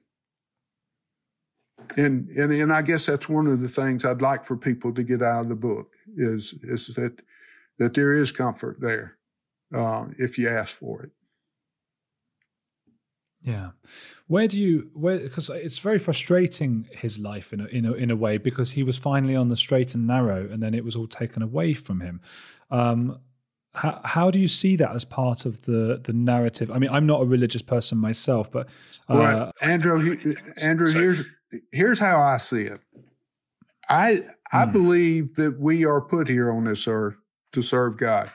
and, 1.96 2.28
and 2.30 2.52
and 2.52 2.72
I 2.72 2.82
guess 2.82 3.06
that's 3.06 3.28
one 3.28 3.46
of 3.46 3.60
the 3.60 3.68
things 3.68 4.04
I'd 4.04 4.22
like 4.22 4.44
for 4.44 4.56
people 4.56 4.92
to 4.94 5.02
get 5.02 5.22
out 5.22 5.42
of 5.42 5.48
the 5.48 5.56
book 5.56 5.92
is 6.16 6.54
is 6.62 6.88
that 6.88 7.20
that 7.78 7.94
there 7.94 8.12
is 8.12 8.32
comfort 8.32 8.78
there 8.80 9.16
uh, 9.74 10.06
if 10.18 10.38
you 10.38 10.48
ask 10.48 10.76
for 10.76 11.02
it. 11.02 11.10
Yeah, 13.42 13.70
where 14.26 14.46
do 14.48 14.58
you 14.58 14.90
where 14.92 15.18
because 15.18 15.48
it's 15.48 15.78
very 15.78 15.98
frustrating 15.98 16.88
his 16.92 17.18
life 17.18 17.52
in 17.52 17.60
a, 17.60 17.66
in 17.66 17.86
a 17.86 17.92
in 17.94 18.10
a 18.10 18.16
way 18.16 18.36
because 18.36 18.72
he 18.72 18.82
was 18.82 18.98
finally 18.98 19.34
on 19.34 19.48
the 19.48 19.56
straight 19.56 19.94
and 19.94 20.06
narrow 20.06 20.46
and 20.50 20.62
then 20.62 20.74
it 20.74 20.84
was 20.84 20.94
all 20.94 21.06
taken 21.06 21.42
away 21.42 21.72
from 21.74 22.00
him. 22.00 22.20
Um, 22.70 23.18
how, 23.74 24.00
how 24.04 24.30
do 24.30 24.38
you 24.38 24.48
see 24.48 24.76
that 24.76 24.94
as 24.94 25.04
part 25.04 25.46
of 25.46 25.62
the 25.62 26.00
the 26.04 26.12
narrative? 26.12 26.70
I 26.70 26.78
mean, 26.78 26.90
I'm 26.90 27.06
not 27.06 27.22
a 27.22 27.24
religious 27.24 27.62
person 27.62 27.98
myself, 27.98 28.50
but 28.50 28.66
uh, 29.08 29.16
well, 29.16 29.52
Andrew, 29.62 30.00
he, 30.00 30.36
Andrew, 30.56 30.90
here's 30.90 31.24
here's 31.72 31.98
how 31.98 32.20
I 32.20 32.36
see 32.36 32.62
it. 32.62 32.80
I 33.88 34.20
I 34.52 34.64
hmm. 34.64 34.72
believe 34.72 35.34
that 35.34 35.58
we 35.60 35.84
are 35.84 36.00
put 36.00 36.28
here 36.28 36.50
on 36.50 36.64
this 36.64 36.88
earth 36.88 37.20
to 37.52 37.62
serve 37.62 37.96
God. 37.96 38.30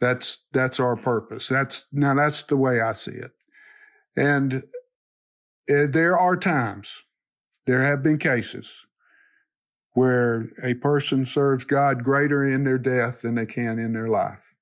That's 0.00 0.44
that's 0.52 0.80
our 0.80 0.96
purpose. 0.96 1.48
That's 1.48 1.86
now 1.92 2.14
that's 2.14 2.44
the 2.44 2.56
way 2.56 2.80
I 2.80 2.92
see 2.92 3.12
it. 3.12 3.32
And 4.16 4.64
uh, 5.70 5.86
there 5.88 6.18
are 6.18 6.36
times, 6.36 7.02
there 7.66 7.82
have 7.82 8.02
been 8.02 8.18
cases 8.18 8.86
where 9.94 10.50
a 10.62 10.74
person 10.74 11.24
serves 11.24 11.64
God 11.64 12.02
greater 12.02 12.42
in 12.42 12.64
their 12.64 12.78
death 12.78 13.22
than 13.22 13.34
they 13.34 13.46
can 13.46 13.78
in 13.78 13.92
their 13.92 14.08
life. 14.08 14.54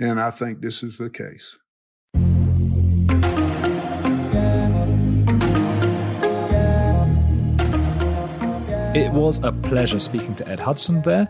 And 0.00 0.20
I 0.20 0.30
think 0.30 0.60
this 0.60 0.82
is 0.82 0.98
the 0.98 1.10
case. 1.10 1.58
It 8.94 9.12
was 9.12 9.38
a 9.42 9.52
pleasure 9.52 10.00
speaking 10.00 10.34
to 10.36 10.48
Ed 10.48 10.60
Hudson 10.60 11.02
there. 11.02 11.28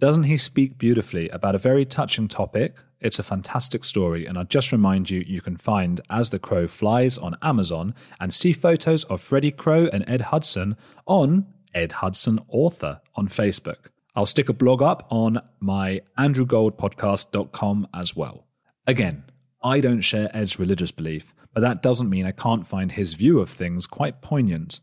Doesn't 0.00 0.24
he 0.24 0.36
speak 0.36 0.76
beautifully 0.76 1.28
about 1.28 1.54
a 1.54 1.58
very 1.58 1.84
touching 1.84 2.26
topic? 2.26 2.76
It's 3.00 3.18
a 3.18 3.22
fantastic 3.22 3.84
story, 3.84 4.26
and 4.26 4.36
I'll 4.36 4.44
just 4.44 4.72
remind 4.72 5.08
you 5.08 5.22
you 5.26 5.40
can 5.40 5.56
find 5.56 6.00
As 6.10 6.30
the 6.30 6.38
Crow 6.38 6.66
Flies 6.66 7.16
on 7.16 7.36
Amazon 7.42 7.94
and 8.18 8.34
see 8.34 8.52
photos 8.52 9.04
of 9.04 9.20
Freddie 9.20 9.52
Crow 9.52 9.88
and 9.92 10.04
Ed 10.08 10.22
Hudson 10.22 10.76
on 11.06 11.46
Ed 11.74 11.92
Hudson 11.92 12.40
Author 12.48 13.00
on 13.14 13.28
Facebook. 13.28 13.88
I'll 14.16 14.26
stick 14.26 14.48
a 14.48 14.52
blog 14.52 14.82
up 14.82 15.06
on 15.10 15.40
my 15.60 16.00
andrewgoldpodcast.com 16.18 17.88
as 17.94 18.16
well. 18.16 18.46
Again, 18.86 19.24
I 19.62 19.80
don't 19.80 20.00
share 20.00 20.30
Ed's 20.36 20.58
religious 20.58 20.90
belief, 20.90 21.34
but 21.52 21.60
that 21.60 21.82
doesn't 21.82 22.10
mean 22.10 22.26
I 22.26 22.32
can't 22.32 22.66
find 22.66 22.92
his 22.92 23.14
view 23.14 23.40
of 23.40 23.48
things 23.48 23.86
quite 23.86 24.22
poignant. 24.22 24.80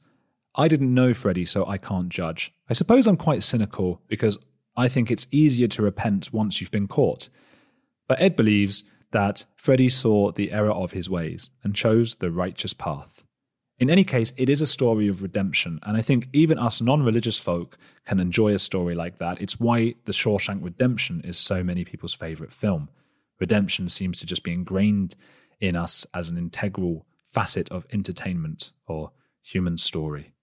I 0.56 0.68
didn't 0.68 0.94
know 0.94 1.14
Freddie, 1.14 1.46
so 1.46 1.66
I 1.66 1.78
can't 1.78 2.10
judge. 2.10 2.54
I 2.70 2.74
suppose 2.74 3.08
I'm 3.08 3.18
quite 3.18 3.44
cynical 3.44 4.02
because 4.08 4.38
I 4.76 4.88
think 4.88 5.12
it's 5.12 5.28
easier 5.32 5.68
to 5.70 5.82
repent 5.82 6.34
once 6.34 6.60
you've 6.60 6.72
been 6.72 6.88
caught. 6.88 7.30
But 8.08 8.22
Ed 8.22 8.36
believes 8.36 8.84
that 9.12 9.46
Freddie 9.56 9.90
saw 9.90 10.32
the 10.32 10.52
error 10.52 10.72
of 10.72 10.94
his 10.94 11.10
ways 11.10 11.50
and 11.64 11.76
chose 11.76 12.16
the 12.16 12.32
righteous 12.32 12.74
path. 12.74 13.24
In 13.80 13.90
any 13.90 14.04
case, 14.04 14.32
it 14.38 14.50
is 14.50 14.62
a 14.62 14.68
story 14.68 15.08
of 15.08 15.24
redemption, 15.24 15.80
and 15.82 15.98
I 15.98 16.04
think 16.04 16.28
even 16.34 16.60
us 16.60 16.82
non 16.82 17.04
religious 17.04 17.40
folk 17.40 17.78
can 18.06 18.20
enjoy 18.20 18.54
a 18.54 18.60
story 18.60 18.94
like 18.94 19.18
that. 19.18 19.42
It's 19.42 19.60
why 19.60 19.96
The 20.06 20.12
Shawshank 20.12 20.64
Redemption 20.64 21.22
is 21.24 21.40
so 21.40 21.64
many 21.64 21.84
people's 21.84 22.14
favourite 22.14 22.54
film. 22.54 22.90
Redemption 23.40 23.90
seems 23.90 24.20
to 24.20 24.28
just 24.28 24.44
be 24.44 24.54
ingrained 24.54 25.16
in 25.60 25.76
us 25.76 26.06
as 26.14 26.30
an 26.30 26.38
integral 26.38 27.08
facet 27.28 27.70
of 27.70 27.88
entertainment 27.92 28.72
or 28.88 29.14
human 29.42 29.80
story. 29.80 30.34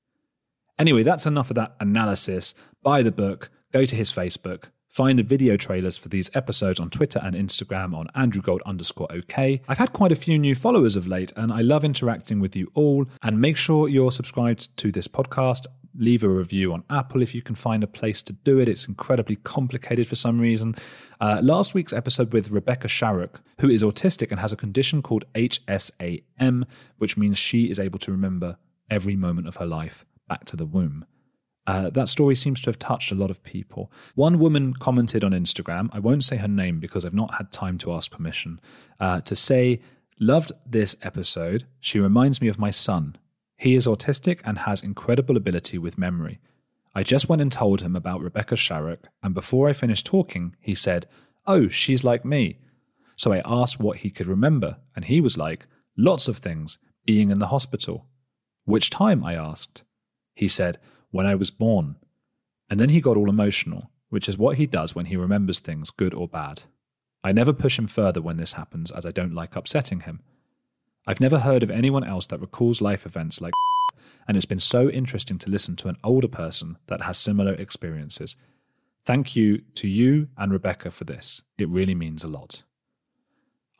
Anyway, 0.76 1.05
that's 1.05 1.26
enough 1.26 1.51
of 1.51 1.57
that 1.57 1.76
analysis. 1.79 2.55
Buy 2.83 3.03
the 3.03 3.12
book, 3.12 3.51
go 3.73 3.85
to 3.85 3.97
his 3.97 4.12
Facebook, 4.12 4.64
Find 4.89 5.19
the 5.19 5.23
video 5.23 5.57
trailers 5.57 5.97
for 5.97 6.09
these 6.09 6.29
episodes 6.35 6.81
on 6.81 6.91
Twitter 6.91 7.21
and 7.23 7.37
Instagram 7.37 7.95
on 7.95 8.09
andrewgold 8.16 8.61
underscore 8.66 9.07
OK. 9.12 9.61
I've 9.69 9.79
had 9.79 9.93
quite 9.93 10.11
a 10.11 10.16
few 10.16 10.39
new 10.39 10.55
followers 10.55 10.97
of 10.97 11.07
late, 11.07 11.33
and 11.37 11.53
I 11.53 11.61
love 11.61 11.85
interacting 11.85 12.41
with 12.41 12.57
you 12.57 12.73
all. 12.75 13.07
And 13.23 13.41
make 13.41 13.57
sure 13.57 13.89
you're 13.89 14.11
subscribed 14.11 14.77
to 14.79 14.91
this 14.91 15.07
podcast. 15.07 15.66
Leave 15.95 16.25
a 16.25 16.29
review 16.29 16.73
on 16.73 16.85
Apple 16.91 17.23
if 17.23 17.35
you 17.35 17.43
can 17.43 17.55
find 17.55 17.85
a 17.85 17.87
place 17.87 18.23
to 18.23 18.33
do 18.33 18.59
it. 18.59 18.69
It's 18.69 18.89
incredibly 18.89 19.37
complicated 19.37 20.09
for 20.09 20.16
some 20.16 20.41
reason. 20.41 20.75
Uh, 21.21 21.41
last 21.43 21.75
week's 21.75 21.93
episode 21.93 22.33
with 22.33 22.51
Rebecca 22.51 22.89
Sharrock, 22.89 23.37
who 23.61 23.69
is 23.69 23.83
autistic 23.83 24.31
and 24.31 24.41
has 24.41 24.53
a 24.53 24.57
condition 24.57 25.03
called 25.03 25.27
HSAM, 25.35 26.64
which 26.97 27.16
means 27.16 27.39
she 27.39 27.71
is 27.71 27.79
able 27.79 27.99
to 28.01 28.11
remember 28.11 28.57
every 28.91 29.16
moment 29.16 29.47
of 29.47 29.57
her 29.57 29.66
life 29.66 30.05
back 30.29 30.45
to 30.47 30.57
the 30.57 30.66
womb. 30.66 31.05
Uh, 31.69 31.91
that 31.91 32.09
story 32.09 32.35
seems 32.35 32.62
to 32.62 32.71
have 32.71 32.79
touched 32.79 33.12
a 33.12 33.14
lot 33.14 33.31
of 33.31 33.43
people. 33.45 33.93
One 34.14 34.39
woman 34.39 34.73
commented 34.73 35.23
on 35.23 35.33
Instagram, 35.33 35.91
I 35.93 35.99
won't 35.99 36.25
say 36.25 36.39
her 36.39 36.49
name 36.49 36.81
because 36.81 37.05
I've 37.05 37.12
not 37.12 37.35
had 37.35 37.53
time 37.53 37.77
to 37.79 37.93
ask 37.93 38.11
permission, 38.11 38.59
uh, 38.99 39.21
to 39.21 39.37
say, 39.37 39.81
Loved 40.19 40.51
this 40.66 40.97
episode. 41.03 41.66
She 41.79 42.01
reminds 42.01 42.41
me 42.41 42.49
of 42.49 42.59
my 42.59 42.71
son. 42.71 43.16
He 43.59 43.75
is 43.75 43.87
autistic 43.87 44.41
and 44.45 44.61
has 44.61 44.83
incredible 44.83 45.37
ability 45.37 45.77
with 45.77 45.99
memory. 45.99 46.41
I 46.95 47.03
just 47.03 47.29
went 47.29 47.43
and 47.43 47.53
told 47.53 47.83
him 47.83 47.95
about 47.95 48.23
Rebecca 48.23 48.55
Sharrock, 48.55 49.05
and 49.23 49.35
before 49.35 49.69
I 49.69 49.75
finished 49.75 50.07
talking, 50.07 50.57
he 50.61 50.75
said, 50.75 51.07
Oh, 51.47 51.69
she's 51.69 52.03
like 52.03 52.25
me. 52.25 52.59
So 53.14 53.33
I 53.33 53.43
asked 53.45 53.79
what 53.79 53.99
he 53.99 54.11
could 54.11 54.27
remember, 54.27 54.79
and 54.97 55.05
he 55.05 55.21
was 55.21 55.37
like, 55.37 55.66
Lots 55.99 56.29
of 56.29 56.39
things, 56.39 56.79
being 57.05 57.31
in 57.31 57.41
the 57.41 57.49
hospital. 57.49 58.07
Which 58.64 58.89
time? 58.89 59.23
I 59.23 59.35
asked. 59.35 59.83
He 60.35 60.49
said, 60.49 60.79
when 61.11 61.27
I 61.27 61.35
was 61.35 61.51
born. 61.51 61.97
And 62.71 62.79
then 62.79 62.91
he 62.91 63.01
got 63.01 63.17
all 63.17 63.29
emotional, 63.29 63.91
which 64.09 64.29
is 64.29 64.39
what 64.39 64.57
he 64.57 64.67
does 64.67 64.95
when 64.95 65.07
he 65.07 65.17
remembers 65.17 65.59
things, 65.59 65.91
good 65.91 66.15
or 66.15 66.29
bad. 66.29 66.65
I 67.25 67.33
never 67.33 67.53
push 67.53 67.79
him 67.79 67.89
further 67.89 68.23
when 68.23 68.37
this 68.37 68.55
happens, 68.55 68.91
as 68.91 69.05
I 69.05 69.11
don't 69.11 69.35
like 69.35 69.57
upsetting 69.57 70.01
him. 70.01 70.21
I've 71.07 71.21
never 71.21 71.41
heard 71.41 71.63
of 71.63 71.71
anyone 71.71 72.05
else 72.05 72.27
that 72.27 72.41
recalls 72.41 72.81
life 72.81 73.07
events 73.07 73.41
like 73.41 73.53
and 74.29 74.37
it's 74.37 74.47
been 74.47 74.61
so 74.61 74.89
interesting 74.91 75.39
to 75.39 75.51
listen 75.51 75.75
to 75.77 75.89
an 75.89 75.97
older 76.05 76.29
person 76.29 76.77
that 76.87 77.03
has 77.03 77.19
similar 77.19 77.55
experiences. 77.55 78.37
Thank 79.05 79.35
you 79.35 79.63
to 79.77 79.89
you 79.89 80.29
and 80.37 80.53
Rebecca 80.53 80.91
for 80.91 81.05
this. 81.05 81.41
It 81.57 81.69
really 81.69 81.95
means 81.95 82.25
a 82.25 82.29
lot. 82.29 82.63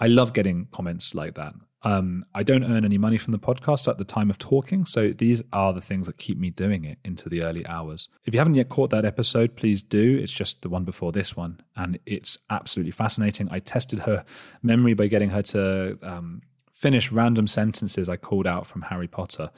I 0.01 0.07
love 0.07 0.33
getting 0.33 0.68
comments 0.70 1.14
like 1.14 1.35
that. 1.35 1.55
Um, 1.83 2.24
I 2.35 2.43
don't 2.43 2.64
earn 2.64 2.85
any 2.85 2.99
money 2.99 3.18
from 3.18 3.31
the 3.31 3.39
podcast 3.39 3.89
at 3.89 3.99
the 3.99 4.05
time 4.05 4.31
of 4.31 4.39
talking, 4.39 4.85
so 4.85 5.12
these 5.12 5.43
are 5.53 5.72
the 5.72 5.81
things 5.81 6.07
that 6.07 6.18
keep 6.18 6.37
me 6.37 6.51
doing 6.51 6.85
it 6.85 6.99
into 7.05 7.29
the 7.29 7.43
early 7.43 7.64
hours. 7.66 8.09
If 8.24 8.35
you 8.35 8.41
haven't 8.41 8.55
yet 8.55 8.68
caught 8.68 8.91
that 8.91 9.05
episode, 9.05 9.55
please 9.55 9.81
do. 9.81 10.18
It's 10.20 10.33
just 10.33 10.62
the 10.62 10.68
one 10.68 10.85
before 10.85 11.12
this 11.12 11.37
one, 11.37 11.61
and 11.76 12.01
it's 12.05 12.37
absolutely 12.51 12.91
fascinating. 12.91 13.49
I 13.51 13.61
tested 13.61 14.01
her 14.01 14.24
memory 14.62 14.95
by 14.95 15.07
getting 15.07 15.31
her 15.31 15.43
to 15.43 15.99
um, 16.03 16.43
finish 16.74 17.12
random 17.12 17.47
sentences 17.47 18.09
I 18.09 18.16
called 18.16 18.47
out 18.47 18.66
from 18.66 18.83
Harry 18.83 19.09
Potter, 19.09 19.51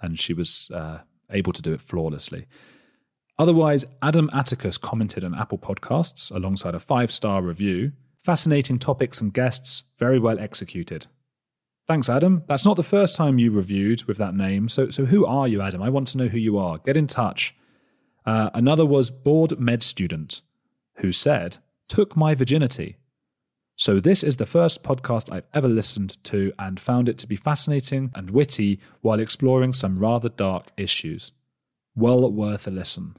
and 0.00 0.20
she 0.20 0.34
was 0.34 0.70
uh, 0.72 0.98
able 1.30 1.52
to 1.52 1.62
do 1.62 1.72
it 1.72 1.80
flawlessly. 1.80 2.46
Otherwise, 3.38 3.84
Adam 4.02 4.30
Atticus 4.32 4.78
commented 4.78 5.24
on 5.24 5.34
Apple 5.34 5.58
Podcasts 5.58 6.34
alongside 6.34 6.74
a 6.74 6.80
five 6.80 7.10
star 7.10 7.42
review. 7.42 7.92
Fascinating 8.24 8.78
topics 8.78 9.20
and 9.20 9.32
guests, 9.32 9.84
very 9.98 10.18
well 10.18 10.38
executed. 10.38 11.06
Thanks, 11.86 12.08
Adam. 12.08 12.42
That's 12.48 12.64
not 12.64 12.74
the 12.74 12.82
first 12.82 13.14
time 13.14 13.38
you 13.38 13.52
reviewed 13.52 14.04
with 14.04 14.18
that 14.18 14.34
name. 14.34 14.68
So, 14.68 14.90
so 14.90 15.04
who 15.04 15.24
are 15.24 15.46
you, 15.46 15.62
Adam? 15.62 15.82
I 15.82 15.88
want 15.88 16.08
to 16.08 16.18
know 16.18 16.26
who 16.26 16.38
you 16.38 16.58
are. 16.58 16.78
Get 16.78 16.96
in 16.96 17.06
touch. 17.06 17.54
Uh, 18.24 18.50
another 18.54 18.84
was 18.84 19.10
bored 19.10 19.60
med 19.60 19.84
student, 19.84 20.42
who 20.96 21.12
said, 21.12 21.58
"Took 21.88 22.16
my 22.16 22.34
virginity." 22.34 22.96
So 23.76 24.00
this 24.00 24.24
is 24.24 24.36
the 24.36 24.46
first 24.46 24.82
podcast 24.82 25.30
I've 25.30 25.46
ever 25.54 25.68
listened 25.68 26.16
to 26.24 26.52
and 26.58 26.80
found 26.80 27.08
it 27.08 27.18
to 27.18 27.26
be 27.26 27.36
fascinating 27.36 28.10
and 28.14 28.30
witty 28.30 28.80
while 29.02 29.20
exploring 29.20 29.74
some 29.74 29.98
rather 29.98 30.30
dark 30.30 30.68
issues. 30.78 31.30
Well 31.94 32.32
worth 32.32 32.66
a 32.66 32.70
listen. 32.70 33.16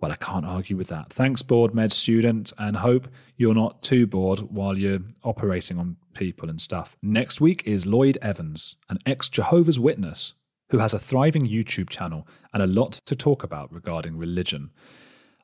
Well, 0.00 0.10
I 0.10 0.16
can't 0.16 0.44
argue 0.44 0.76
with 0.76 0.88
that. 0.88 1.12
Thanks, 1.12 1.42
bored 1.42 1.74
med 1.74 1.92
student, 1.92 2.52
and 2.58 2.76
hope 2.76 3.06
you're 3.36 3.54
not 3.54 3.82
too 3.82 4.04
bored 4.06 4.40
while 4.40 4.76
you're 4.76 4.98
operating 5.22 5.78
on 5.78 5.96
people 6.14 6.48
and 6.48 6.60
stuff. 6.60 6.96
Next 7.02 7.40
week 7.40 7.62
is 7.66 7.86
Lloyd 7.86 8.18
Evans, 8.22 8.76
an 8.88 8.98
ex 9.06 9.28
Jehovah's 9.28 9.78
Witness 9.78 10.34
who 10.70 10.78
has 10.78 10.94
a 10.94 10.98
thriving 10.98 11.46
YouTube 11.46 11.90
channel 11.90 12.26
and 12.54 12.62
a 12.62 12.66
lot 12.66 12.92
to 13.04 13.14
talk 13.14 13.42
about 13.44 13.72
regarding 13.72 14.16
religion. 14.16 14.70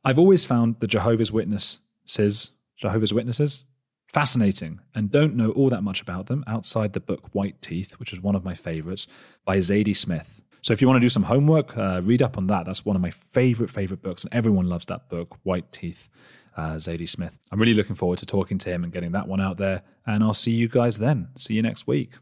I've 0.04 0.18
always 0.18 0.44
found 0.44 0.80
the 0.80 0.86
Jehovah's 0.86 1.30
Witnesses, 1.30 2.50
Jehovah's 2.76 3.12
Witnesses, 3.12 3.64
fascinating 4.06 4.80
and 4.94 5.10
don't 5.10 5.36
know 5.36 5.50
all 5.50 5.68
that 5.68 5.82
much 5.82 6.00
about 6.00 6.26
them 6.26 6.42
outside 6.46 6.94
the 6.94 7.00
book 7.00 7.34
White 7.34 7.60
Teeth, 7.60 7.92
which 7.98 8.12
is 8.12 8.20
one 8.20 8.34
of 8.34 8.44
my 8.44 8.54
favorites 8.54 9.06
by 9.44 9.58
Zadie 9.58 9.96
Smith. 9.96 10.40
So 10.62 10.72
if 10.72 10.80
you 10.80 10.88
want 10.88 10.96
to 10.96 11.04
do 11.04 11.10
some 11.10 11.24
homework, 11.24 11.76
uh, 11.76 12.00
read 12.02 12.22
up 12.22 12.36
on 12.36 12.46
that. 12.48 12.66
That's 12.66 12.84
one 12.84 12.96
of 12.96 13.02
my 13.02 13.10
favorite, 13.10 13.70
favorite 13.70 14.02
books, 14.02 14.24
and 14.24 14.32
everyone 14.32 14.66
loves 14.66 14.86
that 14.86 15.08
book, 15.08 15.36
White 15.42 15.72
Teeth, 15.72 16.08
uh, 16.56 16.74
Zadie 16.74 17.08
Smith. 17.08 17.38
I'm 17.50 17.60
really 17.60 17.74
looking 17.74 17.96
forward 17.96 18.18
to 18.20 18.26
talking 18.26 18.58
to 18.58 18.70
him 18.70 18.84
and 18.84 18.92
getting 18.92 19.12
that 19.12 19.28
one 19.28 19.40
out 19.40 19.56
there. 19.58 19.82
And 20.06 20.22
I'll 20.22 20.34
see 20.34 20.52
you 20.52 20.68
guys 20.68 20.98
then. 20.98 21.28
See 21.36 21.54
you 21.54 21.62
next 21.62 21.86
week. 21.86 22.12